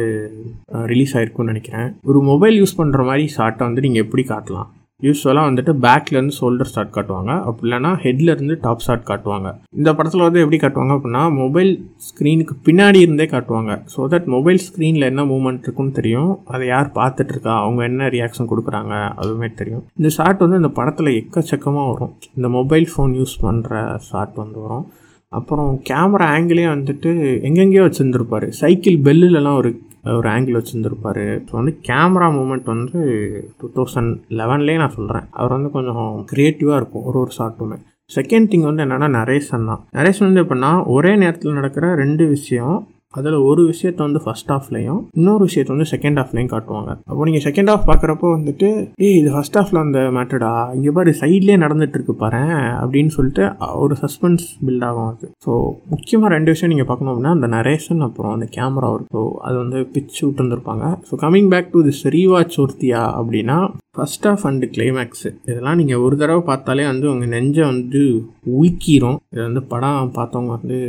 ரிலீஸ் 0.94 1.16
ஆயிருக்கும்னு 1.18 1.54
நினைக்கிறேன். 1.54 1.90
ஒரு 2.12 2.22
மொபைல் 2.32 2.58
யூஸ் 2.62 2.80
பண்ணுற 2.82 3.04
மாதிரி 3.12 3.26
ஷார்ட்டை 3.38 3.68
வந்து 3.70 3.86
நீங்கள் 3.88 4.06
எப்படி 4.06 4.26
காட்டலாம்? 4.32 4.72
யூஸ்வலாக 5.04 5.48
வந்துட்டு 5.50 5.72
பேக்லேருந்து 5.86 6.36
ஷோல்டர் 6.40 6.72
ஷாட் 6.74 6.94
காட்டுவாங்க. 6.98 7.32
அப்படி 7.48 7.66
இல்லைன்னா 7.68 7.92
ஹெட்லேருந்து 8.04 8.56
டாப் 8.66 8.84
ஷாட் 8.86 9.08
காட்டுவாங்க. 9.10 9.50
இந்த 9.80 9.90
படத்தில் 9.94 10.26
வந்து 10.26 10.42
எப்படி 10.44 10.60
காட்டுவாங்க 10.62 10.94
அப்படின்னா 10.98 11.24
மொபைல் 11.42 11.72
ஸ்க்ரீனுக்கு 12.08 12.56
பின்னாடி 12.68 13.00
இருந்தே 13.06 13.26
காட்டுவாங்க. 13.34 13.74
ஸோ 13.94 14.08
தட் 14.14 14.30
மொபைல் 14.36 14.60
ஸ்க்ரீனில் 14.68 15.10
என்ன 15.12 15.26
மூவ்மெண்ட் 15.32 15.66
இருக்குன்னு 15.68 15.98
தெரியும். 16.00 16.32
அதை 16.54 16.68
யார் 16.68 16.90
பார்த்துட்ருக்கா 17.00 17.56
அவங்க 17.64 17.84
என்ன 17.84 18.10
ரியாக்ஷன் 18.16 18.52
கொடுக்குறாங்க? 18.52 18.94
அதுவுமே 19.22 19.50
தெரியும். 19.62 19.84
இந்த 20.00 20.12
ஷாட் 20.18 20.44
வந்து 20.46 20.62
இந்த 20.64 20.72
படத்தில் 20.80 21.18
எக்கச்சக்கமாக 21.22 21.92
வரும். 21.94 22.14
இந்த 22.38 22.50
மொபைல் 22.50 22.88
ஃபோன் 22.94 23.16
யூஸ் 23.22 23.36
பண்ணுற 23.42 24.00
ஷாட் 24.10 24.36
வந்து 24.36 24.60
வரும். 24.68 24.86
அப்புறம் 25.32 25.72
கேமரா 25.90 26.26
ஆங்கிளே 26.36 26.66
வந்துட்டு 26.74 27.10
எங்கெங்கேயோ 27.48 27.86
வச்சுருந்துருப்பார். 27.86 28.46
சைக்கிள் 28.62 28.98
பெல்லுலலாம் 29.08 29.58
ஒரு 29.58 29.72
ஒரு 30.14 30.30
ஆங்கிள் 30.30 30.58
வச்சுருந்துருப்பார். 30.60 31.42
ஸோ 31.48 31.52
வந்து 31.52 31.80
கேமரா 31.90 32.28
மூமெண்ட் 32.38 32.64
வந்து 32.64 33.00
டூ 33.62 33.68
தௌசண்ட் 33.76 34.14
லெவன்லேயே 34.30 34.78
நான் 34.78 34.90
சொல்கிறேன் 34.90 35.28
அவர் 35.32 35.52
வந்து 35.52 35.72
கொஞ்சம் 35.72 36.26
க்ரியேட்டிவாக 36.32 36.76
இருக்கும் 36.76 37.04
ஒரு 37.04 37.20
ஒரு 37.20 37.32
ஷாட்டுமே 37.38 37.78
செகண்ட் 38.16 38.50
திங் 38.50 38.66
வந்து 38.70 38.84
என்னென்னா 38.84 39.08
நரேஷன் 39.20 39.66
தான். 39.66 39.82
நரேஷன் 39.92 40.28
வந்து 40.30 40.44
எப்படின்னா 40.44 40.86
ஒரே 40.86 41.16
நேரத்தில் 41.16 41.54
நடக்கிற 41.54 41.96
ரெண்டு 41.96 42.28
விஷயம் 42.28 42.76
அதில் 43.18 43.38
ஒரு 43.50 43.62
விஷயத்த 43.72 44.00
வந்து 44.08 44.22
ஃபர்ஸ்ட் 44.26 44.52
ஹாஃப்லையும் 44.54 45.02
இன்னொரு 45.20 45.44
விஷயத்த 45.50 45.74
வந்து 45.76 45.90
செகண்ட் 45.94 46.20
ஹாஃப்லையும் 46.22 46.52
காட்டுவாங்க. 46.54 46.92
அப்போ 47.10 47.26
நீங்கள் 47.30 47.46
செகண்ட் 47.48 47.72
ஹாஃப் 47.72 47.88
பார்க்குறப்போ 47.92 48.30
வந்துட்டு 48.38 48.70
ஏய் 49.08 49.18
இது 49.22 49.30
ஃபர்ஸ்ட் 49.36 49.58
ஹாஃபில் 49.60 49.82
அந்த 49.84 50.00
மேட்டடா 50.18 50.52
இங்கே 50.78 50.94
பாரு 50.98 51.14
சைட்லேயே 51.22 51.58
நடந்துட்டு 51.66 51.98
இருக்கு 52.00 52.16
பாரு 52.24 52.44
அப்படின்னு 52.82 53.14
சொல்லிட்டு 53.18 53.46
ஒரு 53.84 53.96
சஸ்பென்ஸ் 54.04 54.46
பில்ட் 54.66 54.86
ஆகும் 54.90 55.10
அது. 55.12 55.28
ஸோ 55.46 55.52
முக்கியமாக 55.94 56.34
ரெண்டு 56.36 56.52
விஷயம் 56.56 56.74
நீங்கள் 56.74 56.90
பார்க்கணும் 56.92 57.14
அப்படின்னா 57.14 57.36
அந்த 57.38 57.50
நரேஷன் 57.58 58.04
அப்புறம் 58.10 58.36
அந்த 58.36 58.48
கேமரா 58.58 58.92
ஸோ 59.16 59.22
அது 59.48 59.56
வந்து 59.64 59.80
பிச்சு 59.94 60.22
விட்டுருந்துருப்பாங்க. 60.26 60.86
So 61.08 61.16
coming 61.24 61.50
back 61.54 61.74
to 61.74 61.82
this 61.88 62.04
rewatch 62.16 62.58
ஒர்த்தியா 62.64 63.02
அப்படின்னா 63.20 63.58
ஃபர்ஸ்ட் 63.98 64.26
ஆஃப் 64.32 64.44
அண்டு 64.48 64.66
கிளைமேக்ஸு 64.76 65.30
இதெல்லாம் 65.50 65.78
நீங்கள் 65.82 66.02
ஒரு 66.06 66.16
தடவை 66.22 66.42
பார்த்தாலே 66.50 66.86
வந்து 66.92 67.06
உங்கள் 67.12 67.32
நெஞ்சை 67.36 67.64
வந்து 67.72 68.02
உலுக்கிரும். 68.56 69.20
இது 69.34 69.42
வந்து 69.48 69.62
படம் 69.74 70.12
பார்த்தவங்க 70.18 70.52
வந்து 70.58 70.80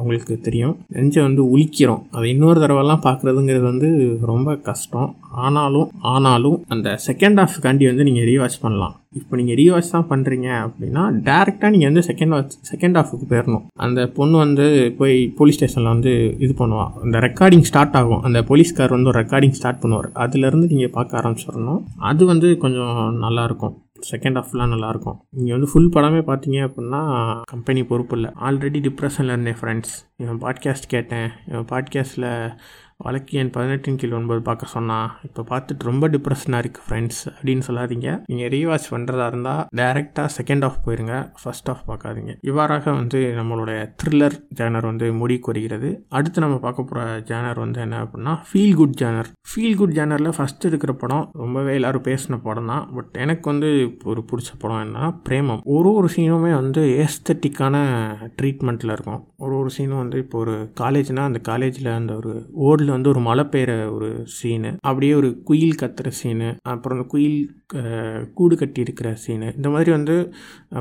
அவங்களுக்கு 0.00 0.36
தெரியும். 0.48 0.76
நெஞ்சை 0.96 1.22
வந்து 1.28 1.44
உலுக்கிறோம். 1.54 2.04
அதை 2.16 2.26
இன்னொரு 2.34 2.60
தடவைலாம் 2.64 3.04
பார்க்குறதுங்கிறது 3.08 3.66
வந்து 3.72 3.90
ரொம்ப 4.32 4.56
கஷ்டம். 4.68 5.10
ஆனாலும் 5.46 5.90
ஆனாலும் 6.12 6.56
அந்த 6.74 6.88
செகண்ட் 7.08 7.40
ஹாஃப்காண்டி 7.42 7.84
வந்து 7.90 8.06
நீங்கள் 8.08 8.28
ரீவாச் 8.30 8.62
பண்ணலாம். 8.62 8.94
இப்போ 9.18 9.34
நீங்கள் 9.38 9.58
ரீவாச் 9.60 9.92
தான் 9.92 10.08
பண்ணுறீங்க 10.10 10.48
அப்படின்னா 10.64 11.02
டேரெக்டாக 11.28 11.70
நீங்கள் 11.74 11.90
வந்து 11.90 12.02
செகண்ட் 12.08 12.32
வாட்ச் 12.34 12.56
செகண்ட் 12.70 12.98
ஹாஃபுக்கு 12.98 13.26
போயிடணும் 13.30 13.64
அந்த 13.84 14.00
பொண்ணு 14.16 14.36
வந்து 14.44 14.66
போய் 14.98 15.16
போலீஸ் 15.38 15.58
ஸ்டேஷனில் 15.58 15.92
வந்து 15.94 16.12
இது 16.44 16.52
பண்ணுவாள் 16.60 16.92
அந்த 17.04 17.18
ரெக்கார்டிங் 17.26 17.66
ஸ்டார்ட் 17.70 17.96
ஆகும். 18.00 18.22
அந்த 18.28 18.40
போலீஸ்கார் 18.50 18.96
வந்து 18.96 19.10
ஒரு 19.12 19.20
ரெக்கார்டிங் 19.22 19.56
ஸ்டார்ட் 19.60 19.82
பண்ணுவார். 19.84 20.08
அதுலேருந்து 20.24 20.70
நீங்கள் 20.74 20.94
பார்க்க 20.98 21.20
ஆரம்பிச்சிடணும். 21.22 21.82
அது 22.10 22.24
வந்து 22.32 22.50
கொஞ்சம் 22.64 22.98
நல்லாயிருக்கும் 23.24 23.76
செகண்ட் 24.10 24.38
ஹாஃப்லாம் 24.38 24.72
நல்லாயிருக்கும். 24.74 25.18
நீங்கள் 25.30 25.58
வந்து 25.58 25.70
ஃபுல் 25.72 25.88
படமே 25.88 26.20
பார்த்தீங்க 26.30 26.58
அப்படின்னா 26.68 27.40
கம்பெனி 27.42 27.84
பொறுப்பு 27.84 28.16
இல்லை. 28.16 28.32
ஆல்ரெடி 28.40 28.80
டிப்ரெஷனில் 28.80 29.32
இருந்தேன் 29.32 29.56
ஃப்ரெண்ட்ஸ் 29.60 29.94
இவன் 30.16 30.40
பாட்காஸ்ட் 30.40 30.88
கேட்டேன். 30.88 31.30
இவன் 31.48 31.64
பாட்காஸ்ட்டில் 31.64 32.56
வழக்கியன் 33.04 33.52
பதினெட்டின் 33.56 33.98
கீழ் 34.00 34.16
ஒன்பது 34.18 34.42
பார்க்க 34.48 34.74
சொன்னான் 34.74 35.10
இப்போ 35.26 35.42
பார்த்துட்டு 35.50 35.88
ரொம்ப 35.90 36.08
டிப்ரெஷனாக 36.14 36.62
இருக்குது 36.62 36.86
ஃப்ரெண்ட்ஸ் 36.86 37.20
அப்படின்னு 37.34 37.66
சொல்லாதீங்க. 37.68 38.08
நீங்கள் 38.30 38.50
ரீவாச் 38.56 38.88
பண்ணுறதா 38.94 39.26
இருந்தால் 39.32 39.62
டேரெக்டாக 39.80 40.28
செகண்ட் 40.38 40.64
ஆஃப் 40.68 40.80
போயிருங்க 40.86 41.14
ஃபர்ஸ்ட் 41.42 41.70
ஆஃப் 41.72 41.84
பார்க்காதீங்க. 41.90 42.32
இவ்வாறாக 42.50 42.86
வந்து 43.00 43.20
நம்மளுடைய 43.38 43.78
த்ரில்லர் 44.02 44.36
ஜேனர் 44.60 44.88
வந்து 44.90 45.08
முடி 45.20 45.38
குறைகிறது 45.46 45.90
அடுத்து 46.18 46.44
நம்ம 46.46 46.58
பார்க்க 46.66 46.88
போகிற 46.90 47.06
ஜேனர் 47.30 47.62
வந்து 47.64 47.80
என்ன 47.86 47.98
அப்படின்னா 48.04 48.34
feel 48.50 48.76
good 48.80 48.96
genre 49.02 49.30
feel 49.50 49.78
good 49.80 49.96
ஜேனரில் 49.98 50.36
first 50.38 50.66
இருக்கிற 50.70 50.92
படம் 51.02 51.24
ரொம்பவே 51.42 51.72
எல்லோரும் 51.78 52.06
பேசின 52.08 52.38
படம் 52.48 52.70
தான். 52.72 52.84
பட் 52.96 53.16
எனக்கு 53.24 53.46
வந்து 53.52 53.68
ஒரு 54.10 54.20
பிடிச்ச 54.30 54.50
படம் 54.62 54.82
என்னன்னா 54.84 55.06
பிரேமம். 55.28 55.62
ஒரு 55.76 55.90
ஒரு 56.00 56.08
சீனுமே 56.16 56.52
வந்து 56.60 56.82
ஏஸ்தட்டிக்கான 57.04 57.76
ட்ரீட்மெண்ட்டில் 58.38 58.94
இருக்கும். 58.96 59.20
ஒரு 59.44 59.54
ஒரு 59.60 59.70
சீனும் 59.76 60.02
வந்து 60.04 60.18
இப்போ 60.24 60.38
ஒரு 60.44 60.54
காலேஜ்னால் 60.80 61.28
அந்த 61.30 61.42
காலேஜில் 61.50 61.90
அந்த 61.98 62.14
ஒரு 62.20 62.32
ஓடில் 62.68 62.89
வந்து 62.90 63.08
ஒரு 63.08 63.20
மழை 63.20 63.44
பெய்கிற 63.44 63.72
ஒரு 63.92 64.08
சீனு 64.38 64.72
அப்படியே 64.80 65.14
ஒரு 65.14 65.30
குயில் 65.42 65.80
கத்துற 65.82 66.08
சீனு 66.20 66.48
அப்புறம் 66.62 66.98
அந்த 66.98 67.08
குயில் 67.08 67.38
கூடு 68.34 68.56
கட்டி 68.56 68.80
இருக்கிற 68.80 69.14
சீனு 69.14 69.52
இந்த 69.56 69.68
மாதிரி 69.68 69.90
வந்து 69.90 70.14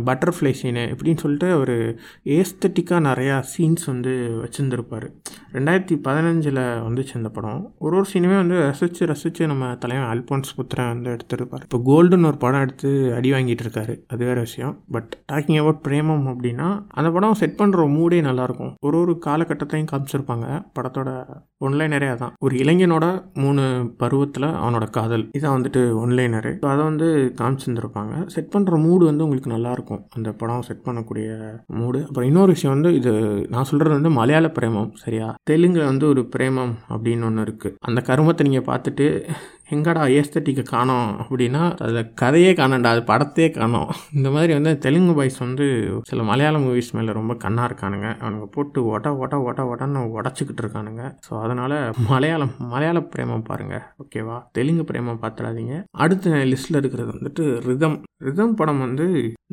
பட்டர்ஃப்ளை 0.10 0.52
சீனு 0.52 0.84
இப்படின்னு 0.94 1.18
சொல்லிட்டு 1.18 1.60
ஒரு 1.60 2.00
ஏஸ்தட்டிக்காக 2.24 3.02
நிறையா 3.10 3.44
சீன்ஸ் 3.54 3.86
வந்து 3.86 4.14
வச்சுருந்துருப்பார். 4.44 5.08
ரெண்டாயிரத்தி 5.54 5.96
பதினஞ்சில் 6.08 6.62
வந்துச்சு 6.88 7.14
அந்த 7.14 7.30
படம். 7.30 7.74
ஒரு 7.78 7.96
ஒரு 7.96 8.08
சீனுமே 8.14 8.36
வந்து 8.36 8.58
ரசித்து 8.60 9.06
ரசித்து 9.06 9.48
நம்ம 9.48 9.76
தலைவன் 9.76 10.10
அல்போன்ஸ் 10.12 10.56
புத்திரன் 10.56 10.92
வந்து 10.94 11.10
எடுத்திருப்பார். 11.16 11.66
இப்போ 11.68 11.82
கோல்டுன்னு 11.90 12.30
ஒரு 12.32 12.38
படம் 12.38 12.62
எடுத்து 12.62 13.14
அடி 13.16 13.32
வாங்கிட்டு 13.32 13.66
இருக்காரு. 13.68 13.96
அது 14.08 14.26
வேறு 14.26 14.40
விஷயம். 14.40 14.84
பட் 14.92 15.18
டாக்கிங் 15.32 15.60
அபவுட் 15.60 15.84
பிரேமம் 15.88 16.26
அப்படின்னா 16.34 16.84
அந்த 16.88 17.12
படம் 17.12 17.34
செட் 17.34 17.60
பண்ணுற 17.62 17.88
மூடே 17.98 18.22
நல்லாயிருக்கும். 18.30 18.74
ஒரு 18.80 19.00
ஒரு 19.00 19.20
காலகட்டத்தையும் 19.26 19.92
காமிச்சிருப்பாங்க. 19.94 20.48
படத்தோட 20.80 21.10
ஒன்லைனரே 21.66 22.10
அதான். 22.16 22.34
ஒரு 22.40 22.56
இளைஞனோட 22.58 23.06
மூணு 23.34 23.64
பருவத்தில் 23.98 24.44
அவனோட 24.44 24.90
காதல். 24.90 25.30
இதான் 25.38 25.56
வந்துட்டு 25.58 25.82
ஒன்லைனரு 26.04 26.54
ஸோ 26.64 26.68
அதை 26.80 26.90
வந்து 26.90 27.08
காமிச்சிருந்துருப்பாங்க. 27.40 28.14
செட் 28.28 28.52
பண்ணுற 28.54 28.78
மூடு 28.84 29.04
வந்து 29.06 29.24
உங்களுக்கு 29.24 29.54
நல்லாயிருக்கும் 29.54 30.02
அந்த 30.16 30.30
படம் 30.34 30.66
செட் 30.68 30.86
பண்ணக்கூடிய 30.86 31.28
மூடு 31.80 32.00
அப்புறம் 32.08 32.30
இன்னொரு 32.30 32.52
விஷயம் 32.52 32.76
வந்து 32.76 32.92
இது 32.96 33.12
நான் 33.50 33.70
சொல்கிறது 33.72 33.96
வந்து 33.96 34.12
மலையாள 34.18 34.48
பிரேமம் 34.58 34.92
சரியா? 35.04 35.28
தெலுங்கில் 35.52 35.90
வந்து 35.92 36.06
ஒரு 36.08 36.22
பிரேமம் 36.36 36.74
அப்படின்னு 36.90 37.28
ஒன்று 37.30 37.46
இருக்குது 37.48 37.76
அந்த 37.90 38.02
கருமத்தை 38.10 38.46
நீங்கள் 38.50 38.68
பார்த்துட்டு 38.72 39.08
எங்கடா 39.76 40.04
ஏஸ்தட்டிக்கை 40.20 40.64
காணோம் 40.72 41.10
அப்படின்னா 41.24 41.64
அதில் 41.84 42.10
கதையே 42.22 42.52
காணண்டா 42.60 42.92
அது 42.94 43.02
படத்தையே 43.12 43.50
காணோம். 43.58 43.92
இந்த 44.18 44.30
மாதிரி 44.36 44.52
வந்து 44.58 44.72
தெலுங்கு 44.86 45.14
பாய்ஸ் 45.18 45.40
வந்து 45.46 45.66
சில 46.10 46.24
மலையாள 46.30 46.58
மூவிஸ் 46.66 46.92
மேலே 46.98 47.18
ரொம்ப 47.20 47.36
கண்ணாக 47.44 47.70
இருக்கானுங்க. 47.70 48.08
அவனுங்க 48.24 48.48
போட்டு 48.56 48.86
ஒட்ட 48.94 49.16
ஒட்ட 49.24 49.42
ஒட்ட 49.50 49.64
ஒட்டன்னு 49.72 50.04
உடச்சிக்கிட்டு 50.18 50.64
இருக்கானுங்க. 50.66 51.04
ஸோ 51.28 51.34
அதனால் 51.44 51.78
மலையாளம் 52.12 52.54
மலையாள 52.74 53.00
பிரேமம் 53.16 53.48
பாருங்கள் 53.52 53.86
ஓகேவா 54.04 54.38
தெலுங்கு 54.58 54.86
பிரேமம் 54.92 55.24
பார்த்துடாதீங்க 55.26 55.76
அடுத்த 56.06 56.46
லிஸ்ட்டில் 56.54 56.82
இருக்கிறது 56.82 57.12
வந்துட்டு 57.18 57.46
ரிதம் 57.70 58.00
ரிதம் 58.22 58.56
படம் 58.60 58.80
வந்து 58.80 59.06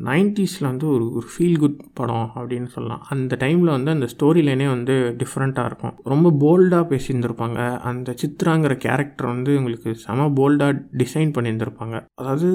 நைன்டிஸில் 0.08 0.68
வந்து 0.68 0.86
ஒரு 0.94 1.04
ஒரு 1.18 1.26
ஃபீல் 1.32 1.58
குட் 1.58 1.82
படம் 1.98 2.30
அப்படின்னு 2.34 2.68
சொல்லலாம். 2.74 3.02
அந்த 3.14 3.36
டைமில் 3.42 3.74
வந்து 3.74 3.90
அந்த 3.90 4.06
ஸ்டோரி 4.12 4.40
லைனே 4.48 4.66
வந்து 4.74 4.94
டிஃப்ரெண்ட்டாக 5.20 5.68
இருக்கும். 5.70 5.94
ரொம்ப 6.12 6.32
போல்டாக 6.42 6.84
பேசியிருந்திருப்பாங்க. 6.92 7.60
அந்த 7.90 8.14
சித்ராங்கிற 8.22 8.76
கேரக்டர் 8.86 9.32
வந்து 9.34 9.52
உங்களுக்கு 9.56 9.92
செம 10.06 10.28
போல்டாக 10.40 10.82
டிசைன் 11.02 11.34
பண்ணியிருந்திருப்பாங்க. 11.36 11.96
அதாவது 12.20 12.50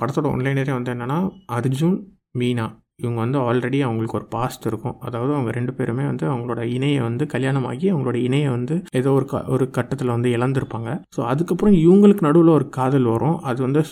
படத்தோட 0.00 0.28
ஒன்லைனரே 0.34 0.74
வந்து 0.78 0.94
என்னென்னா 0.94 1.20
அர்ஜுன் 1.58 1.98
மீனா. 2.40 2.66
இவங்க 3.02 3.18
வந்து 3.24 3.38
ஆல்ரெடி 3.46 3.78
அவங்களுக்கு 3.86 4.18
ஒரு 4.20 4.26
பாஸ்ட் 4.34 4.64
இருக்கும். 4.70 4.96
அதாவது 5.06 5.32
அவங்க 5.36 5.50
ரெண்டு 5.58 5.72
பேருமே 5.78 6.04
வந்து 6.10 6.24
அவங்களோட 6.32 6.62
இணையை 6.76 7.00
வந்து 7.08 7.24
கல்யாணமாகி 7.34 7.86
அவங்களோட 7.92 8.18
இணையை 8.28 8.48
வந்து 8.56 8.76
ஏதோ 9.00 9.12
ஒரு 9.18 9.26
க 9.32 9.42
ஒரு 9.56 9.66
கட்டத்தில் 9.76 10.14
வந்து 10.16 10.30
இழந்திருப்பாங்க. 10.36 10.90
ஸோ 11.16 11.20
அதுக்கப்புறம் 11.32 11.76
இவங்களுக்கு 11.84 12.26
நடுவில் 12.28 12.56
ஒரு 12.58 12.68
காதல் 12.78 13.08
வரும். 13.14 13.38
அது 13.50 13.58
வந்து 13.66 13.82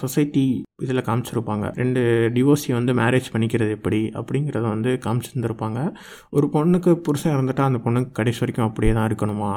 சொசைட்டி 0.00 0.44
இதில் 0.84 1.06
காமிச்சிருப்பாங்க. 1.08 1.66
ரெண்டு 1.80 2.00
டிவோர்ஸி 2.36 2.70
வந்து 2.78 2.92
மேரேஜ் 3.02 3.32
பண்ணிக்கிறது 3.34 3.70
எப்படி 3.78 4.00
அப்படிங்கிறத 4.20 4.66
வந்து 4.74 4.90
காமிச்சிருந்துருப்பாங்க. 5.06 5.78
ஒரு 6.36 6.48
பொண்ணுக்கு 6.54 6.92
புருஷன் 7.06 7.34
இறந்துட்டா 7.36 7.64
அந்த 7.70 7.80
பொண்ணுக்கு 7.86 8.12
கடைசி 8.20 8.40
வரைக்கும் 8.42 8.68
அப்படியே 8.68 8.92
தான் 8.98 9.08
இருக்கணுமா? 9.10 9.52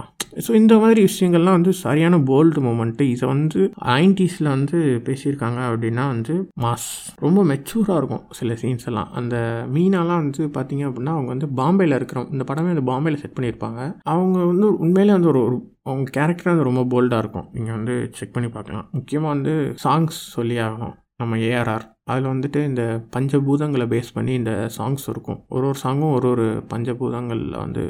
ஸோ 0.46 0.52
இந்த 0.62 0.74
மாதிரி 0.82 1.00
விஷயங்கள்லாம் 1.08 1.56
வந்து 1.58 1.72
சரியான 1.84 2.16
போல்டு 2.30 2.60
மூமெண்ட்டு 2.66 3.06
இதை 3.14 3.26
வந்து 3.34 3.62
நைன்டிஸில் 3.90 4.50
வந்து 4.56 4.78
பேசியிருக்காங்க 5.08 5.60
அப்படின்னா 5.70 6.04
வந்து 6.14 6.34
மாஸ் 6.64 6.88
ரொம்ப 7.26 7.40
மெச்சூராக 7.52 8.00
இருக்கும். 8.02 8.24
சில 8.40 8.58
சீன்ஸ் 8.62 8.88
எல்லாம். 8.92 8.99
அந்த 9.12 9.36
மீனாலாம் 9.74 10.22
வந்து 10.24 10.44
பார்த்தீங்க 10.58 10.84
அப்படின்னா 10.90 11.14
அவங்க 11.18 11.30
வந்து 11.36 11.48
பாம்பேயில் 11.62 11.96
இருக்கிறோம் 11.96 12.32
இந்த 12.32 12.44
படமே 12.50 12.72
வந்து 12.74 12.90
பாம்பேயில் 12.92 13.22
செட் 13.24 13.38
பண்ணியிருப்பாங்க. 13.40 13.82
அவங்க 14.04 14.38
வந்து 14.46 14.78
உண்மையிலே 14.78 15.16
வந்து 15.18 15.28
ஒரு 15.28 15.42
ஒரு 15.44 15.58
அவங்க 15.84 16.12
கேரக்டர் 16.12 16.52
வந்து 16.54 16.70
ரொம்ப 16.70 16.84
போல்டாக 16.94 17.18
இருக்கும். 17.18 17.50
நீங்கள் 17.54 17.76
வந்து 17.76 17.96
செக் 18.12 18.34
பண்ணி 18.34 18.50
பார்க்கலாம். 18.50 18.88
முக்கியமாக 18.92 19.34
வந்து 19.36 19.54
சாங்ஸ் 19.84 20.20
சொல்லி 20.36 20.58
ஆகணும். 20.58 20.96
நம்ம 21.22 21.38
ஏஆர்ஆர் 21.38 21.86
அதில் 22.12 22.32
வந்துட்டு 22.34 22.60
இந்த 22.70 22.84
பஞ்சபூதங்களை 23.16 23.88
பேஸ் 23.94 24.16
பண்ணி 24.18 24.34
இந்த 24.42 24.54
சாங்ஸ் 24.78 25.06
இருக்கும். 25.14 25.40
ஒரு 25.56 25.66
ஒரு 25.72 25.80
சாங்கும் 25.86 26.14
ஒரு 26.18 26.28
ஒரு 26.34 26.48
பஞ்சபூதங்களில் 26.74 27.62
வந்து 27.64 27.84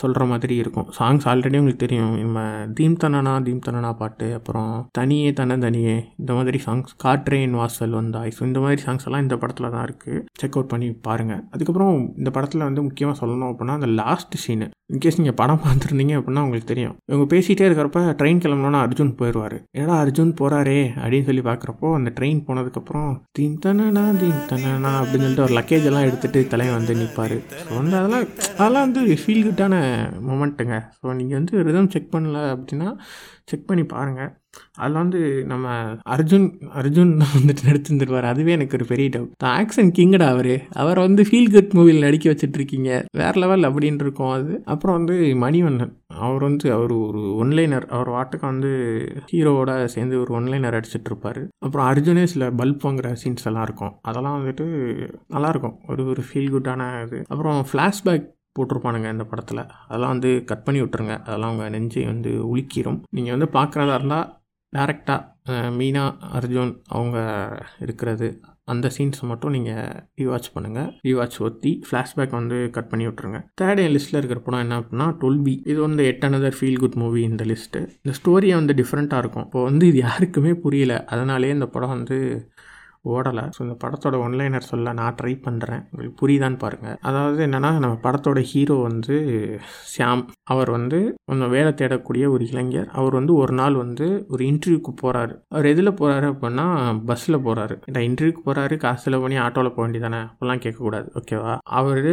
சொல்கிற 0.00 0.24
மாதிரி 0.30 0.54
இருக்கும். 0.62 0.86
சாங்ஸ் 0.98 1.24
ஆல்ரெடி 1.30 1.58
உங்களுக்கு 1.60 1.84
தெரியும். 1.84 2.12
நம்ம 2.24 2.40
தீம் 2.78 2.96
தனனா 3.02 3.32
தீம் 3.46 3.64
தனனா 3.66 3.90
பாட்டு 4.00 4.26
அப்புறம் 4.38 4.70
தனியே 4.98 5.30
தன 5.40 5.58
தனியே 5.64 5.96
இந்த 6.20 6.32
மாதிரி 6.38 6.58
சாங்ஸ் 6.66 6.92
காற்றேன் 7.04 7.56
வாசல் 7.60 7.96
வந்தாய். 8.00 8.32
ஸோ 8.36 8.42
இந்த 8.50 8.60
மாதிரி 8.64 8.80
சாங்ஸ் 8.86 9.06
எல்லாம் 9.08 9.24
இந்த 9.26 9.36
படத்தில் 9.42 9.72
தான் 9.74 9.84
இருக்குது 9.88 10.22
செக் 10.42 10.56
அவுட் 10.56 10.72
பண்ணி 10.72 10.88
பாருங்கள் 11.08 11.42
அதுக்கப்புறம் 11.54 11.96
இந்த 12.20 12.32
படத்தில் 12.36 12.66
வந்து 12.68 12.84
முக்கியமாக 12.88 13.18
சொல்லணும் 13.22 13.50
அப்படின்னா 13.52 13.76
அந்த 13.80 13.90
லாஸ்ட் 14.02 14.36
சீனு 14.44 14.68
இன்கேஸ் 14.94 15.18
நீங்கள் 15.20 15.38
படம் 15.40 15.62
பார்த்துருந்தீங்க 15.64 16.14
அப்படின்னா 16.18 16.44
உங்களுக்கு 16.46 16.68
தெரியும். 16.70 16.94
இவங்க 17.10 17.26
பேசிகிட்டே 17.34 17.66
இருக்கிறப்ப 17.68 18.00
ட்ரெயின் 18.20 18.40
கிளம்புனோன்னா 18.44 18.80
அர்ஜுன் 18.86 19.12
போயிடுவார் 19.20 19.56
ஏன்னா 19.80 19.94
அர்ஜுன் 20.04 20.32
போகிறாரே 20.40 20.80
அப்படின்னு 21.02 21.28
சொல்லி 21.28 21.44
பார்க்குறப்போ 21.50 21.88
அந்த 21.98 22.10
ட்ரெயின் 22.16 22.40
போனதுக்கப்புறம் 22.48 23.10
தனனா 23.64 24.02
தீம் 24.18 24.40
தனனா 24.48 24.90
அப்படின்னு 25.00 25.24
சொல்லிட்டு 25.24 25.46
ஒரு 25.46 25.56
லக்கேஜ் 25.58 25.88
எல்லாம் 25.88 26.06
எடுத்துகிட்டு 26.06 26.40
தலைவன் 26.46 26.78
வந்து 26.78 26.94
நிற்பார் 26.94 27.36
ஸோ 27.60 27.70
வந்து 27.76 27.96
அதெல்லாம் 27.96 28.26
அதெல்லாம் 28.58 28.86
வந்து 28.86 29.16
ஃபீல் 29.16 29.44
குட்டான 29.44 29.74
மூமெண்ட்டுங்க 30.28 30.76
ஸோ 30.98 31.12
நீங்கள் 31.12 31.38
வந்து 31.38 31.64
ரிதம் 31.64 31.90
செக் 31.90 32.12
பண்ணல 32.12 32.38
அப்படின்னா 32.52 32.88
செக் 33.44 33.66
பண்ணி 33.66 33.84
பாருங்கள் 33.86 34.30
அதில் 34.76 34.92
வந்து 34.92 35.20
நம்ம 35.46 35.66
அர்ஜுன் 36.14 36.46
அர்ஜுன் 36.74 37.12
வந்துட்டு 37.34 37.68
நடிச்சிருந்துருவார் 37.68 38.24
அதுவே 38.24 38.52
எனக்கு 38.52 38.76
ஒரு 38.76 38.84
பெரிய 38.84 39.08
டவுட் 39.08 39.36
தான் 39.36 39.56
ஆக்ஷன் 39.60 39.90
கிங்கடா 39.98 40.28
அவர்? 40.28 40.52
அவர் 40.72 40.98
வந்து 40.98 41.22
ஃபீல் 41.24 41.50
குட் 41.50 41.74
மூவியில் 41.74 42.04
நடிக்க 42.04 42.30
வச்சுட்டு 42.30 42.52
இருக்கீங்க. 42.52 42.90
வேற 43.12 43.32
லெவல் 43.38 43.68
அப்படின்னு 43.68 44.00
இருக்கும் 44.00 44.30
அது. 44.30 44.62
அப்புறம் 44.64 44.96
வந்து 44.98 45.16
மணிவண்ணன். 45.42 45.92
அவர் 46.18 46.42
வந்து 46.42 46.72
அவர் 46.72 46.92
ஒரு 46.92 47.20
ஒன்லைனர் 47.42 47.86
அவர் 47.86 48.08
வாட்டுக்கு 48.08 48.40
வந்து 48.40 48.70
ஹீரோவோட 49.32 49.84
சேர்ந்து 49.84 50.20
ஒரு 50.20 50.40
ஒன்லைனர் 50.40 50.76
அடிச்சுட்டு 50.78 51.10
இருப்பார் 51.10 51.48
அப்புறம் 51.58 51.92
அர்ஜுனே 51.92 52.24
சில 52.24 52.50
பல்ப் 52.50 52.84
வாங்குற 52.84 53.16
சீன்ஸ் 53.24 53.44
எல்லாம் 53.44 53.62
இருக்கும். 53.62 53.98
அதெல்லாம் 54.02 54.46
வந்துட்டு 54.46 54.66
நல்லாயிருக்கும். 55.30 55.76
ஒரு 55.88 56.06
ஒரு 56.06 56.22
ஃபீல் 56.22 56.52
குட்டான 56.54 57.06
இது. 57.06 57.24
அப்புறம் 57.28 57.64
ஃப்ளாஷ்பேக் 57.72 58.28
போட்டிருப்பானுங்க 58.58 59.10
இந்த 59.12 59.24
படத்தில். 59.24 59.66
அதெல்லாம் 59.88 60.10
வந்து 60.10 60.44
கட் 60.44 60.64
பண்ணி 60.64 60.80
விட்டுருங்க. 60.82 61.18
அதெல்லாம் 61.20 61.50
அவங்க 61.50 61.68
நெஞ்சை 61.68 62.04
வந்து 62.04 62.56
உலுக்கிரும். 62.56 63.00
நீங்கள் 63.10 63.36
வந்து 63.36 63.58
பார்க்குறதா 63.58 63.94
இருந்தால் 63.94 64.38
டேரெக்டாக 64.76 65.28
மீனா 65.78 66.16
அர்ஜுன் 66.38 66.80
அவங்க 66.88 67.18
இருக்கிறது 67.80 68.40
அந்த 68.72 68.90
சீன்ஸ் 68.96 69.20
மட்டும் 69.30 69.54
நீங்கள் 69.56 69.90
ரீவாச் 70.20 70.50
பண்ணுங்கள் 70.54 70.88
ரீவாச் 71.06 71.38
ஒத்தி 71.46 71.72
ஃப்ளாஷ்பேக் 71.88 72.36
வந்து 72.38 72.56
கட் 72.76 72.90
பண்ணி 72.92 73.06
விட்ருங்க 73.08 73.40
தேர்ட் 73.62 73.82
என் 73.84 73.94
லிஸ்ட்டில் 73.96 74.20
இருக்கிற 74.20 74.40
படம் 74.46 74.62
என்ன 74.64 74.78
அப்படின்னா 74.80 75.08
டொல்பி 75.22 75.54
இது 75.72 75.78
வந்து 75.86 76.04
yet 76.12 76.26
another 76.28 76.58
feel 76.58 76.80
good 76.84 76.98
movie 77.02 77.22
இந்த 77.30 77.44
லிஸ்ட்டு 77.52 77.82
இந்த 78.00 78.14
ஸ்டோரியை 78.20 78.56
வந்து 78.60 78.74
டிஃப்ரெண்ட்டாக 78.80 79.22
இருக்கும். 79.24 79.46
இப்போ 79.48 79.62
வந்து 79.68 79.84
இது 79.92 79.98
யாருக்குமே 80.06 80.52
புரியல. 80.64 80.94
அதனாலேயே 81.14 81.54
இந்த 81.58 81.68
படம் 81.76 81.94
வந்து 81.96 82.18
ஓடலை. 83.04 83.44
ஸோ 83.54 83.60
இந்த 83.66 83.76
படத்தோட 83.82 84.16
ஒன்லைனர் 84.24 84.68
சொல்ல 84.70 84.92
நான் 85.00 85.16
ட்ரை 85.20 85.32
பண்ணுறேன் 85.46 85.82
உங்களுக்கு 85.90 86.16
புரியுதான்னு 86.22 86.58
பாருங்கள் 86.64 86.98
அதாவது 87.08 87.40
என்னென்னா 87.46 87.70
நம்ம 87.84 87.94
படத்தோட 88.06 88.40
ஹீரோ 88.50 88.76
வந்து 88.88 89.16
ஷியாம். 89.92 90.24
அவர் 90.54 90.70
வந்து 90.70 90.98
கொஞ்சம் 91.30 91.52
வேலை 91.56 91.72
தேடக்கூடிய 91.80 92.24
ஒரு 92.34 92.44
இளைஞர். 92.52 92.88
அவர் 93.00 93.16
வந்து 93.20 93.34
ஒரு 93.34 93.54
நாள் 93.60 93.76
வந்து 93.84 94.08
ஒரு 94.28 94.44
இன்டர்வியூக்கு 94.50 94.94
போகிறாரு 95.02 95.34
அவர் 95.54 95.70
எதில் 95.72 95.98
போகிறாரு 96.00 96.28
அப்படின்னா 96.32 96.66
பஸ்ஸில் 97.10 97.44
போகிறாரு 97.46 97.76
இந்த 97.90 98.00
இன்டர்வியூக்கு 98.08 98.44
போகிறாரு 98.48 98.76
காசு 98.76 99.02
செலவு 99.06 99.24
பண்ணி 99.24 99.38
ஆட்டோவில் 99.46 99.74
போக 99.76 99.84
வேண்டியதானே 99.86 100.20
அப்படிலாம் 100.26 100.64
கேட்கக்கூடாது. 100.66 101.08
ஓகேவா 101.20 101.54
அவர் 101.80 102.04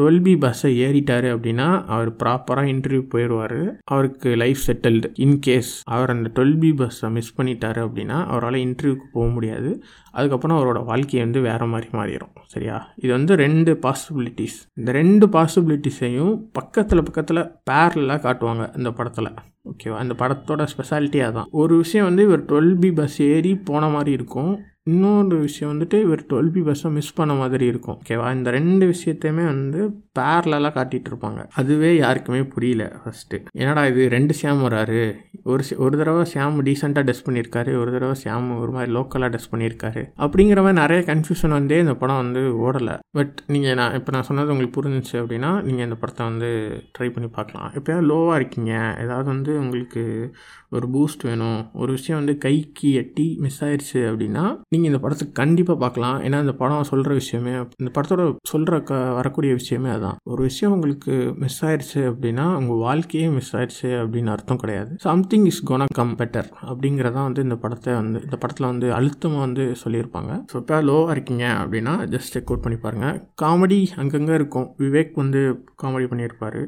டுவெல் 0.00 0.22
பி 0.22 0.36
பஸ்ஸை 0.36 0.70
ஏறிட்டாரு 0.82 1.28
அப்படின்னா 1.34 1.84
அவர் 1.86 2.10
ப்ராப்பராக 2.12 2.68
இன்டர்வியூ 2.72 3.02
போயிடுவார். 3.14 3.72
அவருக்கு 3.84 4.36
லைஃப் 4.36 4.60
செட்டில்டு 4.66 5.08
இன்கேஸ் 5.18 5.72
அவர் 5.84 6.10
அந்த 6.10 6.30
டுவெல் 6.34 6.58
பி 6.58 6.72
பஸ்ஸை 6.72 7.10
மிஸ் 7.10 7.40
பண்ணிட்டாரு 7.40 7.80
அப்படின்னா 7.86 8.24
அவரால் 8.26 8.54
இன்டர்வியூக்கு 8.54 9.06
போக 9.12 9.26
முடியாது. 9.28 9.82
அதுக்கப்புறம் 10.12 10.58
அவரோட 10.58 10.84
வாழ்க்கையை 10.84 11.20
வந்து 11.20 11.40
வேறு 11.40 11.66
மாதிரி 11.66 11.88
மாறிடும் 11.92 12.32
சரியா? 12.46 12.92
இது 12.96 13.12
வந்து 13.12 13.36
ரெண்டு 13.36 13.78
பாசிபிலிட்டிஸ் 13.82 14.58
இந்த 14.74 14.92
ரெண்டு 14.92 15.26
பாசிபிலிட்டிஸையும் 15.26 16.34
பக்கத்தில் 16.52 17.02
பக்கத்தில் 17.02 17.50
பேரலாக 17.70 18.20
காட்டுவாங்க 18.26 18.76
இந்த 18.76 18.90
படத்தில். 18.90 19.34
ஓகேவா 19.70 19.98
அந்த 20.04 20.14
படத்தோட 20.18 20.66
ஸ்பெஷாலிட்டி 20.72 21.20
அதான். 21.26 21.50
ஒரு 21.50 21.76
விஷயம் 21.76 22.06
வந்து 22.06 22.22
இவர் 22.22 22.44
டுவெல் 22.44 22.74
பி 22.74 22.92
பஸ் 22.92 23.22
ஏறி 23.22 23.54
போன 23.54 23.88
மாதிரி 23.88 24.12
இருக்கும். 24.12 24.52
இன்னொரு 24.84 25.36
விஷயம் 25.38 25.72
வந்துட்டு 25.72 26.00
இவர் 26.00 26.26
டுவெல் 26.28 26.50
பி 26.50 26.60
பஸ்ஸை 26.60 26.90
மிஸ் 26.90 27.14
பண்ண 27.14 27.34
மாதிரி 27.34 27.66
இருக்கும். 27.66 27.98
ஓகேவா 28.00 28.34
இந்த 28.34 28.50
ரெண்டு 28.50 28.94
விஷயத்தையுமே 28.94 29.44
வந்து 29.44 29.80
பேரலாக 30.18 30.70
காட்டிகிட்டு 30.76 31.10
இருப்பாங்க. 31.10 31.46
அதுவே 31.54 31.96
யாருக்குமே 31.96 32.42
புரியல 32.44 33.00
ஃபஸ்ட்டு 33.02 33.38
என்னடா 33.52 33.86
இது? 33.86 34.08
ரெண்டு 34.08 34.34
ஷியாம் 34.42 34.62
வராரு. 34.66 35.14
ஒரு 35.44 35.64
ஒரு 35.76 35.98
தடவை 35.98 36.24
சாம் 36.24 36.64
டீசெண்டாக 36.64 37.02
டெஸ்ட் 37.02 37.28
பண்ணியிருக்காரு. 37.28 37.80
ஒரு 37.80 37.92
தடவை 37.92 38.14
ஷியாம் 38.24 38.58
ஒரு 38.58 38.70
மாதிரி 38.70 38.92
லோக்கலாக 38.92 39.28
டெஸ்ட் 39.28 39.52
பண்ணியிருக்காரு. 39.54 40.02
அப்படிங்கிற 40.18 40.56
மாதிரி 40.56 40.80
நிறைய 40.80 41.14
கன்ஃபியூஷன் 41.14 41.56
வந்து 41.58 41.78
இந்த 41.78 41.94
படம் 41.94 42.16
வந்து 42.16 42.70
ஓடலை. 42.70 42.98
பட் 43.10 43.42
நீங்கள் 43.46 43.74
நான் 43.74 43.94
இப்போ 43.94 44.12
நான் 44.12 44.22
சொன்னது 44.22 44.50
உங்களுக்கு 44.50 44.82
புரிஞ்சிச்சு 44.82 45.16
அப்படின்னா 45.22 45.62
நீங்கள் 45.62 45.84
இந்த 45.84 45.94
படத்தை 45.94 46.26
வந்து 46.26 46.50
ட்ரை 46.98 47.10
பண்ணி 47.12 47.28
பார்க்கலாம். 47.28 47.70
எப்போயாவது 47.70 48.08
லோவாக 48.12 48.34
இருக்கீங்க. 48.34 48.96
ஏதாவது 49.00 49.24
வந்து 49.24 49.58
உங்களுக்கு 49.58 50.34
ஒரு 50.70 50.88
பூஸ்ட் 50.88 51.22
வேணும். 51.22 51.70
ஒரு 51.72 51.92
விஷயம் 51.92 52.24
வந்து 52.24 52.40
கைக்கு 52.40 52.92
எட்டி 52.92 53.36
மிஸ் 53.38 53.64
ஆயிடுச்சு 53.64 54.00
அப்படின்னா 54.10 54.44
நீங்கள் 54.72 54.90
இந்த 54.90 55.00
படத்தை 55.04 55.26
கண்டிப்பாக 55.40 55.78
பார்க்கலாம். 55.82 56.18
ஏன்னா 56.26 56.38
இந்த 56.44 56.54
படம் 56.60 56.88
சொல்கிற 56.90 57.12
விஷயமே 57.20 57.54
இந்த 57.82 57.90
படத்தோட 57.96 58.22
சொல்கிற 58.52 58.80
க 58.90 59.00
வரக்கூடிய 59.18 59.52
விஷயமே 59.60 59.90
அதுதான் 59.94 60.18
ஒரு 60.32 60.42
விஷயம் 60.48 60.74
உங்களுக்கு 60.76 61.14
மிஸ் 61.42 61.60
ஆயிடுச்சு 61.64 62.00
அப்படின்னா 62.10 62.46
உங்கள் 62.60 62.82
வாழ்க்கையே 62.86 63.28
மிஸ் 63.36 63.52
ஆயிடுச்சு 63.56 63.90
அப்படின்னு 64.02 64.32
அர்த்தம் 64.36 64.62
கிடையாது. 64.62 64.92
Something 65.06 65.46
is 65.52 65.62
gonna 65.70 65.86
come 66.00 66.14
better 66.20 66.48
அப்படிங்கிறதான் 66.70 67.28
வந்து 67.28 67.44
இந்த 67.48 67.58
படத்தை 67.64 67.92
வந்து 68.00 68.20
இந்த 68.24 68.38
படத்தில் 68.44 68.70
வந்து 68.72 68.88
அழுத்தமாக 68.98 69.44
வந்து 69.46 69.66
சொல்லியிருப்பாங்க. 69.84 70.32
ஸோ 70.52 70.56
இப்போ 70.62 70.78
லோவாக 70.90 71.14
இருக்கீங்க 71.16 71.46
அப்படின்னா 71.62 71.94
ஜஸ்ட் 72.14 72.34
செக் 72.36 72.50
அவுட் 72.52 72.64
பண்ணி 72.66 72.78
பாருங்கள் 72.86 73.18
காமெடி 73.42 73.80
அங்கங்கே 74.02 74.34
இருக்கும். 74.40 74.68
விவேக் 74.84 75.14
வந்து 75.22 75.42
காமெடி 75.82 76.08
பண்ணியிருப்பார். 76.12 76.60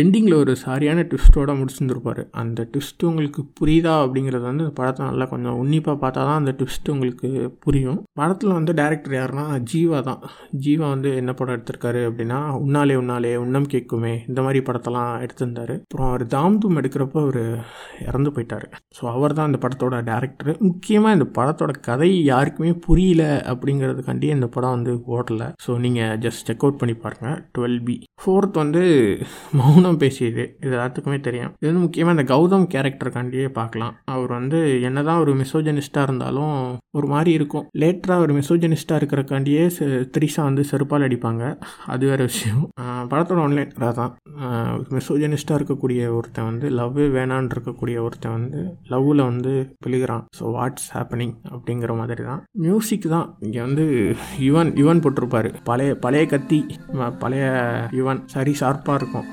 எண்டிங்கில் 0.00 0.36
ஒரு 0.42 0.52
சரியான 0.64 1.02
ட்விஸ்ட்டோட 1.10 1.50
முடிச்சிருந்துருப்பார். 1.58 2.20
அந்த 2.40 2.60
ட்விஸ்ட் 2.72 3.02
உங்களுக்கு 3.08 3.40
புரியுதா 3.58 3.92
அப்படிங்கிறது 4.04 4.44
வந்து 4.50 4.64
படத்தை 4.78 5.02
நல்லா 5.08 5.26
கொஞ்சம் 5.32 5.58
உன்னிப்பாக 5.62 5.96
பார்த்தா 6.02 6.20
தான் 6.28 6.40
அந்த 6.40 6.52
ட்விஸ்ட் 6.60 6.90
உங்களுக்கு 6.94 7.28
புரியும். 7.64 8.00
படத்தில் 8.20 8.56
வந்து 8.58 8.72
டேரக்டர் 8.80 9.14
யாருன்னா 9.18 9.44
ஜீவா 9.72 9.98
தான். 10.08 10.22
ஜீவா 10.64 10.86
வந்து 10.94 11.10
என்ன 11.20 11.34
படம் 11.40 11.56
எடுத்திருக்காரு 11.56 12.00
அப்படின்னா 12.08 12.40
உன்னாலே 12.64 12.96
உன்னாலே 13.02 13.32
உன்னம் 13.44 13.68
கேட்குமே 13.74 14.12
இந்த 14.30 14.40
மாதிரி 14.46 14.62
படத்தெல்லாம் 14.68 15.12
எடுத்திருந்தாரு. 15.26 15.76
அப்புறம் 15.84 16.08
அவர் 16.10 16.24
தாம் 16.34 16.58
தூம் 16.64 16.80
எடுக்கிறப்போ 16.82 17.20
அவர் 17.26 17.42
இறந்து 18.08 18.32
போயிட்டார். 18.36 18.66
ஸோ 18.98 19.04
அவர் 19.14 19.36
தான் 19.38 19.50
இந்த 19.52 19.60
படத்தோட 19.66 20.02
டேரக்டர் 20.10 20.52
முக்கியமாக 20.68 21.16
இந்த 21.18 21.28
படத்தோட 21.38 21.72
கதை 21.90 22.10
யாருக்குமே 22.32 22.72
புரியல 22.88 23.22
அப்படிங்கிறதுக்காண்டி 23.54 24.30
இந்த 24.38 24.48
படம் 24.56 24.76
வந்து 24.76 24.94
ஓடலை. 25.14 25.48
ஸோ 25.66 25.78
நீங்கள் 25.86 26.18
ஜஸ்ட் 26.26 26.46
செக் 26.50 26.66
அவுட் 26.66 26.80
பண்ணி 26.82 26.96
பாருங்கள் 27.06 27.38
டுவெல் 27.56 27.80
பி 27.88 27.96
ஃபோர்த் 28.22 28.62
வந்து 28.62 28.84
கௌதம் 29.84 30.02
பேசியது. 30.02 30.42
இது 30.64 30.72
எல்லாத்துக்குமே 30.76 31.16
தெரியும். 31.26 31.50
இது 31.60 31.68
வந்து 31.70 31.82
முக்கியமாக 31.84 32.14
இந்த 32.16 32.24
கௌதம் 32.30 32.66
கேரக்டருக்காண்டியே 32.74 33.48
பார்க்கலாம். 33.58 33.94
அவர் 34.14 34.30
வந்து 34.36 34.58
என்னதான் 34.88 35.20
ஒரு 35.24 35.32
மிசோஜனிஸ்டாக 35.40 36.06
இருந்தாலும் 36.08 36.54
ஒரு 36.98 37.06
மாதிரி 37.12 37.30
இருக்கும். 37.38 37.64
லேட்டராக 37.82 38.24
ஒரு 38.26 38.32
மிசோஜனிஸ்டாக 38.38 38.98
இருக்கிறக்காண்டியே 39.00 39.64
த்ரிஷா 40.14 40.42
வந்து 40.48 40.62
செருப்பால் 40.70 41.04
அடிப்பாங்க. 41.08 41.42
அது 41.94 42.04
வேறு 42.10 42.28
விஷயம். 42.30 42.62
படத்தோட 43.10 43.40
ஒன்லைன் 43.46 43.74
தான். 44.00 44.14
மிசோஜனிஸ்டாக 44.96 45.58
இருக்கக்கூடிய 45.60 46.00
ஒருத்தன் 46.18 46.48
வந்து 46.50 46.68
லவ்வே 46.78 47.08
வேணான்னு 47.16 47.52
இருக்கக்கூடிய 47.56 47.96
ஒருத்தன் 48.06 48.36
வந்து 48.38 48.62
லவ்வில் 48.94 49.24
வந்து 49.30 49.52
விழுகிறான். 49.86 50.24
ஸோ 50.38 50.54
வாட்ஸ் 50.56 50.88
ஹேப்பனிங் 50.96 51.34
அப்படிங்கிற 51.54 51.92
மாதிரி 52.00 52.24
தான். 52.30 52.42
மியூசிக் 52.66 53.08
தான். 53.16 53.28
இங்கே 53.46 53.62
வந்து 53.66 53.86
யுவன் 54.48 54.72
யுவன் 54.82 55.04
போட்டிருப்பாரு. 55.06 55.52
பழைய 55.70 55.92
பழைய 56.06 56.24
கத்தி 56.34 56.62
பழைய 57.24 57.44
யுவன் 58.00 58.22
சரி 58.36 58.52
ஷார்ப்பாக 58.62 58.98
இருக்கும். 59.00 59.28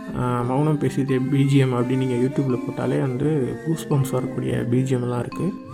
மௌனம் 0.52 0.82
பேசிய 0.84 1.20
பிஜிஎம் 1.34 1.76
அப்படின்னு 1.78 2.04
நீங்கள் 2.04 2.24
யூடியூப்பில் 2.24 2.64
போட்டாலே 2.66 3.00
வந்து 3.08 3.30
பூஸ் 3.66 3.90
பம்ப்ஸ் 3.90 4.16
வரக்கூடிய 4.18 4.64
பிஜிஎம்லாம் 4.72 5.24
இருக்குது 5.26 5.70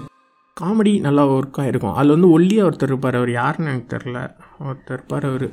காமெடி 0.58 0.92
நல்லா 1.06 1.24
ஒர்க்காக 1.28 1.72
இருக்கும் 1.72 1.96
அதில் 1.98 2.14
வந்து 2.14 2.30
ஒல்லியாக 2.36 2.68
ஒருத்தர் 2.68 2.92
இருப்பார். 2.92 3.18
அவர் 3.20 3.32
யாருன்னு 3.32 3.72
எனக்கு 3.72 3.92
தெரில 3.96 4.18
ஒருத்தர் 4.68 4.96
இருப்பார் 4.98 5.26
அவர். 5.30 5.46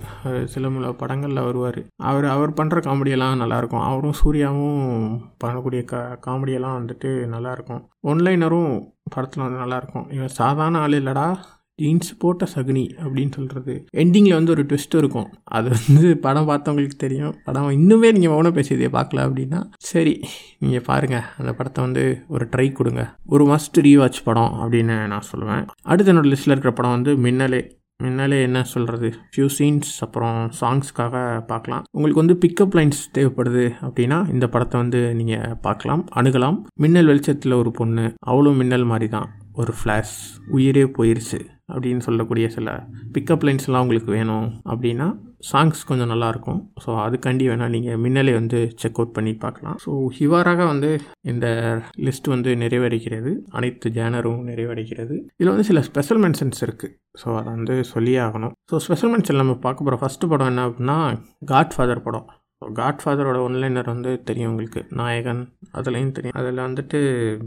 சில 0.52 0.68
முல 0.74 0.92
படங்களில் 0.92 1.46
வருவார். 1.48 1.80
அவர் 2.10 2.26
அவர் 2.34 2.52
பண்ணுற 2.60 2.80
காமெடியெல்லாம் 2.86 3.42
நல்லாயிருக்கும் 3.42 3.84
அவரும் 3.88 4.18
சூர்யாவும் 4.20 4.80
பண்ணக்கூடிய 5.44 5.82
க 5.90 6.00
காமெடியெல்லாம் 6.26 6.78
வந்துட்டு 6.80 7.10
நல்லாயிருக்கும் 7.34 7.82
ஒன்லைனரும் 8.12 8.72
படத்தில் 9.16 9.44
வந்து 9.46 9.62
நல்லாயிருக்கும் 9.64 10.06
இவன் 10.18 10.36
சாதாரண 10.40 10.78
ஆள் 10.84 10.98
இல்லைடா. 11.00 11.28
ஜீன்ஸ் 11.82 12.10
போட்ட 12.22 12.46
சகுனி 12.54 12.84
அப்படின்னு 13.02 13.34
சொல்கிறது 13.36 13.74
எண்டிங்கில் 14.02 14.36
வந்து 14.38 14.52
ஒரு 14.54 14.62
ட்விஸ்ட் 14.70 14.96
இருக்கும். 15.00 15.28
அது 15.56 15.68
வந்து 15.76 16.02
படம் 16.26 16.48
பார்த்தவங்களுக்கு 16.50 16.98
தெரியும். 17.04 17.34
படம் 17.46 17.70
இன்னுமே 17.78 18.10
நீங்கள் 18.16 18.32
மௌனம் 18.34 18.56
பேசியதே 18.58 18.90
பார்க்கல 18.96 19.24
அப்படின்னா 19.26 19.60
சரி 19.90 20.14
நீங்கள் 20.64 20.86
பாருங்கள் 20.90 21.28
அந்த 21.38 21.52
படத்தை 21.60 21.80
வந்து 21.84 22.04
ஒரு 22.34 22.46
ட்ரை 22.52 22.66
கொடுங்க. 22.72 23.04
ஒரு 23.34 23.46
மஸ்ட் 23.52 23.80
ரீவாட்ச் 23.86 24.26
படம் 24.28 24.52
அப்படின்னு 24.62 24.98
நான் 25.12 25.30
சொல்லுவேன். 25.32 25.64
அடுத்து 25.92 26.12
என்னோட 26.12 26.30
லிஸ்ட்டில் 26.32 26.54
இருக்கிற 26.54 26.74
படம் 26.80 26.96
வந்து 26.98 27.14
மின்னலே. 27.26 27.62
மின்னலே 28.02 28.38
என்ன 28.46 28.60
சொல்கிறது 28.72 29.08
ஃபியூ 29.32 29.46
சீன்ஸ் 29.56 29.90
அப்புறம் 30.04 30.38
சாங்ஸ்க்காக 30.60 31.16
பார்க்கலாம். 31.50 31.84
உங்களுக்கு 31.96 32.22
வந்து 32.22 32.36
பிக்கப் 32.44 32.74
லைன்ஸ் 32.78 33.02
தேவைப்படுது 33.16 33.64
அப்படின்னா 33.86 34.18
இந்த 34.34 34.46
படத்தை 34.54 34.76
வந்து 34.80 35.00
நீங்கள் 35.20 35.54
பார்க்கலாம். 35.66 36.04
அணுகலாம். 36.20 36.58
மின்னல் 36.84 37.10
வெளிச்சத்தில் 37.12 37.60
ஒரு 37.62 37.72
பொண்ணு. 37.80 38.06
அவ்வளோ 38.30 38.52
மின்னல் 38.60 38.90
மாதிரி 38.92 39.08
தான் 39.16 39.28
ஒரு 39.62 39.74
ஃப்ளாஷ் 39.80 40.16
உயிரே 40.56 40.84
போயிருச்சு. 40.98 41.40
அப்படின்னு 41.68 42.02
சொல்லக்கூடிய 42.06 42.46
சில 42.56 42.70
பிக்கப் 43.14 43.44
லைன்ஸ்லாம் 43.46 43.84
உங்களுக்கு 43.84 44.10
வேணும் 44.16 44.48
அப்படின்னா 44.72 45.06
சாங்ஸ் 45.50 45.80
கொஞ்சம் 45.88 46.10
நல்லாயிருக்கும். 46.12 46.60
ஸோ 46.82 46.90
அதுக்காண்டி 47.04 47.44
வேணால் 47.48 47.72
நீங்கள் 47.74 48.00
மின்னலே 48.04 48.32
வந்து 48.38 48.58
செக் 48.82 48.98
அவுட் 49.00 49.16
பண்ணி 49.16 49.32
பார்க்கலாம். 49.44 49.76
ஸோ 49.84 49.90
ஹிவாராக 50.18 50.66
வந்து 50.72 50.90
இந்த 51.32 51.46
லிஸ்ட் 52.06 52.30
வந்து 52.34 52.52
நிறைவடைகிறது. 52.62 53.32
அனைத்து 53.58 53.90
ஜேனரும் 53.98 54.40
நிறைவடைகிறது. 54.50 55.16
இதில் 55.38 55.52
வந்து 55.54 55.68
சில 55.70 55.82
ஸ்பெஷல் 55.88 56.22
மென்ஷன்ஸ் 56.24 56.62
இருக்குது 56.66 56.94
ஸோ 57.22 57.28
அதை 57.40 57.48
வந்து 57.56 57.76
சொல்லியே 57.94 58.20
ஆகணும். 58.28 58.54
ஸோ 58.70 58.76
ஸ்பெஷல் 58.86 59.12
மென்ஷன் 59.14 59.42
நம்ம 59.42 59.56
பார்க்க 59.66 59.86
போகிற 59.86 59.98
ஃபஸ்ட்டு 60.02 60.30
படம் 60.32 60.50
என்ன 60.52 60.64
அப்படின்னா 60.68 60.98
காட் 61.52 61.74
ஃபாதர் 61.76 62.06
படம். 62.08 62.26
காட் 62.72 63.00
ஃபாதரோட 63.04 63.38
ஒன்லைனர் 63.46 63.84
வந்து 63.84 64.22
தெரியும் 64.22 64.50
உங்களுக்கு. 64.50 64.86
நாயகன் 64.90 65.52
அதுலேயும் 65.74 66.12
தெரியும். 66.12 66.32
அதில் 66.32 66.58
வந்துட்டு 66.58 66.98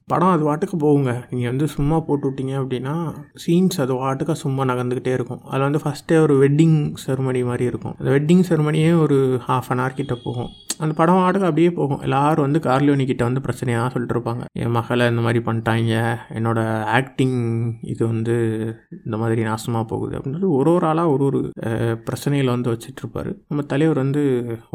படம் 0.05 0.28
அது 0.28 0.53
வாட்டுக்கு 0.53 0.80
போகுங்க. 0.80 1.28
நீங்கள் 1.30 1.49
வந்து 1.49 1.68
சும்மா 1.68 1.99
போட்டு 1.99 2.30
விட்டீங்க 2.30 2.55
அப்படின்னா 2.61 3.13
சீன்ஸ் 3.47 3.82
அது 3.82 3.93
வாட்டுக்கு 3.93 4.32
சும்மா 4.32 4.63
நகர்ந்துக்கிட்டே 4.63 5.13
இருக்கும். 5.13 5.41
அதில் 5.43 5.70
வந்து 5.70 5.80
ஃபஸ்ட்டே 5.84 6.22
ஒரு 6.22 6.49
வெட்டிங் 6.49 6.93
செரமனி 7.07 7.45
மாதிரி 7.45 7.63
இருக்கும். 7.63 7.95
அந்த 7.99 8.11
வெட்டிங் 8.11 8.43
செரமனியே 8.49 8.99
ஒரு 8.99 9.39
ஹாஃப் 9.47 9.70
அன் 9.70 9.80
ஹவர் 9.80 9.93
கிட்டே 9.93 10.22
போகும். 10.24 10.49
அந்த 10.80 10.93
படம் 10.93 11.21
ஆடுக 11.25 11.43
அப்படியே 11.49 11.69
போகும். 11.71 12.01
எல்லாரும் 12.01 12.45
வந்து 12.45 12.59
கார்லியோனிக்கிட்ட 12.59 13.23
வந்து 13.23 13.41
பிரச்சனையாக 13.45 13.88
சொல்லிட்டு 13.93 14.15
இருப்பாங்க 14.15 14.43
என் 14.63 14.75
மகளை 14.78 15.05
இந்த 15.07 15.21
மாதிரி 15.21 15.39
பண்ணிட்டாங்க 15.47 15.93
என்னோட 16.38 16.59
ஆக்டிங் 16.97 17.38
இது 17.93 18.01
வந்து 18.07 18.36
இந்த 19.05 19.17
மாதிரி 19.21 19.41
நாசமாக 19.49 19.86
போகுது. 19.91 20.13
அப்படின்றது 20.17 20.49
ஒரு 20.59 20.71
ஒரு 20.75 20.86
ஆளாக 20.91 21.13
ஒரு 21.15 21.25
ஒரு 21.30 21.41
பிரச்சனையில் 22.07 22.53
வந்து 22.55 22.71
வச்சுட்டு 22.73 23.01
இருப்பாரு 23.03 23.32
நம்ம 23.49 23.65
தலைவர் 23.73 24.01
வந்து 24.03 24.23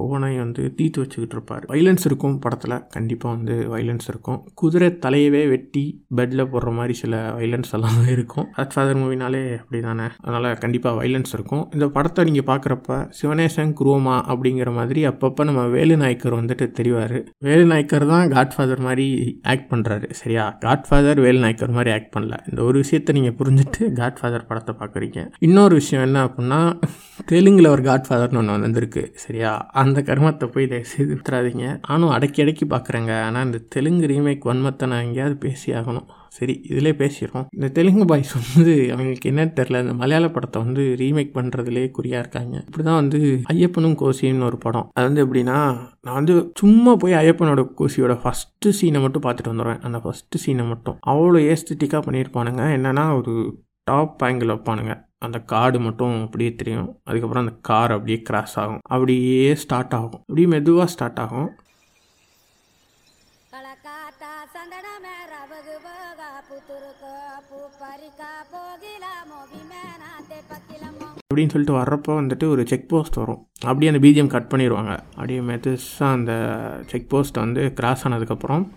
ஒவ்வொன்றையும் 0.03 0.45
வந்து 0.45 0.63
தீர்த்து 0.79 1.03
வச்சுக்கிட்டு 1.03 1.37
இருப்பார் 1.39 1.67
வைலன்ஸ் 1.75 2.07
இருக்கும் 2.11 2.39
படத்தில். 2.45 2.77
கண்டிப்பாக 2.97 3.35
வந்து 3.37 3.55
வைலன்ஸ் 3.75 4.09
இருக்கும். 4.13 4.41
குதிரை 4.55 4.91
தலையவே 5.07 5.43
வெட்டி 5.55 5.85
பெட்டில் 6.19 6.49
போடுற 6.53 6.73
மாதிரி 6.79 6.97
சில 7.03 7.15
வைலன்ஸ் 7.39 7.73
எல்லாம் 7.79 7.99
இருக்கும். 8.17 8.49
அட் 8.63 8.73
ஃபாதர் 8.75 9.01
மூவினாலே 9.03 9.43
அப்படி 9.61 9.81
தானே 9.89 10.07
அதனால் 10.25 10.49
கண்டிப்பாக 10.65 10.95
வைலன்ஸ் 11.03 11.33
இருக்கும். 11.37 11.65
இந்த 11.77 11.87
படத்தை 11.97 12.25
நீங்கள் 12.31 12.49
பார்க்குறப்ப 12.51 12.91
சிவனேசன் 13.21 13.73
குரோமா 13.81 14.17
அப்படிங்கிற 14.33 14.71
மாதிரி 14.79 15.01
அப்பப்போ 15.11 15.45
நம்ம 15.45 15.63
வேலு 15.77 15.92
வேலு 15.93 16.03
நாயக்கர் 16.03 16.37
வந்துட்டு 16.41 16.67
தெரிவார். 16.77 17.17
வேலு 17.47 17.65
நாயக்கர் 17.65 18.05
தான் 18.13 18.27
காட்ஃபாதர் 18.35 18.83
மாதிரி 18.87 19.07
ஆக்ட் 19.53 19.67
பண்ணுறாரு 19.73 20.07
சரியா? 20.21 20.45
காட்ஃபாதர் 20.65 21.19
வேலு 21.25 21.41
நாயக்கர் 21.45 21.75
மாதிரி 21.77 21.91
ஆக்ட் 21.95 22.13
பண்ணல. 22.15 22.37
இந்த 22.51 22.61
ஒரு 22.63 22.77
விஷயத்தை 22.79 23.15
நீங்கள் 23.19 23.37
புரிஞ்சுட்டு 23.41 23.83
காட்ஃபாதர் 24.01 24.47
படத்தை 24.51 24.75
பார்க்குறீங்க. 24.81 25.21
இன்னொரு 25.39 25.75
விஷயம் 25.75 26.05
என்ன 26.05 26.23
அப்படின்னா 26.27 26.61
தெலுங்கில் 27.33 27.73
ஒரு 27.75 27.83
காட்ஃபாதர்னு 27.83 28.41
ஒன்று 28.43 28.67
வந்திருக்கு 28.67 29.05
சரியா? 29.25 29.53
அந்த 29.83 30.01
கர்மத்தை 30.01 30.49
போய் 30.55 30.71
தயவு 30.73 30.93
செய்து 30.95 31.13
விட்டுறாதீங்க. 31.15 31.67
நானும் 31.89 32.15
அடக்கி 32.17 32.43
அடக்கி 32.47 32.69
பார்க்குறேங்க. 32.75 33.15
ஆனால் 33.27 33.45
இந்த 33.45 33.61
தெலுங்கு 33.77 34.09
ரீமேக் 34.15 34.51
வன்மத்தை 34.53 34.89
நான் 34.95 35.07
எங்கேயாவது 35.09 35.39
பேசி 35.47 35.71
ஆகணும் 35.81 36.09
சரி 36.37 36.55
இதிலே 36.71 36.91
பேசிடுறோம் 37.01 37.47
இந்த 37.57 37.69
தெலுங்கு 37.77 38.05
பாய்ஸ் 38.11 38.31
வந்து 38.37 38.75
அவங்களுக்கு 38.93 39.31
என்னன்னு 39.31 39.55
தெரில 39.59 39.81
இந்த 39.85 39.95
மலையாள 40.03 40.27
படத்தை 40.31 40.59
வந்து 40.63 40.83
ரீமேக் 41.01 41.35
பண்ணுறதுலே 41.39 41.83
குறியாக 41.91 42.23
இருக்காங்க. 42.25 42.55
இப்படி 42.67 42.85
தான் 42.85 43.01
வந்து 43.01 43.19
ஐயப்பனும் 43.55 43.97
கோசின்னு 44.03 44.49
ஒரு 44.51 44.59
படம். 44.59 44.89
அது 44.95 45.07
வந்து 45.09 45.23
எப்படின்னா 45.27 45.59
நான் 46.07 46.19
வந்து 46.21 46.37
சும்மா 46.61 46.95
போய் 47.03 47.19
ஐயப்பனோட 47.23 47.65
கோசியோட 47.81 48.17
ஃபஸ்ட்டு 48.23 48.73
சீனை 48.81 49.03
மட்டும் 49.05 49.27
பார்த்துட்டு 49.27 49.53
வந்துடுவேன் 49.53 49.83
அந்த 49.89 50.01
ஃபஸ்ட்டு 50.05 50.43
சீனை 50.45 50.67
மட்டும். 50.69 50.99
அவ்வளோ 51.13 51.43
ஏஸ்தட்டிக்காக 51.53 52.03
பண்ணியிருப்பானுங்க. 52.09 52.65
என்னென்னா 52.79 53.07
ஒரு 53.21 53.35
டாப் 53.91 54.23
ஆங்கிள் 54.29 54.53
வைப்பானுங்க. 54.55 54.95
அந்த 55.27 55.39
காடு 55.53 55.81
மட்டும் 55.81 56.15
அப்படியே 56.25 56.53
தெரியும். 56.61 56.89
அதுக்கப்புறம் 57.09 57.45
அந்த 57.47 57.57
கார் 57.71 57.95
அப்படியே 57.97 58.21
கிராஸ் 58.31 58.57
ஆகும். 58.63 58.83
அப்படியே 58.95 59.43
ஸ்டார்ட் 59.65 59.97
ஆகும். 59.99 60.21
அப்படியே 60.21 60.49
மெதுவாக 60.55 60.89
ஸ்டார்ட் 60.95 61.21
ஆகும். 61.27 61.51
அப்படின்னு 71.35 71.49
சொல்லிட்டு 71.49 71.77
வர்றப்போ 71.81 72.17
வந்துட்டு 72.17 72.49
ஒரு 72.49 72.67
செக் 72.67 72.89
போஸ்ட் 72.89 73.15
வரும். 73.15 73.47
அப்படியே 73.61 73.93
அந்த 73.93 74.09
பிஜிஎம் 74.09 74.27
கட் 74.27 74.53
பண்ணிடுவாங்க. 74.55 74.99
அப்படியே 75.11 75.39
மெதுசாக 75.39 76.13
அந்த 76.13 76.33
செக் 76.87 77.09
போஸ்ட் 77.09 77.37
வந்து 77.37 77.73
கிராஸ் 77.73 78.09
ஆனதுக்கப்புறம் 78.09 78.69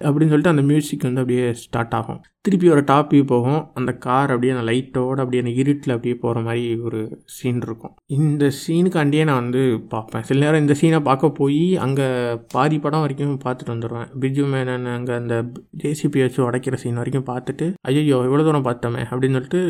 அப்படின்னு 0.00 0.32
சொல்லிட்டு 0.32 0.54
அந்த 0.54 0.64
மியூசிக் 0.70 1.06
வந்து 1.08 1.22
அப்படியே 1.22 1.44
ஸ்டார்ட் 1.60 1.94
ஆகும். 1.98 2.18
திருப்பி 2.44 2.66
ஒரு 2.72 2.82
டாப் 2.90 3.12
வியூ 3.12 3.24
போகும். 3.30 3.62
அந்த 3.78 3.92
கார் 4.04 4.32
அப்படியே 4.32 4.52
அந்த 4.54 4.64
லைட்டோட 4.68 5.16
அப்படியே 5.22 5.42
அந்த 5.44 5.52
இருட்டில் 5.60 5.94
அப்படியே 5.94 6.16
போகிற 6.24 6.40
மாதிரி 6.46 6.64
ஒரு 6.88 7.00
சீன் 7.36 7.62
இருக்கும். 7.66 7.94
இந்த 8.16 8.50
சீனுக்காண்டியே 8.60 9.24
நான் 9.28 9.40
வந்து 9.42 9.62
பார்ப்பேன். 9.94 10.24
சில 10.28 10.38
நேரம் 10.44 10.62
இந்த 10.64 10.74
சீனை 10.80 11.00
பார்க்க 11.08 11.30
போய் 11.40 11.62
அங்கே 11.86 12.06
பாதி 12.54 12.78
படம் 12.84 13.04
வரைக்கும் 13.04 13.34
பார்த்துட்டு 13.46 13.74
வந்துடுவேன். 13.74 14.10
பிஜு 14.22 14.44
மேனன் 14.52 14.86
அங்கே 14.96 15.14
அந்த 15.20 15.36
ஜேசிபி 15.82 16.22
வச்சு 16.24 16.40
உடைக்கிற 16.48 16.78
சீன் 16.84 17.00
வரைக்கும் 17.02 17.28
பார்த்துட்டு 17.32 17.68
ஐயோ 17.90 18.20
இவ்வளோ 18.28 18.44
தூரம் 18.48 18.68
பார்த்தோமே 18.68 19.02
அப்படின்னு 19.10 19.38
சொல்லிட்டு 19.38 19.62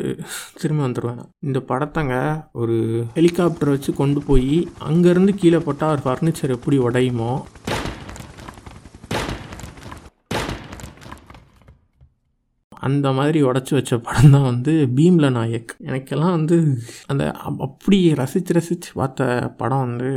திரும்பி 0.60 0.84
வந்துடுவேன் 0.86 1.22
இந்த 1.48 1.60
படத்தங்க 1.72 2.14
ஒரு 2.62 2.76
ஹெலிகாப்டர் 3.16 3.74
வச்சு 3.74 3.92
கொண்டு 4.02 4.22
போய் 4.28 4.54
அங்கேருந்து 4.90 5.34
கீழே 5.42 5.62
போட்டால் 5.68 5.94
ஒரு 5.96 6.04
ஃபர்னிச்சர் 6.06 6.56
எப்படி 6.58 6.78
உடையுமோ 6.88 7.32
அந்த 12.86 13.06
மாதிரி 13.18 13.38
உடச்சி 13.48 13.72
வச்ச 13.76 13.98
படம் 14.06 14.32
தான் 14.36 14.48
வந்து 14.50 14.72
பீம்ல 14.98 15.26
நாயக். 15.36 15.72
எனக்கெல்லாம் 15.88 16.36
வந்து 16.38 16.56
அந்த 17.12 17.24
அப்படி 17.66 17.98
ரசித்து 18.20 18.56
ரசித்து 18.58 18.90
பார்த்த 19.00 19.28
படம் 19.60 19.84
வந்து 19.86 20.10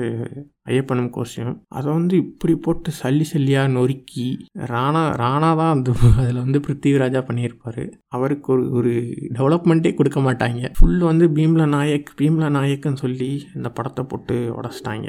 ஐயப்பனும் 0.72 1.12
கோஷியம். 1.16 1.54
அதை 1.78 1.88
வந்து 1.98 2.16
இப்படி 2.24 2.54
போட்டு 2.66 2.90
சல்லி 3.00 3.26
சல்லியாக 3.32 3.72
நொறுக்கி 3.76 4.26
ராணா 4.72 5.04
ராணா 5.22 5.50
தான் 5.62 5.74
வந்து 5.76 5.94
அதில் 6.24 6.44
வந்து 6.46 6.60
பிருத்திவிராஜா 6.66 7.22
பண்ணியிருப்பார். 7.30 7.82
அவருக்கு 8.18 8.52
ஒரு 8.56 8.66
ஒரு 8.80 8.92
டெவலப்மெண்ட்டே 9.38 9.94
கொடுக்க 10.00 10.22
மாட்டாங்க. 10.28 10.72
ஃபுல் 10.80 11.02
வந்து 11.12 11.28
பீம்ல 11.38 11.66
நாயக் 11.76 12.12
பீம்ல 12.22 12.52
நாயக்குன்னு 12.58 13.04
சொல்லி 13.06 13.32
இந்த 13.58 13.72
படத்தை 13.80 14.06
போட்டு 14.12 14.38
உடச்சிட்டாங்க. 14.60 15.08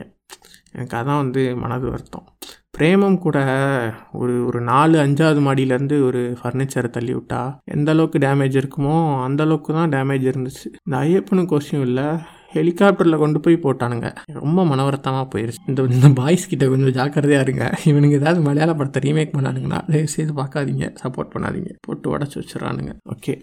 எனக்கு 0.74 0.96
அதான் 0.98 1.22
வந்து 1.24 1.42
மனது 1.64 1.86
வருத்தம். 1.92 2.26
பிரேமம் 2.74 3.18
கூட 3.18 3.38
ஒரு 4.12 4.46
ஒரு 4.46 4.60
நாலு 4.60 4.98
அஞ்சாவது 4.98 5.40
மாடியிலேருந்து 5.46 5.96
ஒரு 6.02 6.20
ஃபர்னிச்சரை 6.42 6.90
தள்ளி 6.90 7.14
விட்டா 7.14 7.40
எந்த 7.64 7.90
அளவுக்கு 7.90 8.18
டேமேஜ் 8.18 8.56
இருக்குமோ 8.60 8.96
அந்த 9.24 9.42
அளவுக்கு 9.42 9.72
தான் 9.72 9.90
டேமேஜ் 9.90 10.24
இருந்துச்சு. 10.30 10.66
இந்த 10.86 10.96
ஐயப்பனு 10.96 11.44
கோஷம் 11.46 11.80
இல்லை. 11.80 12.06
ஹெலிகாப்டரில் 12.54 13.20
கொண்டு 13.22 13.38
போய் 13.44 13.56
போட்டானுங்க. 13.64 14.08
ரொம்ப 14.42 14.64
மனவருத்தமாக 14.70 15.26
போயிருச்சு. 15.32 15.60
இந்த 15.70 15.82
இந்த 15.96 16.08
பாய்ஸ் 16.20 16.48
கிட்ட 16.52 16.68
கொஞ்சம் 16.72 16.94
ஜாக்கிரதையாக 16.98 17.46
இருங்க. 17.46 17.66
இவனுங்க 17.90 18.16
ஏதாவது 18.20 18.40
மலையாள 18.46 18.74
படத்தை 18.80 19.02
ரீமேக் 19.06 19.34
பண்ணானுங்கன்னா 19.36 19.80
தயவு 19.90 20.10
செய்து 20.16 20.34
பார்க்காதீங்க. 20.40 20.86
சப்போர்ட் 21.02 21.32
பண்ணாதீங்க. 21.34 21.72
போட்டு 21.86 22.12
உடச்சி 22.14 22.38
வச்சிடறானுங்க. 22.40 22.94
Okay 23.14 23.34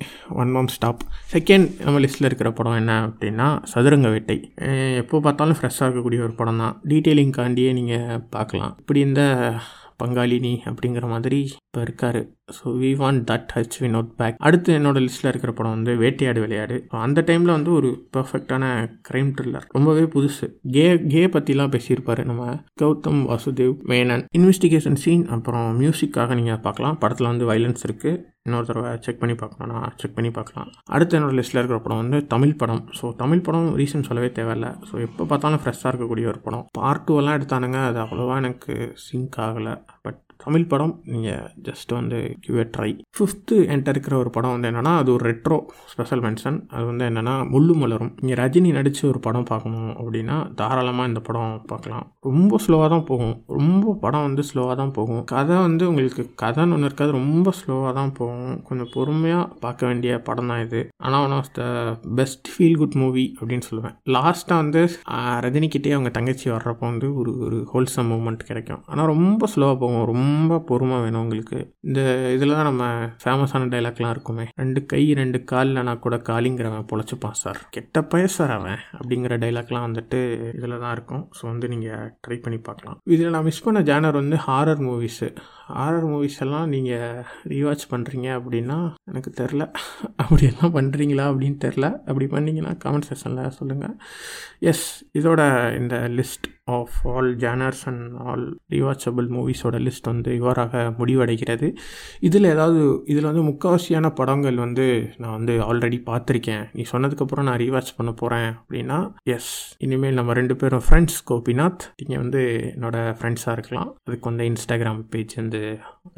one 0.41 0.53
mum 0.57 0.71
stop 0.75 1.03
second 1.35 1.67
நம்ம 1.85 2.01
லிஸ்ட்டில் 2.05 2.29
இருக்கிற 2.29 2.51
படம் 2.59 2.79
என்ன 2.81 2.93
அப்படின்னா 3.07 3.47
சதுரங்க 3.73 4.09
வேட்டை. 4.15 4.37
எப்போ 5.03 5.21
பார்த்தாலும் 5.27 5.59
ஃப்ரெஷ்ஷாக 5.59 5.87
இருக்கக்கூடிய 5.87 6.21
ஒரு 6.27 6.35
படம் 6.41 6.61
தான் 6.63 6.77
டீட்டெயிலிங்காண்டியே 6.91 7.73
நீங்கள் 7.79 8.23
பார்க்கலாம். 8.37 8.75
இப்படி 8.83 9.01
இந்த 9.09 9.23
பங்காளினி 10.01 10.51
அப்படிங்கிற 10.69 11.05
மாதிரி 11.13 11.39
இப்போ 11.77 11.87
இருக்காரு. 11.87 12.21
So 12.57 12.71
we 12.81 12.89
want 13.01 13.21
that 13.29 13.51
hutch 13.55 13.75
we 13.81 13.87
note 13.95 14.07
back 14.19 14.37
அடுத்து 14.47 14.69
என்னோட 14.77 14.97
லிஸ்ட்டில் 15.03 15.29
இருக்கிற 15.31 15.51
படம் 15.57 15.73
வந்து 15.75 15.91
வேட்டையாடு 16.01 16.39
விளையாடு. 16.43 16.75
அந்த 17.05 17.23
டைமில் 17.27 17.53
வந்து 17.55 17.71
ஒரு 17.79 17.89
பர்ஃபெக்டான 18.15 18.63
க்ரைம் 19.07 19.29
த்ரில்லர் 19.37 19.67
ரொம்பவே 19.77 20.03
புதுசு. 20.15 20.47
கே 20.75 20.85
கே 21.13 21.21
பற்றிலாம் 21.35 21.73
பேசியிருப்பாரு 21.75 22.23
நம்ம 22.29 22.45
கௌதம் 22.83 23.21
வாசுதேவ் 23.31 23.75
மேனன். 23.91 24.23
இன்வெஸ்டிகேஷன் 24.39 24.97
சீன் 25.03 25.25
அப்புறம் 25.35 25.67
மியூசிக்காக 25.81 26.37
நீங்கள் 26.39 26.63
பார்க்கலாம். 26.65 26.97
படத்தில் 27.03 27.31
வந்து 27.31 27.49
வைலன்ஸ் 27.51 27.85
இருக்குது 27.87 28.23
இன்னொரு 28.47 28.67
தடவை 28.69 28.91
செக் 29.05 29.21
பண்ணி 29.21 29.35
பார்க்கணும்னா 29.39 29.79
செக் 30.01 30.17
பண்ணி 30.17 30.31
பார்க்கலாம். 30.37 30.69
அடுத்து 30.95 31.17
என்னோட 31.19 31.35
லிஸ்ட்டில் 31.39 31.61
இருக்கிற 31.61 31.79
படம் 31.85 32.01
வந்து 32.03 32.19
தமிழ் 32.33 32.59
படம். 32.61 32.83
ஸோ 32.99 33.07
தமிழ் 33.23 33.45
படம் 33.47 33.69
ரீசன் 33.81 34.07
சொல்லவே 34.09 34.29
தேவையில்ல. 34.39 34.69
ஸோ 34.89 34.95
எப்போ 35.07 35.25
பார்த்தாலும் 35.31 35.61
ஃப்ரெஷ்ஷாக 35.63 35.91
இருக்கக்கூடிய 35.91 36.27
ஒரு 36.33 36.41
படம். 36.47 36.65
பார்ட் 36.79 37.05
டூ 37.07 37.19
எல்லாம் 37.21 37.37
எடுத்தானுங்க. 37.39 37.81
அது 37.89 37.99
அவ்வளோவா 38.05 38.37
எனக்கு 38.43 38.75
சிங்க் 39.07 39.37
ஆகலை. 39.47 39.75
பட் 40.05 40.21
தமிழ் 40.43 40.67
படம் 40.71 40.93
நீங்கள் 41.13 41.45
ஜஸ்ட் 41.67 41.91
வந்து 41.97 42.17
கிவ் 42.45 42.57
ட்ரை 42.75 42.89
ஃபிஃப்த்து 43.17 43.55
என்கிட்ட 43.71 43.93
இருக்கிற 43.93 44.15
ஒரு 44.23 44.29
படம் 44.35 44.53
வந்து 44.55 44.69
என்னென்னா 44.71 44.93
அது 45.01 45.09
ஒரு 45.15 45.23
ரெட்ரோ 45.29 45.57
ஸ்பெஷல் 45.91 46.23
மென்ஷன் 46.25 46.57
அது 46.75 46.85
வந்து 46.91 47.05
என்னென்னா 47.09 47.35
முள்ளு 47.53 47.73
மலரும். 47.81 48.11
நீங்கள் 48.21 48.39
ரஜினி 48.41 48.71
நடித்து 48.77 49.03
ஒரு 49.11 49.19
படம் 49.27 49.47
பார்க்கணும் 49.51 49.91
அப்படின்னா 50.01 50.37
தாராளமாக 50.59 51.09
இந்த 51.11 51.21
படம் 51.27 51.55
பார்க்கலாம். 51.71 52.05
ரொம்ப 52.29 52.59
ஸ்லோவாக 52.65 52.89
தான் 52.93 53.05
போகும். 53.09 53.35
ரொம்ப 53.59 53.95
படம் 54.03 54.25
வந்து 54.27 54.45
ஸ்லோவாக 54.49 54.75
தான் 54.81 54.93
போகும். 54.97 55.23
கதை 55.33 55.57
வந்து 55.67 55.83
உங்களுக்கு 55.91 56.25
கதைன்னு 56.43 56.75
ஒன்று 56.77 56.89
இருக்காது 56.89 57.11
ரொம்ப 57.19 57.53
ஸ்லோவாக 57.59 57.93
தான் 57.99 58.13
போகும். 58.19 58.55
கொஞ்சம் 58.69 58.91
பொறுமையாக 58.95 59.49
பார்க்க 59.65 59.89
வேண்டிய 59.89 60.13
படம் 60.29 60.51
தான் 60.53 60.63
இது. 60.67 60.81
ஆனால் 61.05 61.23
one 61.27 61.35
of 61.39 61.51
the 61.59 61.63
best 62.19 62.47
feel 62.53 62.77
good 62.83 62.97
movie 63.03 63.25
அப்படின்னு 63.39 63.67
சொல்லுவேன். 63.69 63.95
லாஸ்ட்டாக 64.17 64.61
வந்து 64.63 64.83
ரஜினிக்கிட்டே 65.47 65.93
அவங்க 65.97 66.11
தங்கச்சி 66.17 66.47
வர்றப்போ 66.55 66.85
வந்து 66.91 67.09
ஒரு 67.19 67.33
ஒரு 67.45 67.59
ஹோல்சம் 67.73 68.09
மூமெண்ட் 68.13 68.47
கிடைக்கும். 68.49 68.81
ஆனால் 68.91 69.11
ரொம்ப 69.13 69.49
ஸ்லோவாக 69.53 69.77
போகும். 69.83 70.05
ரொம்ப 70.13 70.25
ரொம்ப 70.27 70.59
பொறுமை 70.69 70.97
வேணும் 71.03 71.23
உங்களுக்கு. 71.25 71.57
இந்த 71.87 72.01
இதில் 72.35 72.55
தான் 72.57 72.69
நம்ம 72.69 72.83
ஃபேமஸான 73.23 73.67
டைலாக்லாம் 73.73 74.13
இருக்குமே. 74.15 74.45
ரெண்டு 74.61 74.79
கை 74.91 75.01
ரெண்டு 75.21 75.39
காலில் 75.51 75.85
நான் 75.87 76.03
கூட 76.05 76.15
காலிங்கிறவன் 76.29 76.87
பொழைச்சிப்பான் 76.91 77.39
சார் 77.43 77.59
கெட்ட 77.75 78.01
பய 78.13 78.25
சார் 78.37 78.53
அவன் 78.57 78.79
அப்படிங்கிற 78.99 79.35
டைலாக்லாம் 79.43 79.87
வந்துட்டு 79.87 80.19
இதில் 80.59 80.81
தான் 80.83 80.95
இருக்கும். 80.97 81.23
ஸோ 81.37 81.43
வந்து 81.51 81.67
நீங்கள் 81.73 82.09
ட்ரை 82.25 82.37
பண்ணி 82.45 82.59
பார்க்கலாம். 82.69 82.97
இதில் 83.15 83.33
நான் 83.35 83.47
மிஸ் 83.49 83.65
பண்ண 83.67 83.81
ஜேனர் 83.91 84.21
வந்து 84.21 84.39
ஹாரர் 84.47 84.83
மூவிஸு 84.87 85.29
ஆர்ஆர் 85.67 86.07
மூவிஸ் 86.07 86.39
எல்லாம் 86.39 86.69
நீங்கள் 86.69 87.23
ரீவாச் 87.53 87.85
பண்ணுறீங்க 87.91 88.27
அப்படின்னா 88.39 88.77
எனக்கு 89.05 89.31
தெரில 89.43 89.63
அப்படியெல்லாம் 90.15 90.75
பண்ணுறீங்களா 90.75 91.25
அப்படின்னு 91.31 91.59
தெரில 91.65 91.85
அப்படி 92.09 92.25
பண்ணிங்கன்னா 92.25 92.73
கமெண்ட் 92.85 93.09
செக்ஷனில் 93.09 93.55
சொல்லுங்கள் 93.59 93.95
எஸ் 94.59 94.85
இதோட 95.13 95.41
இந்த 95.79 95.95
list 96.19 96.47
of 96.65 96.95
all 97.03 97.35
genres 97.35 97.83
and 97.85 98.15
all 98.19 98.45
rewatchable 98.69 99.27
மூவிஸோட 99.35 99.77
list 99.87 100.09
வந்து 100.11 100.35
இவ்வாறாக 100.35 100.95
முடிவடைகிறது. 100.97 101.67
இதில் 102.19 102.43
ஏதாவது 102.43 103.03
இதில் 103.05 103.29
வந்து 103.31 103.43
முக்கால்வாசியான 103.43 104.09
படங்கள் 104.09 104.55
வந்து 104.55 104.87
நான் 105.17 105.35
வந்து 105.37 105.53
ஆல்ரெடி 105.67 105.99
பார்த்துருக்கேன். 106.09 106.65
நீ 106.73 106.85
சொன்னதுக்கப்புறம் 106.91 107.43
நான் 107.43 107.57
ரீவாச் 107.57 107.93
பண்ண 107.97 108.11
போகிறேன் 108.11 108.49
அப்படின்னா 108.53 109.13
எஸ் 109.23 109.51
இனிமேல் 109.77 110.13
நம்ம 110.13 110.33
ரெண்டு 110.33 110.55
பேரும் 110.55 110.83
ஃப்ரெண்ட்ஸ் 110.89 111.19
கோபிநாத். 111.29 111.85
நீங்கள் 112.03 112.17
வந்து 112.17 112.41
என்னோடய 112.75 113.15
ஃப்ரெண்ட்ஸாக 113.19 113.51
இருக்கலாம். 113.51 113.95
அதுக்கு 114.05 114.29
வந்து 114.29 114.51
இன்ஸ்டாகிராம் 114.51 115.01
பேஜ் 115.09 115.35
வந்து 115.35 115.56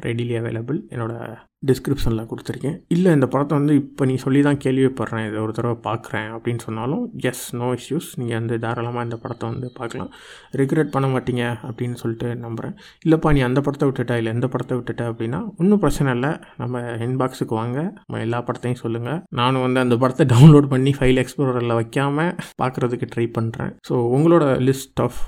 ரெடிலி 0.06 0.34
அவைலபிள் 0.36 0.80
என்னோடய 0.90 1.38
டிஸ்கிரிப்ஷனில் 1.68 2.28
கொடுத்துருக்கேன். 2.30 2.76
இல்லை 2.94 3.10
இந்த 3.16 3.26
படத்தை 3.32 3.54
வந்து 3.58 3.74
இப்போ 3.80 4.02
நீ 4.10 4.14
சொல்லி 4.24 4.40
தான் 4.48 4.60
கேள்விப்படுறேன். 4.64 5.24
இதை 5.30 5.38
ஒரு 5.46 5.52
தடவை 5.58 5.76
பார்க்குறேன் 5.88 6.28
அப்படின்னு 6.36 6.62
சொன்னாலும் 6.66 7.02
எஸ் 7.30 7.44
நோ 7.60 7.68
இஷ்யூஸ் 7.78 8.08
நீங்கள் 8.20 8.38
வந்து 8.40 8.56
தாராளமாக 8.64 9.06
இந்த 9.08 9.16
படத்தை 9.24 9.46
வந்து 9.52 9.68
பார்க்கலாம். 9.78 10.10
ரிக்ரெட் 10.60 10.92
பண்ண 10.94 11.08
மாட்டீங்க 11.14 11.44
அப்படின்னு 11.68 11.98
சொல்லிட்டு 12.02 12.28
நம்புகிறேன் 12.44 12.74
இல்லைப்பா 13.06 13.32
நீ 13.36 13.42
அந்த 13.48 13.62
படத்தை 13.66 13.86
விட்டுட்ட 13.90 14.18
இல்லை 14.20 14.32
எந்த 14.36 14.48
படத்தை 14.54 14.76
விட்டுட்ட 14.78 15.04
அப்படின்னா 15.12 15.40
ஒன்றும் 15.60 15.82
பிரச்சனை 15.84 16.08
இல்லை. 16.18 16.32
நம்ம 16.62 16.82
இன்பாக்ஸுக்கு 17.08 17.56
வாங்க. 17.60 17.78
நம்ம 18.04 18.22
எல்லா 18.26 18.40
படத்தையும் 18.48 18.82
சொல்லுங்கள் 18.84 19.20
நானும் 19.40 19.64
வந்து 19.66 19.82
அந்த 19.84 19.98
படத்தை 20.02 20.26
டவுன்லோட் 20.34 20.72
பண்ணி 20.74 20.92
ஃபைல் 20.98 21.22
எக்ஸ்ப்ளோரில் 21.24 21.78
வைக்காமல் 21.80 22.34
பார்க்குறதுக்கு 22.62 23.06
ட்ரை 23.14 23.28
பண்ணுறேன் 23.38 23.72
ஸோ 23.88 23.94
உங்களோட 24.16 24.44
லிஸ்ட் 24.68 25.00
ஆஃப் 25.06 25.20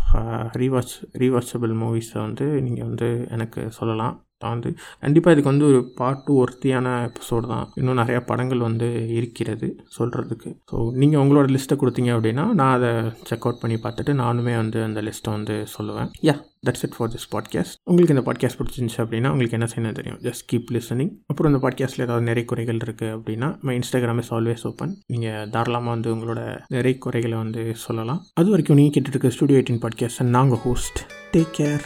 ரீவாச் 0.62 0.96
ரீவாச்சபிள் 1.22 1.72
மூவிஸை 1.82 2.18
வந்து 2.26 2.46
நீங்கள் 2.66 2.88
வந்து 2.88 3.10
எனக்கு 3.36 3.62
சொல்லலாம். 3.78 4.14
நான் 4.42 4.54
வந்து 4.56 4.70
கண்டிப்பாக 5.04 5.34
இதுக்கு 5.34 5.52
வந்து 5.52 5.68
ஒரு 5.70 5.80
பாட்டு 6.00 6.30
ஒர்த்தியான 6.42 6.94
எபிசோடு 7.08 7.46
தான். 7.54 7.66
இன்னும் 7.80 8.00
நிறையா 8.02 8.20
படங்கள் 8.30 8.66
வந்து 8.68 8.88
இருக்கிறது 9.18 9.68
சொல்கிறதுக்கு 9.98 10.52
ஸோ 10.70 10.78
நீங்கள் 11.02 11.22
உங்களோட 11.24 11.48
லிஸ்ட்டை 11.56 11.78
கொடுத்தீங்க 11.82 12.12
அப்படின்னா 12.16 12.46
நான் 12.60 12.76
அதை 12.78 12.92
செக் 13.30 13.46
அவுட் 13.46 13.62
பண்ணி 13.64 13.78
பார்த்துட்டு 13.84 14.14
நானுமே 14.24 14.56
வந்து 14.62 14.80
அந்த 14.88 15.02
லிஸ்ட்டை 15.08 15.32
வந்து 15.38 15.56
சொல்லுவேன். 15.76 16.10
Yeah 16.28 16.36
that's 16.66 16.84
it 16.86 16.96
for 16.96 17.10
this 17.12 17.28
podcast 17.34 17.76
உங்களுக்கு 17.90 18.14
இந்த 18.14 18.24
பாட்காஸ்ட் 18.26 18.58
பிடிச்சிருந்துச்சு 18.58 19.00
அப்படின்னா 19.04 19.30
உங்களுக்கு 19.34 19.56
என்ன 19.58 19.68
செய்யணும் 19.72 19.96
தெரியும்? 20.00 20.18
ஜஸ்ட் 20.26 20.44
கீப் 20.50 20.70
லிசனிங் 20.76 21.10
அப்புறம் 21.30 21.50
இந்த 21.52 21.60
பாட்காஸ்ட்டில் 21.64 22.04
ஏதாவது 22.06 22.28
நிறைய 22.30 22.44
குறைகள் 22.52 22.80
இருக்குது 22.84 23.14
அப்படின்னா 23.16 23.48
my 23.68 23.74
Instagram 23.80 24.20
is 24.22 24.32
always 24.36 24.64
open 24.70 24.94
நீங்கள் 25.14 25.50
தாராளமாக 25.56 25.94
வந்து 25.96 26.12
உங்களோட 26.14 26.42
நிறைய 26.76 26.96
குறைகளை 27.06 27.36
வந்து 27.44 27.64
சொல்லலாம். 27.86 28.22
அது 28.42 28.50
வரைக்கும் 28.54 28.80
நீங்கள் 28.80 28.96
கேட்டுட்டு 28.96 29.18
இருக்க 29.18 29.36
ஸ்டுடியோ 29.38 29.60
எயிட்டின் 29.62 29.82
பாட்காஸ்ட் 29.86 30.24
நாங்கள் 30.38 30.62
ஹோஸ்ட் 30.66 31.00
டேக் 31.34 31.54
கேர் 31.60 31.84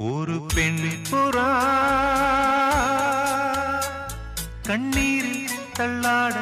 ஒரு 0.00 0.46
பெண் 0.54 1.02
புறா. 1.10 1.48
கண்ணீரில் 4.62 5.48
தள்ளாட 5.78 6.34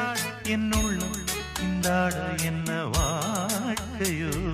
என்னுள்ள 0.43 1.01
இந்தாட 1.61 2.43
என்ன 2.43 2.83
வாழ்க்கையோ? 2.83 4.48